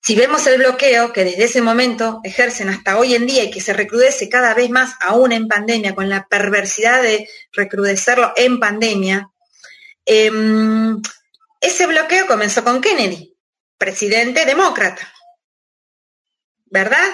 Si 0.00 0.14
vemos 0.14 0.46
el 0.46 0.58
bloqueo 0.58 1.12
que 1.12 1.24
desde 1.24 1.44
ese 1.44 1.60
momento 1.60 2.20
ejercen 2.22 2.68
hasta 2.68 2.98
hoy 2.98 3.16
en 3.16 3.26
día 3.26 3.42
y 3.42 3.50
que 3.50 3.60
se 3.60 3.72
recrudece 3.72 4.28
cada 4.28 4.54
vez 4.54 4.70
más 4.70 4.94
aún 5.00 5.32
en 5.32 5.48
pandemia, 5.48 5.96
con 5.96 6.08
la 6.08 6.28
perversidad 6.28 7.02
de 7.02 7.28
recrudecerlo 7.52 8.32
en 8.36 8.60
pandemia, 8.60 9.31
Em, 10.04 11.00
ese 11.60 11.86
bloqueo 11.86 12.26
comenzó 12.26 12.64
con 12.64 12.80
Kennedy, 12.80 13.36
presidente 13.78 14.44
demócrata, 14.44 15.12
¿verdad? 16.66 17.08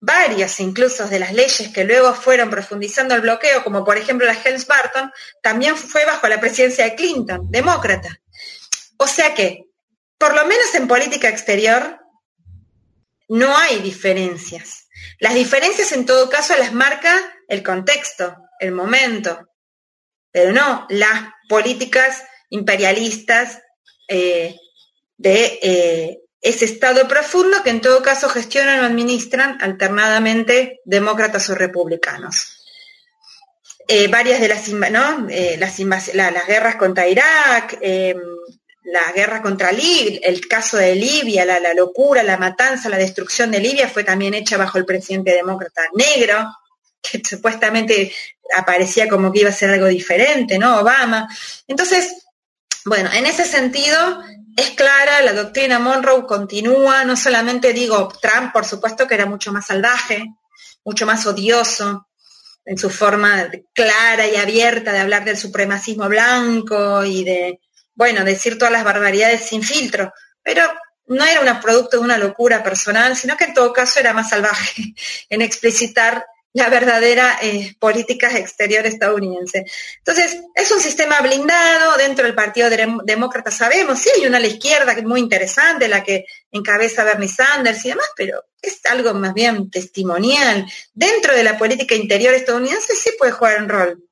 Varias 0.00 0.60
incluso 0.60 1.08
de 1.08 1.18
las 1.18 1.32
leyes 1.32 1.70
que 1.72 1.84
luego 1.84 2.12
fueron 2.14 2.50
profundizando 2.50 3.14
el 3.14 3.22
bloqueo, 3.22 3.64
como 3.64 3.84
por 3.84 3.96
ejemplo 3.96 4.26
la 4.26 4.34
Helms-Barton, 4.34 5.10
también 5.42 5.76
fue 5.76 6.04
bajo 6.04 6.28
la 6.28 6.40
presidencia 6.40 6.84
de 6.84 6.94
Clinton, 6.94 7.50
demócrata. 7.50 8.20
O 8.98 9.06
sea 9.06 9.34
que, 9.34 9.64
por 10.18 10.34
lo 10.34 10.44
menos 10.44 10.74
en 10.74 10.86
política 10.86 11.28
exterior, 11.28 12.00
no 13.28 13.56
hay 13.56 13.80
diferencias. 13.80 14.88
Las 15.18 15.34
diferencias 15.34 15.92
en 15.92 16.04
todo 16.04 16.28
caso 16.28 16.56
las 16.56 16.72
marca 16.72 17.14
el 17.48 17.62
contexto, 17.62 18.36
el 18.60 18.72
momento, 18.72 19.48
pero 20.30 20.52
no 20.52 20.86
las 20.90 21.30
políticas 21.48 22.24
imperialistas 22.54 23.58
eh, 24.08 24.56
de 25.16 25.58
eh, 25.62 26.20
ese 26.40 26.64
Estado 26.64 27.08
profundo 27.08 27.62
que 27.62 27.70
en 27.70 27.80
todo 27.80 28.02
caso 28.02 28.28
gestionan 28.28 28.80
o 28.80 28.86
administran 28.86 29.58
alternadamente 29.60 30.80
demócratas 30.84 31.50
o 31.50 31.54
republicanos. 31.54 32.60
Eh, 33.88 34.08
varias 34.08 34.40
de 34.40 34.48
las, 34.48 34.68
las, 34.68 36.14
las, 36.14 36.46
guerras 36.46 36.76
contra 36.76 37.06
Irak, 37.08 37.76
em, 37.80 38.18
la 38.84 39.12
guerra 39.12 39.42
contra 39.42 39.72
Libia, 39.72 40.20
el 40.22 40.46
caso 40.46 40.76
de 40.76 40.94
Libia, 40.94 41.44
la, 41.44 41.58
la, 41.58 41.74
locura, 41.74 42.22
la 42.22 42.36
matanza, 42.36 42.88
la 42.88 42.98
destrucción 42.98 43.50
de 43.50 43.60
Libia 43.60 43.88
fue 43.88 44.04
también 44.04 44.34
hecha 44.34 44.56
bajo 44.56 44.78
el 44.78 44.86
presidente 44.86 45.32
demócrata 45.32 45.82
negro, 45.94 46.50
que 47.02 47.20
supuestamente 47.22 48.12
aparecía 48.56 49.08
como 49.08 49.32
que 49.32 49.40
iba 49.40 49.50
a 49.50 49.52
ser 49.52 49.70
algo 49.70 49.86
diferente, 49.86 50.58
¿no? 50.58 50.80
Obama. 50.80 51.28
Entonces, 51.66 52.23
bueno, 52.84 53.10
en 53.12 53.26
ese 53.26 53.44
sentido 53.44 54.22
es 54.56 54.70
clara, 54.70 55.22
la 55.22 55.32
doctrina 55.32 55.78
Monroe 55.78 56.26
continúa, 56.26 57.04
no 57.04 57.16
solamente 57.16 57.72
digo 57.72 58.12
Trump, 58.20 58.52
por 58.52 58.64
supuesto 58.64 59.06
que 59.06 59.14
era 59.14 59.26
mucho 59.26 59.52
más 59.52 59.66
salvaje, 59.66 60.26
mucho 60.84 61.06
más 61.06 61.26
odioso 61.26 62.08
en 62.64 62.78
su 62.78 62.88
forma 62.88 63.50
clara 63.72 64.26
y 64.26 64.36
abierta 64.36 64.92
de 64.92 65.00
hablar 65.00 65.24
del 65.24 65.36
supremacismo 65.36 66.08
blanco 66.08 67.04
y 67.04 67.24
de, 67.24 67.60
bueno, 67.94 68.24
decir 68.24 68.58
todas 68.58 68.72
las 68.72 68.84
barbaridades 68.84 69.46
sin 69.46 69.62
filtro, 69.62 70.12
pero 70.42 70.62
no 71.06 71.24
era 71.24 71.40
un 71.40 71.60
producto 71.60 71.98
de 71.98 72.04
una 72.04 72.18
locura 72.18 72.62
personal, 72.62 73.16
sino 73.16 73.36
que 73.36 73.44
en 73.44 73.54
todo 73.54 73.72
caso 73.72 74.00
era 74.00 74.14
más 74.14 74.30
salvaje 74.30 74.94
en 75.28 75.42
explicitar 75.42 76.24
la 76.54 76.68
verdadera 76.68 77.38
eh, 77.42 77.74
política 77.80 78.30
exterior 78.38 78.86
estadounidense. 78.86 79.64
Entonces, 79.98 80.40
es 80.54 80.70
un 80.70 80.80
sistema 80.80 81.20
blindado 81.20 81.96
dentro 81.96 82.24
del 82.24 82.34
Partido 82.34 82.70
Demócrata, 83.04 83.50
sabemos, 83.50 83.98
sí 83.98 84.08
hay 84.16 84.26
una 84.26 84.38
la 84.38 84.46
izquierda 84.46 84.94
que 84.94 85.00
es 85.00 85.06
muy 85.06 85.18
interesante, 85.18 85.88
la 85.88 86.04
que 86.04 86.26
encabeza 86.52 87.02
Bernie 87.02 87.28
Sanders 87.28 87.84
y 87.84 87.88
demás, 87.88 88.06
pero 88.16 88.44
es 88.62 88.80
algo 88.84 89.12
más 89.14 89.34
bien 89.34 89.68
testimonial. 89.68 90.64
Dentro 90.92 91.34
de 91.34 91.42
la 91.42 91.58
política 91.58 91.96
interior 91.96 92.32
estadounidense 92.32 92.94
sí 92.94 93.10
puede 93.18 93.32
jugar 93.32 93.60
un 93.60 93.68
rol. 93.68 94.04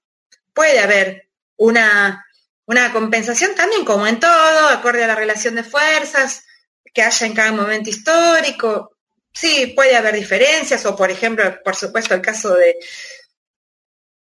Puede 0.53 0.81
haber 0.81 1.29
una, 1.57 2.27
una 2.67 2.93
compensación 2.93 3.55
también, 3.55 3.85
como 3.85 4.05
en 4.09 4.19
todo, 4.19 4.69
acorde 4.69 5.05
a 5.05 5.07
la 5.09 5.15
relación 5.15 5.55
de 5.55 5.63
fuerzas 5.63 6.43
que 6.93 7.03
haya 7.03 7.27
en 7.27 7.35
cada 7.35 7.53
momento 7.53 7.89
histórico, 7.89 8.92
Sí, 9.33 9.73
puede 9.75 9.97
haber 9.97 10.15
diferencias, 10.15 10.85
o 10.87 10.95
por 10.95 11.11
ejemplo, 11.11 11.45
por 11.65 11.75
supuesto, 11.75 12.15
el 12.15 12.21
caso 12.21 12.55
de, 12.55 12.77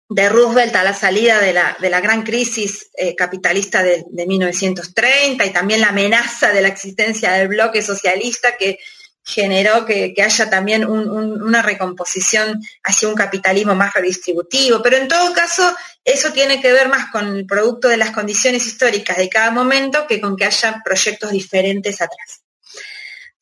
de 0.09 0.29
Roosevelt 0.29 0.75
a 0.75 0.83
la 0.83 0.93
salida 0.93 1.39
de 1.39 1.53
la, 1.53 1.75
de 1.79 1.89
la 1.89 1.99
gran 1.99 2.23
crisis 2.23 2.89
eh, 2.95 3.15
capitalista 3.15 3.81
de, 3.81 4.05
1930 4.11 5.45
y 5.45 5.49
también 5.51 5.81
la 5.81 5.89
amenaza 5.89 6.53
de 6.53 6.61
la 6.61 6.67
existencia 6.67 7.33
del 7.33 7.47
bloque 7.47 7.81
socialista 7.81 8.55
que 8.57 8.79
generó 9.25 9.85
que, 9.85 10.13
haya 10.23 10.49
también 10.49 10.85
una 10.85 11.61
recomposición 11.61 12.61
hacia 12.83 13.07
un 13.07 13.15
capitalismo 13.15 13.73
más 13.73 13.93
redistributivo. 13.93 14.83
Pero 14.83 14.97
en 14.97 15.07
todo 15.07 15.33
caso, 15.33 15.75
eso 16.03 16.33
tiene 16.33 16.61
que 16.61 16.73
ver 16.73 16.89
más 16.89 17.09
con 17.09 17.37
el 17.37 17.45
producto 17.45 17.87
de 17.87 17.97
las 17.97 18.11
condiciones 18.11 18.67
históricas 18.67 19.17
de 19.17 19.29
cada 19.29 19.49
momento 19.49 20.05
que 20.07 20.19
con 20.19 20.35
que 20.35 20.45
haya 20.45 20.81
proyectos 20.83 21.31
diferentes 21.31 22.01
atrás. 22.01 22.43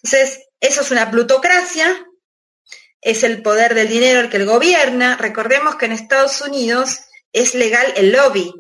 Entonces, 0.04 0.40
eso 0.62 0.82
es 0.82 0.92
una 0.92 1.12
plutocracia, 1.12 2.06
es 3.02 3.24
el 3.24 3.42
poder 3.42 3.74
del 3.74 3.90
dinero 3.90 4.22
el 4.22 4.30
que 4.30 4.38
el 4.38 4.46
gobierna. 4.46 5.18
Recordemos 5.18 5.76
que 5.76 5.88
en 5.88 5.92
Estados 5.92 6.40
Unidos 6.42 7.02
es 7.34 7.56
legal 7.56 7.92
el 7.96 8.12
lobby. 8.12 8.54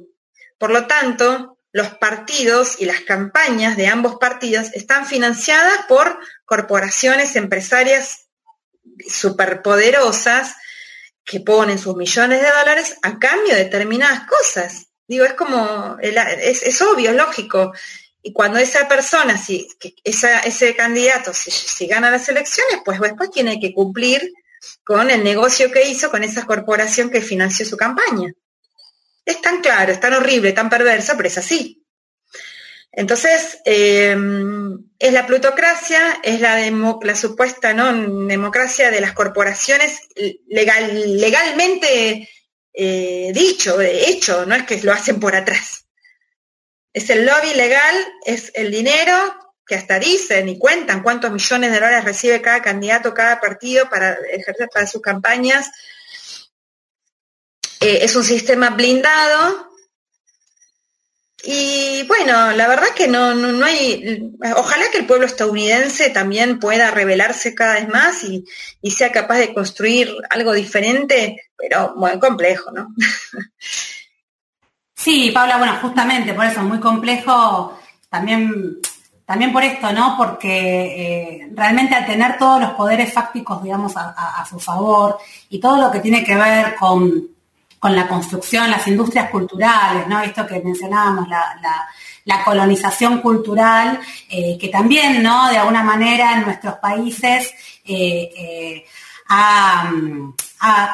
Por 0.57 0.71
lo 0.71 0.87
tanto, 0.87 1.59
los 1.71 1.89
partidos 1.95 2.81
y 2.81 2.85
las 2.85 3.01
campañas 3.01 3.77
de 3.77 3.87
ambos 3.87 4.15
partidos 4.15 4.69
están 4.73 5.05
financiadas 5.05 5.85
por 5.87 6.19
corporaciones 6.43 7.35
empresarias 7.35 8.27
superpoderosas 9.07 10.55
que 11.23 11.39
ponen 11.39 11.77
sus 11.77 11.95
millones 11.95 12.41
de 12.41 12.49
dólares 12.49 12.97
a 13.03 13.19
cambio 13.19 13.53
de 13.53 13.65
determinadas 13.65 14.27
cosas. 14.27 14.87
Digo, 15.07 15.23
es 15.23 15.33
como, 15.33 15.97
es, 16.01 16.63
es 16.63 16.81
obvio, 16.81 17.11
es 17.11 17.15
lógico. 17.15 17.73
Y 18.23 18.33
cuando 18.33 18.59
esa 18.59 18.87
persona, 18.87 19.37
si 19.37 19.67
ese 20.03 20.75
candidato, 20.75 21.33
si, 21.33 21.87
gana 21.87 22.11
las 22.11 22.29
elecciones, 22.29 22.81
pues 22.85 22.99
después 22.99 23.31
tiene 23.31 23.59
que 23.59 23.73
cumplir 23.73 24.31
con 24.83 25.09
el 25.09 25.23
negocio 25.23 25.71
que 25.71 25.87
hizo 25.87 26.11
con 26.11 26.23
esa 26.23 26.45
corporación 26.45 27.09
que 27.09 27.21
financió 27.21 27.65
su 27.65 27.77
campaña. 27.77 28.31
Es 29.25 29.41
tan 29.41 29.61
claro, 29.61 29.91
es 29.91 29.99
tan 29.99 30.13
horrible, 30.13 30.53
tan 30.53 30.69
perverso, 30.69 31.13
pero 31.17 31.27
es 31.27 31.37
así. 31.37 31.83
Entonces, 32.91 33.59
em, 33.65 34.77
es 34.99 35.13
la 35.13 35.25
plutocracia, 35.25 36.19
es 36.23 36.41
la, 36.41 37.15
supuesta 37.15 37.73
¿no? 37.73 38.27
democracia 38.27 38.91
de 38.91 39.01
las 39.01 39.13
corporaciones 39.13 40.01
legal, 40.47 41.17
legalmente 41.17 42.29
eh, 42.73 43.31
dicho, 43.33 43.79
hecho, 43.81 44.45
no 44.45 44.55
es 44.55 44.63
que 44.63 44.81
lo 44.81 44.91
hacen 44.91 45.19
por 45.19 45.35
atrás. 45.35 45.85
Es 46.93 47.09
el 47.09 47.25
lobby 47.25 47.53
legal, 47.53 47.95
es 48.25 48.51
el 48.53 48.71
dinero 48.71 49.15
que 49.65 49.75
hasta 49.75 49.99
dicen 49.99 50.49
y 50.49 50.59
cuentan 50.59 51.01
cuántos 51.01 51.31
millones 51.31 51.71
de 51.71 51.79
dólares 51.79 52.03
recibe 52.03 52.41
cada 52.41 52.61
candidato, 52.61 53.13
cada 53.13 53.39
partido 53.39 53.89
para 53.89 54.17
ejercer 54.31 54.67
para 54.73 54.85
sus 54.85 55.01
campañas. 55.01 55.71
Eh, 57.79 57.99
es 58.01 58.15
un 58.15 58.23
sistema 58.23 58.71
blindado. 58.71 59.69
Y 61.43 62.03
bueno, 62.03 62.51
la 62.51 62.67
verdad 62.67 62.89
que 62.95 63.07
no, 63.07 63.33
no, 63.33 63.65
hay, 63.65 64.35
ojalá 64.55 64.91
que 64.91 64.99
el 64.99 65.07
pueblo 65.07 65.25
estadounidense 65.25 66.09
también 66.09 66.59
pueda 66.59 66.91
revelarse 66.91 67.55
cada 67.55 67.75
vez 67.75 67.87
más 67.87 68.23
y, 68.23 68.45
y 68.81 68.91
sea 68.91 69.11
capaz 69.11 69.37
de 69.37 69.53
construir 69.53 70.13
algo 70.29 70.53
diferente, 70.53 71.49
pero 71.57 71.95
muy 71.95 72.19
complejo, 72.19 72.71
¿no? 72.71 72.93
Sí, 75.01 75.31
Paula, 75.33 75.57
bueno, 75.57 75.79
justamente 75.81 76.31
por 76.35 76.45
eso 76.45 76.59
es 76.59 76.65
muy 76.67 76.79
complejo 76.79 77.75
también, 78.07 78.77
también 79.25 79.51
por 79.51 79.63
esto, 79.63 79.91
¿no? 79.91 80.15
Porque 80.15 81.39
eh, 81.41 81.49
realmente 81.55 81.95
al 81.95 82.05
tener 82.05 82.37
todos 82.37 82.61
los 82.61 82.71
poderes 82.73 83.11
fácticos, 83.11 83.63
digamos, 83.63 83.93
a, 83.97 84.45
su 84.47 84.59
favor 84.59 85.17
y 85.49 85.59
todo 85.59 85.81
lo 85.81 85.89
que 85.89 86.01
tiene 86.01 86.23
que 86.23 86.35
ver 86.35 86.75
con, 86.75 87.29
la 87.81 88.07
construcción, 88.07 88.69
las 88.69 88.87
industrias 88.87 89.31
culturales, 89.31 90.07
¿no? 90.07 90.21
Esto 90.21 90.45
que 90.45 90.61
mencionábamos, 90.61 91.27
la, 91.27 92.43
colonización 92.45 93.21
cultural, 93.21 93.99
eh, 94.29 94.55
que 94.59 94.67
también, 94.67 95.23
¿no? 95.23 95.49
De 95.49 95.57
alguna 95.57 95.81
manera 95.81 96.33
en 96.33 96.43
nuestros 96.43 96.75
países 96.75 97.51
eh, 97.85 98.85
ha, 99.29 99.89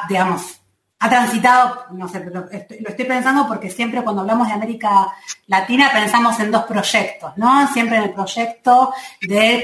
digamos, 0.08 0.57
ha 1.00 1.08
transitado, 1.08 1.84
no 1.92 2.08
sé, 2.08 2.24
lo 2.24 2.50
estoy, 2.50 3.06
pensando 3.06 3.46
porque 3.46 3.70
siempre 3.70 4.02
cuando 4.02 4.22
hablamos 4.22 4.48
de 4.48 4.54
América 4.54 5.12
Latina 5.46 5.90
pensamos 5.92 6.38
en 6.40 6.50
dos 6.50 6.64
proyectos, 6.64 7.32
¿no? 7.36 7.68
Siempre 7.68 7.98
en 7.98 8.02
el 8.04 8.10
proyecto 8.10 8.92
del, 9.20 9.62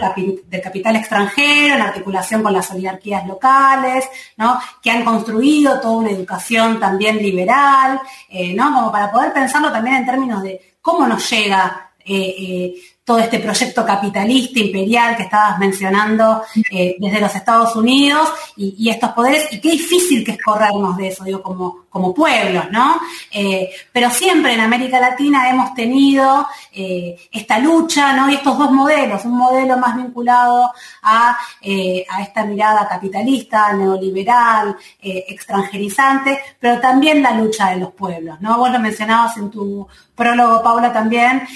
capital 0.62 0.94
extranjero, 0.94 1.74
en 1.74 1.82
articulación 1.82 2.42
con 2.42 2.52
las 2.52 2.70
oligarquías 2.70 3.26
locales, 3.26 4.08
¿no? 4.36 4.60
Que 4.80 4.92
han 4.92 5.04
construido 5.04 5.80
toda 5.80 5.96
una 5.96 6.10
educación 6.10 6.78
también 6.78 7.16
liberal, 7.16 8.00
eh, 8.28 8.54
¿no? 8.54 8.72
Como 8.72 8.92
para 8.92 9.10
poder 9.10 9.32
pensarlo 9.32 9.72
también 9.72 9.96
en 9.96 10.06
términos 10.06 10.40
de 10.40 10.76
cómo 10.80 11.04
nos 11.08 11.28
llega 11.28 11.90
eh, 12.06 12.34
eh, 12.38 12.74
todo 13.04 13.18
este 13.18 13.38
proyecto 13.38 13.84
capitalista 13.84 14.58
imperial 14.58 15.16
que 15.16 15.24
estabas 15.24 15.58
mencionando 15.58 16.42
eh, 16.70 16.96
desde 16.98 17.20
los 17.20 17.34
Estados 17.34 17.76
Unidos 17.76 18.28
y, 18.56 18.88
estos 18.88 19.10
poderes, 19.10 19.52
y 19.52 19.60
qué 19.60 19.72
difícil 19.72 20.24
que 20.24 20.32
es 20.32 20.42
corrernos 20.42 20.96
de 20.96 21.08
eso, 21.08 21.22
digo, 21.24 21.42
como, 21.42 21.83
como 21.94 22.12
pueblos, 22.12 22.72
¿no? 22.72 23.00
Eh, 23.30 23.70
pero 23.92 24.10
siempre 24.10 24.52
en 24.52 24.60
América 24.60 24.98
Latina 24.98 25.48
hemos 25.48 25.74
tenido 25.74 26.48
eh, 26.72 27.16
esta 27.30 27.60
lucha, 27.60 28.12
¿no? 28.14 28.28
Y 28.28 28.34
estos 28.34 28.58
dos 28.58 28.72
modelos, 28.72 29.24
un 29.24 29.38
modelo 29.38 29.78
más 29.78 29.94
vinculado 29.94 30.72
a, 31.02 31.30
a 31.30 32.22
esta 32.22 32.44
mirada 32.44 32.88
capitalista, 32.88 33.72
neoliberal, 33.74 34.76
extranjerizante, 35.00 36.40
pero 36.58 36.80
también 36.80 37.22
la 37.22 37.30
lucha 37.30 37.70
de 37.70 37.76
los 37.76 37.92
pueblos, 37.92 38.40
¿no? 38.40 38.58
Vos 38.58 38.72
lo 38.72 38.80
mencionabas 38.80 39.36
en 39.36 39.50
tu 39.52 39.86
prólogo, 40.16 40.62
Paula, 40.62 40.92
también 40.92 41.46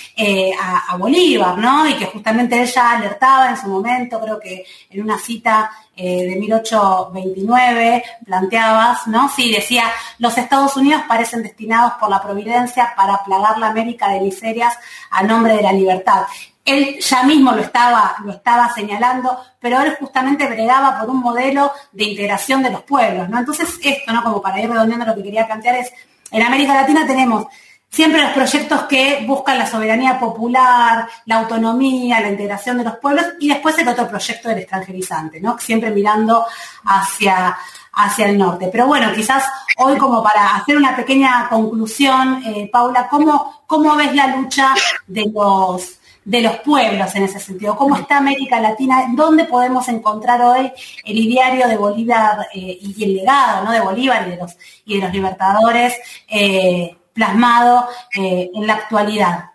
a 0.61 0.97
Bolivia 0.97 1.19
¿no? 1.57 1.89
Y 1.89 1.95
que 1.95 2.07
justamente 2.07 2.61
ella 2.61 2.93
alertaba 2.93 3.51
en 3.51 3.57
su 3.57 3.67
momento, 3.67 4.21
creo 4.21 4.39
que 4.39 4.65
en 4.91 5.03
una 5.03 5.19
cita 5.19 5.71
eh, 6.01 6.29
de 6.29 6.37
1829 6.37 8.05
planteabas, 8.25 9.09
¿no? 9.09 9.29
Sí, 9.29 9.53
decía, 9.53 9.85
los 10.29 10.37
Estados 10.37 10.77
Unidos 10.77 11.03
parecen 11.09 11.43
destinados 11.43 11.95
por 11.95 12.11
la 12.11 12.21
providencia 12.21 12.93
para 12.95 13.25
plagar 13.25 13.59
la 13.59 13.69
América 13.69 14.11
de 14.11 14.21
miserias 14.21 14.75
a 15.11 15.23
nombre 15.23 15.55
de 15.55 15.63
la 15.63 15.73
libertad. 15.73 16.25
Él 16.67 16.99
ya 17.01 17.23
mismo 17.23 17.53
lo 17.53 17.63
estaba, 17.63 18.17
lo 18.23 18.33
estaba 18.33 18.71
señalando, 18.75 19.39
pero 19.59 19.81
él 19.81 19.97
justamente 19.99 20.47
bregaba 20.47 21.01
por 21.01 21.09
un 21.09 21.21
modelo 21.21 21.73
de 21.93 22.05
integración 22.05 22.63
de 22.63 22.71
los 22.71 22.83
pueblos, 22.83 23.27
¿no? 23.31 23.39
Entonces 23.39 23.79
esto, 23.83 24.13
¿no? 24.13 24.23
Como 24.23 24.43
para 24.43 24.61
ir 24.61 24.69
redondeando 24.69 25.07
lo 25.07 25.15
que 25.15 25.23
quería 25.23 25.47
plantear 25.47 25.77
es, 25.77 25.91
en 26.31 26.43
América 26.43 26.75
Latina 26.75 27.07
tenemos 27.07 27.47
siempre 27.89 28.23
los 28.23 28.33
proyectos 28.33 28.83
que 28.83 29.25
buscan 29.27 29.57
la 29.57 29.67
soberanía 29.67 30.21
popular, 30.21 31.09
la 31.25 31.39
autonomía, 31.39 32.21
la 32.21 32.29
integración 32.29 32.77
de 32.77 32.85
los 32.85 32.97
pueblos 32.97 33.25
y 33.41 33.49
después 33.49 33.79
el 33.79 33.89
otro 33.89 34.07
proyecto 34.07 34.51
del 34.51 34.59
extranjerizante, 34.59 35.41
¿no? 35.41 35.59
Siempre 35.59 35.91
mirando 35.91 36.45
hacia, 36.85 37.57
hacia 37.99 38.27
el 38.27 38.39
norte. 38.39 38.69
Pero 38.71 38.87
bueno, 38.87 39.13
quizás 39.13 39.45
hoy 39.77 39.99
como 39.99 40.23
para 40.23 40.57
hacer 40.57 40.77
una 40.77 40.95
pequeña 40.95 41.49
conclusión, 41.49 42.43
eh, 42.47 42.69
Paula, 42.73 43.09
¿cómo, 43.09 43.63
¿cómo 43.67 43.97
ves 43.97 44.15
la 44.15 44.37
lucha 44.37 44.75
de 45.07 45.31
los 45.33 45.95
de 46.25 46.43
los 46.43 46.59
pueblos 46.59 47.15
en 47.15 47.23
ese 47.23 47.41
sentido. 47.41 47.75
¿Cómo 47.75 47.97
está 47.97 48.19
América 48.19 48.61
Latina? 48.61 49.07
¿Dónde 49.15 49.45
podemos 49.45 49.89
encontrar 49.89 50.43
hoy 50.43 50.71
el 51.03 51.17
ideario 51.17 51.67
de 51.67 51.79
Bolívar 51.79 52.49
eh, 52.53 52.79
y 52.83 53.03
el 53.03 53.15
legado 53.15 53.65
¿no? 53.65 53.73
de 53.73 53.81
Bolívar 53.81 54.27
y 54.27 54.33
de 54.33 54.37
los, 54.37 54.55
y 54.85 54.97
de 54.97 55.05
los 55.05 55.13
libertadores 55.15 55.95
eh, 56.29 56.95
plasmado 57.15 57.89
en 58.13 58.67
la 58.67 58.75
actualidad. 58.75 59.53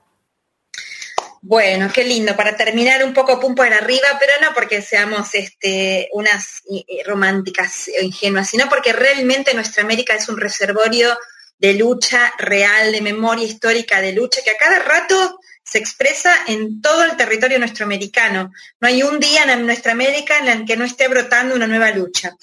Bueno, 1.45 1.91
qué 1.93 2.05
lindo. 2.05 2.37
Para 2.37 2.55
terminar 2.55 3.03
un 3.03 3.13
poco 3.13 3.37
pum 3.37 3.53
por 3.53 3.67
arriba, 3.67 4.07
pero 4.17 4.31
no 4.41 4.53
porque 4.53 4.81
seamos 4.81 5.35
este, 5.35 6.07
unas 6.13 6.63
románticas 7.05 7.89
o 7.99 8.01
ingenuas, 8.01 8.49
sino 8.49 8.69
porque 8.69 8.93
realmente 8.93 9.53
nuestra 9.53 9.83
América 9.83 10.15
es 10.15 10.29
un 10.29 10.37
reservorio 10.37 11.17
de 11.57 11.73
lucha 11.73 12.33
real, 12.37 12.93
de 12.93 13.01
memoria 13.01 13.45
histórica, 13.45 13.99
de 13.99 14.13
lucha 14.13 14.39
que 14.41 14.51
a 14.51 14.57
cada 14.57 14.79
rato 14.79 15.37
se 15.61 15.79
expresa 15.79 16.33
en 16.47 16.81
todo 16.81 17.03
el 17.03 17.17
territorio 17.17 17.59
nuestro 17.59 17.85
americano. 17.85 18.53
No 18.79 18.87
hay 18.87 19.03
un 19.03 19.19
día 19.19 19.43
en 19.43 19.65
nuestra 19.65 19.91
América 19.91 20.39
en 20.39 20.47
el 20.47 20.65
que 20.65 20.77
no 20.77 20.85
esté 20.85 21.09
brotando 21.09 21.55
una 21.55 21.67
nueva 21.67 21.91
lucha. 21.91 22.37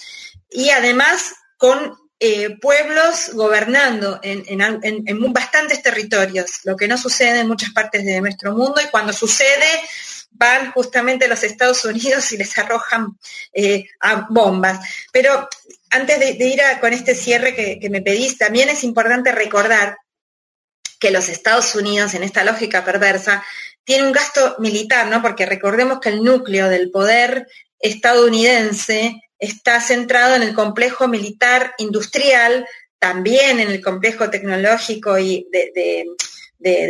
Y 0.50 0.68
además 0.68 1.36
con 1.56 1.99
eh, 2.22 2.58
pueblos 2.60 3.30
gobernando 3.32 4.20
en, 4.22 5.32
bastantes 5.32 5.82
territorios, 5.82 6.60
lo 6.64 6.76
que 6.76 6.86
no 6.86 6.98
sucede 6.98 7.40
en 7.40 7.48
muchas 7.48 7.70
partes 7.70 8.04
de 8.04 8.20
nuestro 8.20 8.52
mundo 8.52 8.78
y 8.80 8.90
cuando 8.90 9.14
sucede 9.14 9.66
van 10.32 10.70
justamente 10.72 11.28
los 11.28 11.42
Estados 11.42 11.82
Unidos 11.86 12.30
y 12.32 12.36
les 12.36 12.56
arrojan 12.58 13.18
eh, 13.54 13.86
a 14.00 14.26
bombas. 14.28 14.86
Pero 15.10 15.48
antes 15.88 16.18
de, 16.20 16.44
ir 16.46 16.60
con 16.78 16.92
este 16.92 17.14
cierre 17.14 17.54
que, 17.54 17.78
que 17.80 17.88
me 17.88 18.02
pedís, 18.02 18.36
también 18.36 18.68
es 18.68 18.84
importante 18.84 19.32
recordar 19.32 19.96
que 20.98 21.10
los 21.10 21.30
Estados 21.30 21.74
Unidos, 21.74 22.12
en 22.12 22.22
esta 22.22 22.44
lógica 22.44 22.84
perversa, 22.84 23.42
tiene 23.82 24.06
un 24.06 24.12
gasto 24.12 24.56
militar, 24.58 25.06
¿no? 25.06 25.22
Porque 25.22 25.46
recordemos 25.46 26.00
que 26.00 26.10
el 26.10 26.22
núcleo 26.22 26.68
del 26.68 26.90
poder 26.90 27.48
estadounidense 27.78 29.22
está 29.40 29.80
centrado 29.80 30.36
en 30.36 30.42
el 30.42 30.54
complejo 30.54 31.08
militar 31.08 31.74
industrial, 31.78 32.66
también 32.98 33.58
en 33.58 33.70
el 33.70 33.80
complejo 33.80 34.28
tecnológico 34.28 35.18
y 35.18 35.48
de, 35.50 36.04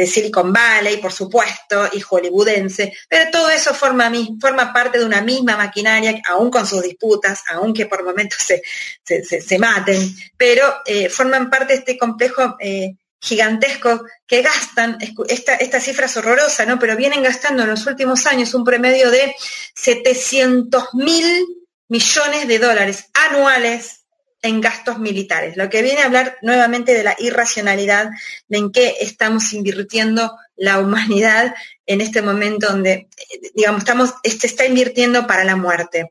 Silicon 0.05 0.53
Valley, 0.53 0.97
por 0.97 1.13
supuesto, 1.13 1.89
y 1.93 2.01
hollywoodense, 2.01 2.93
pero 3.09 3.31
todo 3.31 3.49
eso 3.51 3.73
forma, 3.73 4.11
forma 4.41 4.73
parte 4.73 4.99
de 4.99 5.05
una 5.05 5.21
misma 5.21 5.57
maquinaria, 5.57 6.21
aún 6.29 6.51
con 6.51 6.67
sus 6.67 6.83
disputas, 6.83 7.45
aunque 7.49 7.87
por 7.87 8.03
momentos 8.03 8.39
se, 8.43 9.59
maten, 9.61 10.13
pero 10.37 10.83
eh, 10.85 11.09
forman 11.09 11.49
parte 11.49 11.75
de 11.75 11.79
este 11.79 11.97
complejo 11.97 12.57
eh, 12.59 12.97
gigantesco 13.21 14.07
que 14.27 14.43
gastan, 14.43 14.99
esta, 15.29 15.55
esta 15.55 15.79
cifra 15.79 16.07
es 16.07 16.17
horrorosa, 16.17 16.67
¿no? 16.67 16.77
Pero 16.81 16.97
vienen 16.97 17.23
gastando 17.23 17.63
en 17.63 17.71
los 17.71 17.87
últimos 17.87 18.27
años 18.27 18.53
un 18.55 18.65
promedio 18.65 19.09
de 19.13 19.37
700 19.77 20.95
mil 20.95 21.47
millones 21.91 22.49
de 22.49 22.59
dólares 22.59 23.11
anuales 23.13 24.01
en 24.43 24.61
gastos 24.63 24.99
militares, 24.99 25.57
lo 25.57 25.69
que 25.69 25.83
viene 25.83 26.01
a 26.01 26.07
hablar 26.07 26.39
nuevamente 26.41 26.95
de 26.95 27.03
la 27.03 27.15
irracionalidad 27.19 28.09
de 28.49 28.59
en 28.59 28.73
qué 28.73 28.97
estamos 29.01 29.53
invirtiendo 29.53 30.35
la 30.57 30.79
humanidad 30.79 31.55
en 31.85 32.01
este 32.01 32.23
momento 32.23 32.69
donde, 32.69 33.09
digamos, 33.55 33.81
estamos, 33.81 34.11
se 34.11 34.31
este, 34.31 34.47
está 34.47 34.65
invirtiendo 34.65 35.27
para 35.27 35.45
la 35.45 35.57
muerte. 35.57 36.11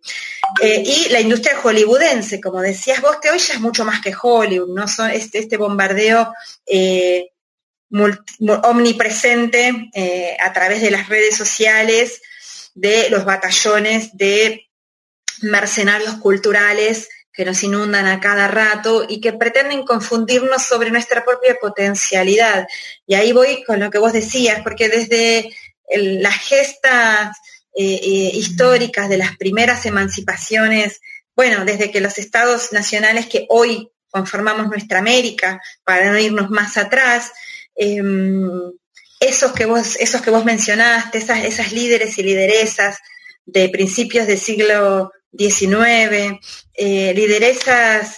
Eh, 0.62 0.84
y 0.86 1.10
la 1.10 1.22
industria 1.22 1.58
hollywoodense, 1.58 2.40
como 2.40 2.62
decías 2.62 3.02
vos, 3.02 3.18
que 3.22 3.32
hoy 3.32 3.40
ya 3.40 3.56
es 3.56 3.62
mucho 3.62 3.84
más 3.84 4.02
que 4.02 4.14
Hollywood, 4.20 4.76
¿no? 4.76 4.88
Son 4.88 5.10
este, 5.10 5.40
este 5.40 5.58
bombardeo 5.58 6.34
eh, 6.68 7.32
omnipresente 8.64 9.90
eh, 9.94 10.38
a 10.40 10.54
través 10.54 10.82
de 10.82 10.92
las 10.92 11.10
redes 11.10 11.36
sociales, 11.36 12.22
de 12.76 13.10
los 13.10 13.26
batallones 13.26 14.16
de 14.16 14.69
mercenarios 15.42 16.16
culturales 16.16 17.10
que 17.32 17.46
nos 17.46 17.64
inundan 17.64 18.06
a 18.06 18.20
cada 18.20 18.48
rato 18.48 19.06
y 19.08 19.22
que 19.22 19.34
pretenden 19.34 19.84
confundirnos 19.84 20.64
sobre 20.64 20.92
nuestra 20.92 21.24
propia 21.24 21.56
potencialidad. 21.56 22.68
Y 23.08 23.16
ahí 23.16 23.32
voy 23.32 23.64
con 23.64 23.80
lo 23.80 23.90
que 23.90 24.00
vos 24.00 24.14
decías, 24.14 24.62
porque 24.62 24.90
desde 24.90 25.56
las 25.96 26.36
gestas 26.36 27.38
eh, 27.74 28.00
eh, 28.04 28.32
históricas 28.34 29.08
de 29.10 29.18
las 29.18 29.38
primeras 29.38 29.86
emancipaciones, 29.86 31.00
bueno, 31.36 31.64
desde 31.64 31.92
que 31.92 32.02
los 32.02 32.18
estados 32.18 32.74
nacionales 32.74 33.28
que 33.28 33.46
hoy 33.48 33.90
conformamos 34.10 34.68
nuestra 34.68 35.00
América, 35.00 35.62
para 35.84 36.12
no 36.12 36.20
irnos 36.20 36.50
más 36.50 36.76
atrás, 36.78 37.32
em, 37.76 38.50
esos, 39.20 39.54
que 39.54 39.66
vos, 39.66 39.96
esos 39.98 40.22
que 40.22 40.32
vos 40.32 40.44
mencionaste, 40.46 41.20
esas, 41.20 41.46
esas 41.46 41.72
líderes 41.72 42.18
y 42.18 42.24
lideresas 42.24 42.98
de 43.46 43.70
principios 43.70 44.28
del 44.28 44.40
siglo 44.40 45.12
19, 45.32 46.40
eh, 46.74 47.14
lideresas 47.14 48.18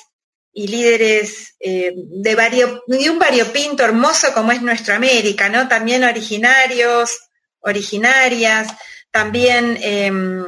y 0.53 0.67
líderes 0.67 1.55
eh, 1.59 1.93
de, 1.95 2.35
vario, 2.35 2.83
de 2.87 3.09
un 3.09 3.19
variopinto 3.19 3.83
hermoso 3.83 4.33
como 4.33 4.51
es 4.51 4.61
nuestra 4.61 4.95
América, 4.95 5.49
¿no? 5.49 5.67
También 5.67 6.03
originarios, 6.03 7.17
originarias, 7.61 8.67
también, 9.11 9.77
em, 9.81 10.45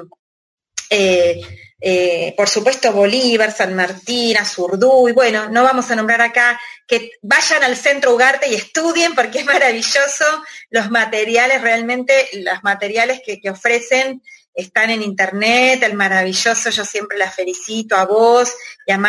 eh, 0.90 2.34
por 2.38 2.48
supuesto, 2.48 2.94
Bolívar, 2.94 3.52
San 3.52 3.76
Martín, 3.76 4.38
Azurduy, 4.38 5.12
bueno, 5.12 5.50
no 5.50 5.64
vamos 5.64 5.90
a 5.92 5.96
nombrar 5.96 6.22
acá, 6.22 6.60
que 6.88 7.12
vayan 7.22 7.64
al 7.64 7.76
centro 7.76 8.14
Ugarte 8.14 8.50
y 8.50 8.56
estudien 8.56 9.16
porque 9.16 9.40
es 9.40 9.46
maravilloso 9.46 10.26
los 10.70 10.90
materiales, 10.92 11.62
realmente 11.62 12.30
los 12.34 12.64
materiales 12.64 13.22
que 13.26 13.50
ofrecen 13.50 14.22
están 14.54 14.92
en 14.92 15.02
internet, 15.02 15.82
el 15.84 15.96
maravilloso, 15.96 16.70
yo 16.70 16.86
siempre 16.86 17.18
la 17.18 17.32
felicito 17.32 17.96
a 17.96 18.06
vos 18.06 18.54
y 18.86 18.92
a 18.92 19.00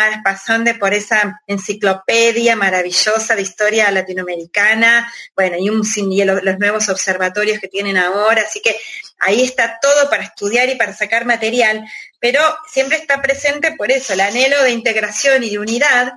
por 0.78 0.94
esa 0.94 1.42
enciclopedia 1.46 2.56
maravillosa 2.56 3.34
de 3.34 3.42
historia 3.42 3.90
latinoamericana, 3.90 5.12
bueno, 5.36 5.56
y, 5.58 5.68
un, 5.68 5.82
y 5.96 6.24
los 6.24 6.58
nuevos 6.58 6.88
observatorios 6.88 7.58
que 7.58 7.68
tienen 7.68 7.96
ahora, 7.96 8.42
así 8.42 8.60
que 8.60 8.76
ahí 9.18 9.42
está 9.42 9.78
todo 9.80 10.08
para 10.08 10.24
estudiar 10.24 10.68
y 10.70 10.76
para 10.76 10.94
sacar 10.94 11.26
material, 11.26 11.84
pero 12.18 12.40
siempre 12.66 12.96
está 12.96 13.20
presente 13.20 13.74
por 13.76 13.90
eso, 13.90 14.14
el 14.14 14.20
anhelo 14.20 14.62
de 14.62 14.70
integración 14.70 15.44
y 15.44 15.50
de 15.50 15.58
unidad 15.58 16.12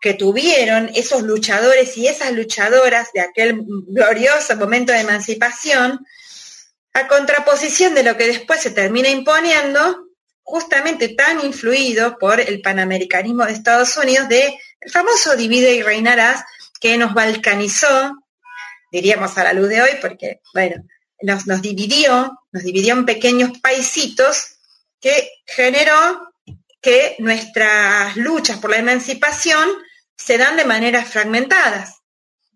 que 0.00 0.14
tuvieron 0.14 0.90
esos 0.94 1.22
luchadores 1.22 1.96
y 1.96 2.06
esas 2.06 2.32
luchadoras 2.32 3.08
de 3.14 3.22
aquel 3.22 3.62
glorioso 3.64 4.54
momento 4.56 4.92
de 4.92 5.00
emancipación, 5.00 6.06
a 6.94 7.08
contraposición 7.08 7.94
de 7.94 8.04
lo 8.04 8.16
que 8.16 8.28
después 8.28 8.60
se 8.60 8.70
termina 8.70 9.08
imponiendo, 9.08 10.06
justamente 10.42 11.08
tan 11.08 11.44
influido 11.44 12.16
por 12.18 12.40
el 12.40 12.62
panamericanismo 12.62 13.44
de 13.44 13.52
Estados 13.52 13.96
Unidos, 13.96 14.28
de 14.28 14.58
el 14.80 14.90
famoso 14.90 15.34
divide 15.36 15.74
y 15.74 15.82
reinarás, 15.82 16.44
que 16.80 16.96
nos 16.96 17.12
balcanizó, 17.12 18.14
diríamos 18.92 19.36
a 19.36 19.44
la 19.44 19.52
luz 19.52 19.68
de 19.70 19.82
hoy, 19.82 19.90
porque, 20.00 20.40
bueno, 20.52 20.84
nos, 21.22 21.46
nos 21.46 21.62
dividió, 21.62 22.38
nos 22.52 22.62
dividió 22.62 22.94
en 22.94 23.06
pequeños 23.06 23.58
paisitos, 23.58 24.58
que 25.00 25.30
generó 25.46 26.32
que 26.80 27.16
nuestras 27.18 28.16
luchas 28.16 28.58
por 28.58 28.70
la 28.70 28.78
emancipación 28.78 29.68
se 30.16 30.38
dan 30.38 30.56
de 30.56 30.64
maneras 30.64 31.08
fragmentadas 31.08 32.03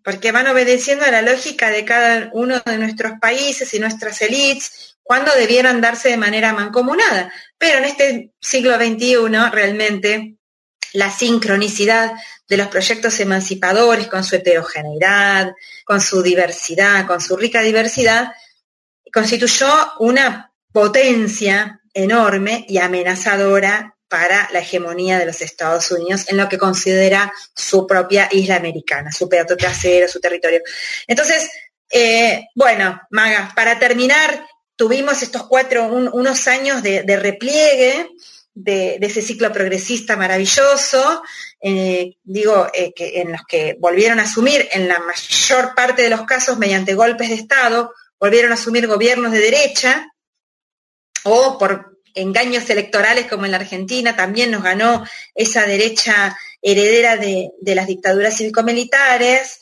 porque 0.03 0.31
van 0.31 0.47
obedeciendo 0.47 1.05
a 1.05 1.11
la 1.11 1.21
lógica 1.21 1.69
de 1.69 1.85
cada 1.85 2.29
uno 2.33 2.61
de 2.65 2.77
nuestros 2.77 3.13
países 3.19 3.73
y 3.73 3.79
nuestras 3.79 4.21
élites, 4.21 4.97
cuando 5.03 5.31
debieran 5.35 5.81
darse 5.81 6.09
de 6.09 6.17
manera 6.17 6.53
mancomunada. 6.53 7.33
Pero 7.57 7.79
en 7.79 7.85
este 7.85 8.33
siglo 8.39 8.75
XXI 8.75 9.15
realmente 9.51 10.35
la 10.93 11.11
sincronicidad 11.11 12.13
de 12.47 12.57
los 12.57 12.67
proyectos 12.67 13.19
emancipadores 13.19 14.07
con 14.07 14.23
su 14.23 14.35
heterogeneidad, 14.35 15.53
con 15.85 16.01
su 16.01 16.21
diversidad, 16.21 17.05
con 17.05 17.21
su 17.21 17.37
rica 17.37 17.61
diversidad, 17.61 18.33
constituyó 19.13 19.67
una 19.99 20.53
potencia 20.71 21.81
enorme 21.93 22.65
y 22.67 22.77
amenazadora 22.77 23.95
para 24.09 24.49
la 24.51 24.59
hegemonía 24.59 25.19
de 25.19 25.27
los 25.27 25.41
Estados 25.41 25.91
Unidos 25.91 26.25
en 26.27 26.37
lo 26.37 26.49
que 26.49 26.57
considera 26.57 27.31
su 27.55 27.85
propia 27.85 28.27
isla 28.31 28.55
americana, 28.55 29.11
su 29.11 29.29
pedazo 29.29 29.55
trasero, 29.55 30.07
su 30.07 30.19
territorio. 30.19 30.61
Entonces, 31.07 31.49
eh, 31.91 32.47
bueno, 32.55 32.99
Maga, 33.11 33.53
para 33.55 33.77
terminar, 33.77 34.45
tuvimos 34.75 35.21
estos 35.21 35.43
cuatro, 35.43 35.85
unos 35.87 36.47
años 36.47 36.81
de, 36.81 37.03
repliegue 37.17 38.09
de, 38.53 38.97
ese 39.01 39.21
ciclo 39.21 39.51
progresista 39.51 40.17
maravilloso, 40.17 41.21
eh, 41.61 42.15
digo, 42.23 42.67
eh, 42.73 42.91
que 42.95 43.21
en 43.21 43.31
los 43.31 43.41
que 43.47 43.75
volvieron 43.79 44.19
a 44.19 44.23
asumir, 44.23 44.67
en 44.71 44.87
la 44.87 44.99
mayor 44.99 45.75
parte 45.75 46.01
de 46.01 46.09
los 46.09 46.23
casos, 46.23 46.57
mediante 46.57 46.95
golpes 46.95 47.29
de 47.29 47.35
Estado, 47.35 47.93
volvieron 48.19 48.51
a 48.51 48.55
asumir 48.55 48.87
gobiernos 48.87 49.31
de 49.31 49.39
derecha, 49.39 50.11
o 51.23 51.57
por 51.57 51.88
engaños 52.15 52.69
electorales 52.69 53.27
como 53.27 53.45
en 53.45 53.51
la 53.51 53.57
Argentina, 53.57 54.15
también 54.15 54.51
nos 54.51 54.63
ganó 54.63 55.05
esa 55.35 55.65
derecha 55.65 56.37
heredera 56.61 57.17
de, 57.17 57.51
las 57.63 57.87
dictaduras 57.87 58.37
cívico-militares, 58.37 59.59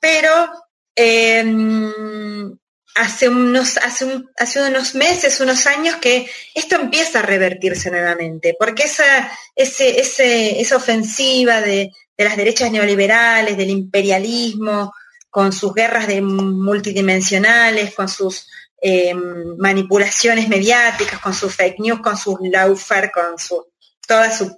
pero 0.00 0.50
em, 0.94 2.56
hace, 2.94 3.28
unos, 3.28 3.76
hace, 3.78 4.22
hace, 4.36 4.62
unos 4.62 4.94
meses, 4.94 5.40
unos 5.40 5.66
años 5.66 5.96
que 5.96 6.30
esto 6.54 6.76
empieza 6.76 7.20
a 7.20 7.22
revertirse 7.22 7.90
nuevamente, 7.90 8.56
porque 8.58 8.84
esa, 8.84 9.30
ese, 9.54 10.60
esa 10.60 10.76
ofensiva 10.76 11.60
de, 11.60 11.92
de 12.16 12.24
las 12.24 12.36
derechas 12.36 12.70
neoliberales, 12.72 13.56
del 13.56 13.70
imperialismo, 13.70 14.92
con 15.30 15.52
sus 15.52 15.74
guerras 15.74 16.08
de 16.08 16.20
multidimensionales, 16.20 17.94
con 17.94 18.08
sus 18.08 18.48
eh, 18.80 19.14
manipulaciones 19.14 20.48
mediáticas, 20.48 21.20
con 21.20 21.34
sus 21.34 21.54
fake 21.54 21.80
news, 21.80 22.00
con 22.00 22.16
sus 22.16 22.36
laufer, 22.40 23.10
con 23.10 23.38
su 23.38 23.66
toda 24.08 24.30
su, 24.34 24.56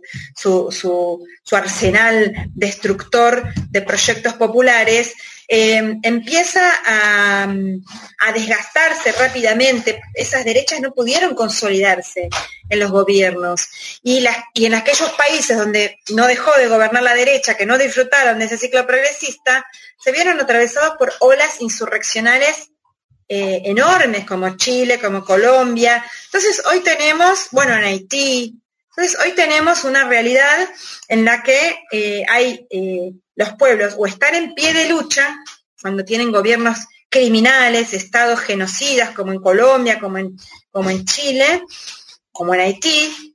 su, 0.71 1.57
arsenal 1.57 2.33
destructor 2.55 3.53
de 3.69 3.83
proyectos 3.83 4.35
populares, 4.35 5.13
eh, 5.49 5.97
empieza 6.05 6.63
a, 6.87 7.43
a, 8.21 8.33
desgastarse 8.33 9.11
rápidamente. 9.11 10.01
Esas 10.15 10.45
derechas 10.45 10.81
no 10.81 10.95
pudieron 10.95 11.35
consolidarse 11.35 12.29
en 12.69 12.79
los 12.79 12.93
gobiernos. 12.93 13.67
Y, 14.05 14.25
y 14.55 14.67
en 14.67 14.75
aquellos 14.75 15.11
países 15.11 15.59
donde 15.59 15.99
no 16.11 16.29
dejó 16.29 16.57
de 16.57 16.69
gobernar 16.69 17.03
la 17.03 17.15
derecha, 17.15 17.57
que 17.57 17.67
no 17.67 17.77
disfrutaron 17.77 18.39
de 18.39 18.45
ese 18.45 18.57
ciclo 18.57 18.87
progresista, 18.87 19.67
se 19.99 20.13
vieron 20.13 20.39
atravesados 20.39 20.95
por 20.97 21.13
olas 21.19 21.61
insurreccionales 21.61 22.70
eh, 23.33 23.63
enormes 23.67 24.27
como 24.27 24.57
Chile, 24.57 24.99
como 24.99 25.25
Colombia. 25.25 26.05
Entonces 26.25 26.61
hoy 26.67 26.81
tenemos, 26.81 27.47
bueno, 27.53 27.75
en 27.75 27.85
Haití, 27.85 28.61
entonces 28.89 29.17
hoy 29.25 29.37
tenemos 29.37 29.85
una 29.85 30.09
realidad 30.09 30.69
en 31.07 31.25
la 31.25 31.41
que 31.45 31.79
eh, 31.93 32.25
hay 32.29 32.67
eh, 32.71 33.13
los 33.37 33.53
pueblos 33.53 33.95
o 33.97 34.07
están 34.09 34.35
en 34.35 34.53
pie 34.55 34.75
de 34.75 34.89
lucha 34.89 35.39
cuando 35.81 36.05
tienen 36.05 36.33
gobiernos 36.33 36.79
criminales, 37.09 37.93
estados 37.93 38.41
genocidas 38.41 39.11
como 39.11 39.31
en 39.31 39.41
Colombia, 39.41 40.01
como 40.01 40.19
en, 40.19 40.37
como 40.73 40.91
en 40.91 41.05
Chile, 41.05 41.63
como 42.33 42.53
en 42.55 42.61
Haití, 42.63 43.30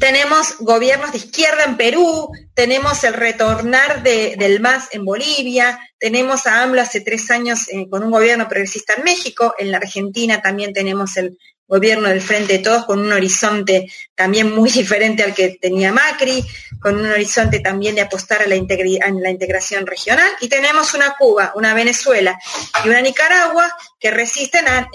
tenemos 0.00 0.58
gobiernos 0.58 1.12
de 1.12 1.18
izquierda 1.18 1.64
en 1.64 1.76
Perú, 1.76 2.30
tenemos 2.54 3.04
el 3.04 3.14
retornar 3.14 4.02
del 4.02 4.60
MAS 4.60 4.88
en 4.92 5.04
Bolivia, 5.04 5.78
tenemos 5.98 6.46
a 6.46 6.62
AMLO 6.62 6.80
hace 6.80 7.00
tres 7.00 7.30
años 7.30 7.68
eh, 7.68 7.88
con 7.88 8.02
un 8.02 8.10
gobierno 8.10 8.48
progresista 8.48 8.94
en 8.94 9.04
México, 9.04 9.54
en 9.58 9.70
la 9.70 9.78
Argentina 9.78 10.42
también 10.42 10.72
tenemos 10.72 11.16
el 11.16 11.38
gobierno 11.66 12.08
del 12.08 12.20
Frente 12.20 12.54
de 12.54 12.58
Todos 12.60 12.84
con 12.84 13.00
un 13.00 13.12
horizonte 13.12 13.90
también 14.14 14.54
muy 14.54 14.70
diferente 14.72 15.22
al 15.22 15.34
que 15.34 15.58
tenía 15.60 15.92
Macri, 15.92 16.44
con 16.80 16.96
un 16.96 17.06
horizonte 17.06 17.60
también 17.60 17.94
de 17.94 18.02
apostar 18.02 18.42
a 18.42 18.46
la, 18.46 18.56
la 18.56 19.30
integración 19.30 19.86
regional, 19.86 20.28
y 20.40 20.48
tenemos 20.48 20.94
una 20.94 21.14
Cuba, 21.16 21.52
una 21.54 21.74
Venezuela 21.74 22.38
y 22.84 22.88
una 22.88 23.00
Nicaragua 23.00 23.72
que 23.98 24.10
resisten 24.10 24.68
a, 24.68 24.88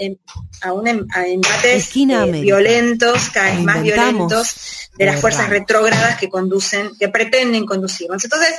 a 0.62 0.72
un 0.72 0.86
em, 0.86 1.06
embates 1.26 1.90
eh, 1.94 2.40
violentos, 2.40 3.30
cada 3.30 3.50
vez 3.50 3.60
más 3.60 3.82
violentos, 3.82 4.88
de 4.96 5.06
las 5.06 5.20
fuerzas 5.20 5.48
retrógradas 5.48 6.18
que 6.18 6.28
conducen, 6.28 6.90
que 6.98 7.08
pretenden 7.08 7.66
conducirnos. 7.66 8.22
Entonces, 8.24 8.54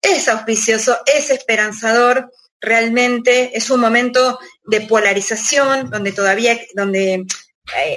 es 0.00 0.28
auspicioso, 0.28 0.98
es 1.06 1.30
esperanzador, 1.30 2.30
realmente 2.60 3.56
es 3.56 3.70
un 3.70 3.80
momento 3.80 4.38
de 4.64 4.82
polarización 4.82 5.90
donde 5.90 6.12
todavía, 6.12 6.58
donde 6.74 7.24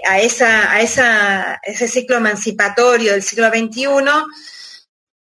a, 0.05 0.19
esa, 0.19 0.71
a 0.71 0.81
esa, 0.81 1.59
ese 1.63 1.87
ciclo 1.87 2.17
emancipatorio 2.17 3.13
del 3.13 3.23
siglo 3.23 3.49
XXI, 3.49 3.85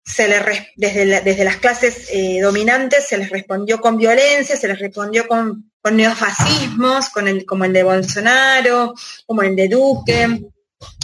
se 0.05 0.27
le, 0.27 0.73
desde, 0.75 1.21
desde, 1.21 1.43
las 1.45 1.57
clases 1.57 2.07
eh, 2.11 2.41
dominantes 2.41 3.07
se 3.07 3.17
les 3.17 3.29
respondió 3.29 3.79
con 3.79 3.97
violencia, 3.97 4.57
se 4.57 4.67
les 4.67 4.79
respondió 4.79 5.27
con, 5.27 5.71
con 5.81 5.95
neofascismos, 5.95 7.09
con 7.09 7.27
el, 7.27 7.45
como 7.45 7.65
el 7.65 7.73
de 7.73 7.83
Bolsonaro, 7.83 8.93
como 9.25 9.43
el 9.43 9.55
de 9.55 9.69
Duque, 9.69 10.41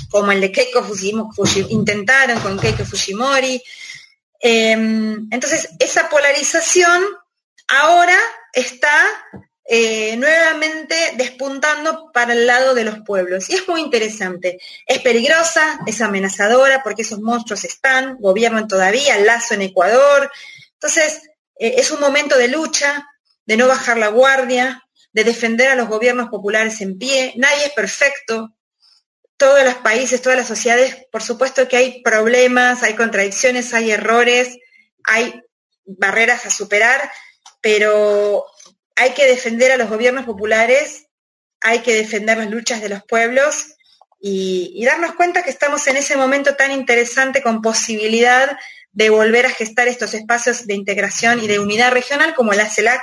como 0.09 0.31
el 0.31 0.41
de 0.41 0.51
Keiko 0.51 0.83
Fujimori, 0.83 1.65
intentaron 1.69 2.39
con 2.41 2.59
Keiko 2.59 2.83
Fujimori. 2.83 3.61
Em, 4.41 5.27
entonces, 5.31 5.69
esa 5.79 6.09
polarización 6.09 7.03
ahora 7.67 8.17
está 8.53 8.91
eh, 9.71 10.17
nuevamente 10.17 10.95
despuntando 11.15 12.11
para 12.11 12.33
el 12.33 12.47
lado 12.47 12.73
de 12.73 12.83
los 12.83 13.01
pueblos. 13.05 13.51
Y 13.51 13.53
es 13.53 13.67
muy 13.67 13.81
interesante. 13.81 14.59
Es 14.87 14.97
peligrosa, 14.99 15.81
es 15.85 16.01
amenazadora, 16.01 16.81
porque 16.81 17.03
esos 17.03 17.19
monstruos 17.19 17.63
están, 17.65 18.17
gobiernan 18.17 18.67
todavía, 18.67 19.19
lazo 19.19 19.53
en 19.53 19.61
Ecuador. 19.61 20.31
Entonces, 20.73 21.21
eh, 21.59 21.75
es 21.77 21.91
un 21.91 21.99
momento 21.99 22.35
de 22.35 22.47
lucha, 22.47 23.07
de 23.45 23.57
no 23.57 23.67
bajar 23.67 23.99
la 23.99 24.07
guardia, 24.07 24.83
de 25.11 25.23
defender 25.23 25.69
a 25.69 25.75
los 25.75 25.87
gobiernos 25.87 26.29
populares 26.29 26.81
en 26.81 26.97
pie. 26.97 27.33
Nadie 27.37 27.65
es 27.65 27.73
perfecto. 27.73 28.55
Todos 29.37 29.63
los 29.63 29.75
países, 29.75 30.19
todas 30.19 30.39
las 30.39 30.47
sociedades, 30.47 31.05
por 31.11 31.21
supuesto 31.21 31.67
que 31.67 31.77
hay 31.77 32.01
problemas, 32.01 32.81
hay 32.81 32.95
contradicciones, 32.95 33.71
hay 33.75 33.91
errores, 33.91 34.57
hay 35.03 35.43
barreras 35.85 36.47
a 36.47 36.49
superar, 36.49 37.11
pero 37.61 38.47
hay 38.99 39.11
que 39.11 39.25
defender 39.25 39.71
a 39.71 39.77
los 39.77 39.89
gobiernos 39.89 40.25
populares, 40.25 41.05
hay 41.61 41.79
que 41.79 41.93
defender 41.93 42.37
las 42.37 42.49
luchas 42.49 42.81
de 42.81 42.89
los 42.89 43.01
pueblos 43.05 43.75
y, 44.19 44.83
darnos 44.85 45.13
cuenta 45.13 45.41
que 45.41 45.49
estamos 45.49 45.87
en 45.87 45.95
ese 45.95 46.17
momento 46.17 46.55
tan 46.55 46.73
interesante 46.73 47.41
con 47.41 47.61
posibilidad 47.61 48.57
de 48.91 49.09
volver 49.09 49.45
a 49.45 49.51
gestar 49.51 49.87
estos 49.87 50.13
espacios 50.13 50.67
de 50.67 50.73
integración 50.73 51.41
y 51.41 51.47
de 51.47 51.59
unidad 51.59 51.93
regional 51.93 52.35
como 52.35 52.51
la 52.51 52.69
CELAC, 52.69 53.01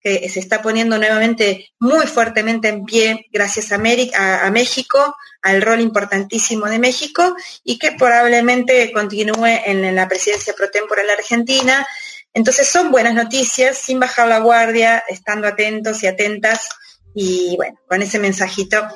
que 0.00 0.28
se 0.28 0.40
está 0.40 0.60
poniendo 0.60 0.98
nuevamente 0.98 1.70
muy 1.78 2.06
fuertemente 2.08 2.66
en 2.66 2.84
pie 2.84 3.26
gracias 3.30 3.70
a, 3.70 3.78
México, 3.78 5.14
al 5.42 5.62
rol 5.62 5.80
importantísimo 5.80 6.66
de 6.66 6.80
México 6.80 7.36
y 7.62 7.78
que 7.78 7.92
probablemente 7.92 8.90
continúe 8.92 9.46
en, 9.64 9.94
la 9.94 10.08
presidencia 10.08 10.52
pro 10.54 10.68
tempore 10.68 11.02
Argentina 11.12 11.86
entonces 12.34 12.68
son 12.68 12.90
buenas 12.90 13.14
noticias, 13.14 13.78
sin 13.78 13.98
bajar 13.98 14.28
la 14.28 14.38
guardia, 14.38 15.02
estando 15.08 15.48
atentos 15.48 16.02
y 16.02 16.06
atentas. 16.06 16.68
Y 17.14 17.56
bueno, 17.56 17.78
con 17.88 18.02
ese 18.02 18.18
mensajito 18.18 18.86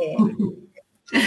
eh, 0.00 0.16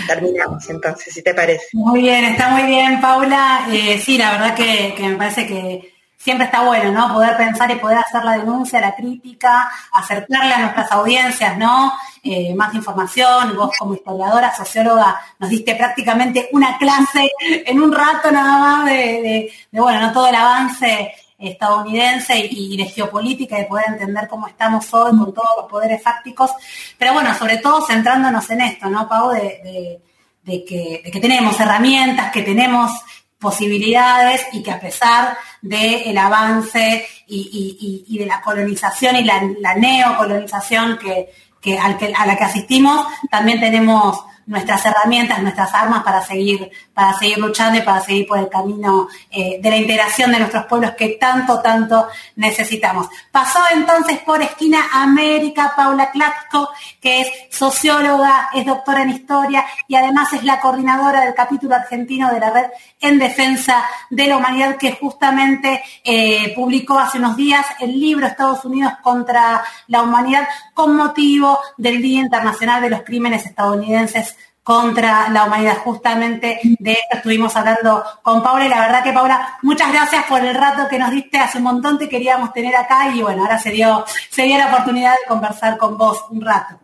terminamos 0.07 0.67
entonces, 0.69 1.13
si 1.13 1.21
te 1.21 1.33
parece. 1.33 1.65
Muy 1.73 2.01
bien, 2.01 2.25
está 2.25 2.49
muy 2.49 2.63
bien, 2.63 2.99
Paula. 3.01 3.67
Eh, 3.71 3.99
sí, 4.03 4.17
la 4.17 4.31
verdad 4.31 4.55
que, 4.55 4.95
me 4.99 5.15
parece 5.15 5.45
que 5.45 5.93
siempre 6.17 6.45
está 6.45 6.63
bueno, 6.63 6.91
¿no? 6.91 7.13
Poder 7.13 7.35
pensar 7.35 7.69
y 7.69 7.75
poder 7.75 7.97
hacer 7.97 8.23
la 8.23 8.37
denuncia, 8.37 8.79
la 8.79 8.95
crítica, 8.95 9.69
acercarle 9.91 10.53
a 10.53 10.59
nuestras 10.59 10.91
audiencias, 10.93 11.57
¿no? 11.57 11.93
Eh, 12.23 12.55
más 12.55 12.73
información. 12.73 13.55
Vos 13.57 13.75
como 13.77 13.93
historiadora, 13.93 14.55
socióloga, 14.55 15.21
nos 15.37 15.49
diste 15.49 15.75
prácticamente 15.75 16.49
una 16.53 16.77
clase 16.77 17.29
en 17.39 17.81
un 17.81 17.91
rato 17.91 18.31
nada 18.31 18.57
más 18.57 18.85
de 18.85 19.51
bueno, 19.71 19.99
no 19.99 20.13
todo 20.13 20.27
el 20.27 20.35
avance 20.35 21.13
estadounidense 21.49 22.47
y, 22.49 22.77
de 22.77 22.85
geopolítica 22.85 23.57
y 23.57 23.61
de 23.61 23.67
poder 23.67 23.85
entender 23.89 24.27
cómo 24.27 24.47
estamos 24.47 24.93
hoy 24.93 25.11
con 25.17 25.33
todos 25.33 25.49
los 25.57 25.69
poderes 25.69 26.01
fácticos, 26.01 26.51
pero 26.97 27.13
bueno, 27.13 27.33
sobre 27.37 27.57
todo 27.57 27.85
centrándonos 27.85 28.49
en 28.49 28.61
esto, 28.61 28.89
¿no, 28.89 29.07
Pau? 29.07 29.31
De, 29.31 30.01
que, 30.45 31.19
tenemos 31.21 31.59
herramientas, 31.59 32.31
que 32.31 32.41
tenemos 32.41 32.91
posibilidades 33.39 34.45
y 34.53 34.61
que 34.61 34.71
a 34.71 34.79
pesar 34.79 35.37
del 35.61 36.17
avance 36.17 37.05
y, 37.27 38.17
de 38.17 38.25
la 38.25 38.41
colonización 38.41 39.15
y 39.17 39.23
la, 39.23 39.75
neocolonización 39.75 40.97
que, 40.97 41.79
a 41.79 42.25
la 42.25 42.37
que 42.37 42.43
asistimos, 42.43 43.05
también 43.29 43.59
tenemos 43.59 44.23
nuestras 44.45 44.85
herramientas, 44.85 45.41
nuestras 45.41 45.73
armas 45.73 46.03
para 46.03 46.21
seguir, 46.21 46.71
para 46.93 47.13
seguir 47.13 47.37
luchando 47.37 47.79
y 47.79 47.81
para 47.81 48.01
seguir 48.01 48.27
por 48.27 48.39
el 48.39 48.49
camino 48.49 49.07
eh, 49.31 49.59
de 49.61 49.69
la 49.69 49.77
integración 49.77 50.31
de 50.31 50.39
nuestros 50.39 50.65
pueblos 50.65 50.91
que 50.91 51.09
tanto, 51.09 51.61
tanto 51.61 52.07
necesitamos. 52.35 53.07
Pasó 53.31 53.59
entonces 53.71 54.19
por 54.19 54.41
Esquina 54.41 54.79
América 54.93 55.73
Paula 55.75 56.11
Klatko, 56.11 56.69
que 57.01 57.21
es 57.21 57.27
socióloga, 57.49 58.49
es 58.53 58.65
doctora 58.65 59.03
en 59.03 59.11
historia 59.11 59.65
y 59.87 59.95
además 59.95 60.33
es 60.33 60.43
la 60.43 60.59
coordinadora 60.59 61.21
del 61.21 61.33
capítulo 61.33 61.75
argentino 61.75 62.31
de 62.31 62.39
la 62.39 62.49
red 62.49 62.65
en 62.99 63.19
defensa 63.19 63.83
de 64.09 64.27
la 64.27 64.37
humanidad 64.37 64.77
que 64.77 64.93
justamente 64.93 65.81
eh, 66.03 66.53
publicó 66.55 66.99
hace 66.99 67.17
unos 67.17 67.35
días 67.35 67.65
el 67.79 67.99
libro 67.99 68.27
Estados 68.27 68.65
Unidos 68.65 68.93
contra 69.01 69.63
la 69.87 70.01
humanidad 70.01 70.47
con 70.73 70.95
motivo 70.95 71.59
del 71.77 72.01
Día 72.01 72.21
Internacional 72.21 72.81
de 72.81 72.89
los 72.89 73.01
Crímenes 73.01 73.45
Estadounidenses 73.45 74.37
contra 74.63 75.29
la 75.29 75.43
humanidad. 75.45 75.77
Justamente 75.79 76.59
de 76.63 76.91
esto 76.93 77.17
estuvimos 77.17 77.55
hablando 77.55 78.03
con 78.21 78.41
Paula 78.41 78.65
y 78.65 78.69
la 78.69 78.81
verdad 78.81 79.03
que 79.03 79.13
Paula, 79.13 79.57
muchas 79.61 79.91
gracias 79.91 80.25
por 80.25 80.43
el 80.43 80.55
rato 80.55 80.87
que 80.87 80.97
nos 80.97 81.11
diste, 81.11 81.37
hace 81.37 81.57
un 81.57 81.65
montón 81.65 81.99
te 81.99 82.09
queríamos 82.09 82.53
tener 82.53 82.75
acá 82.75 83.09
y 83.13 83.21
bueno, 83.21 83.43
ahora 83.43 83.59
se 83.59 83.71
dio, 83.71 84.05
se 84.29 84.43
dio 84.43 84.57
la 84.57 84.67
oportunidad 84.67 85.11
de 85.11 85.27
conversar 85.27 85.77
con 85.77 85.97
vos 85.97 86.25
un 86.29 86.41
rato. 86.41 86.79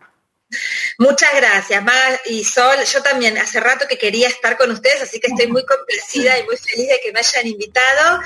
Muchas 0.98 1.30
gracias, 1.34 1.82
Maga 1.82 2.20
y 2.26 2.44
Sol. 2.44 2.76
Yo 2.84 3.02
también 3.02 3.38
hace 3.38 3.60
rato 3.60 3.86
que 3.88 3.96
quería 3.96 4.28
estar 4.28 4.56
con 4.56 4.70
ustedes, 4.70 5.02
así 5.02 5.20
que 5.20 5.28
estoy 5.28 5.46
muy 5.46 5.64
complacida 5.64 6.38
y 6.38 6.44
muy 6.44 6.56
feliz 6.56 6.88
de 6.88 7.00
que 7.02 7.12
me 7.12 7.20
hayan 7.20 7.46
invitado. 7.46 8.20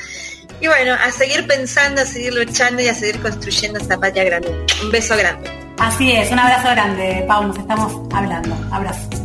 Y 0.61 0.67
bueno, 0.67 0.95
a 0.95 1.13
seguir 1.13 1.47
pensando, 1.47 2.01
a 2.01 2.07
seguir 2.07 2.33
luchando 2.33 2.83
y 2.83 2.89
a 2.89 2.95
seguir 2.95 3.21
construyendo 3.21 3.79
esta 3.79 4.01
patria 4.01 4.25
grande. 4.25 4.49
Un 4.83 4.91
beso 4.91 5.17
grande. 5.17 5.51
Así 5.79 6.13
es, 6.13 6.31
un 6.31 6.39
abrazo 6.39 6.71
grande, 6.71 7.25
Pau, 7.29 7.45
nos 7.45 7.59
estamos 7.59 7.93
hablando. 8.15 8.57
Abrazo. 8.73 9.24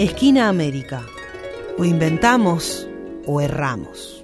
Esquina 0.00 0.48
América. 0.48 1.04
O 1.76 1.84
inventamos 1.84 2.88
o 3.26 3.38
erramos. 3.38 4.19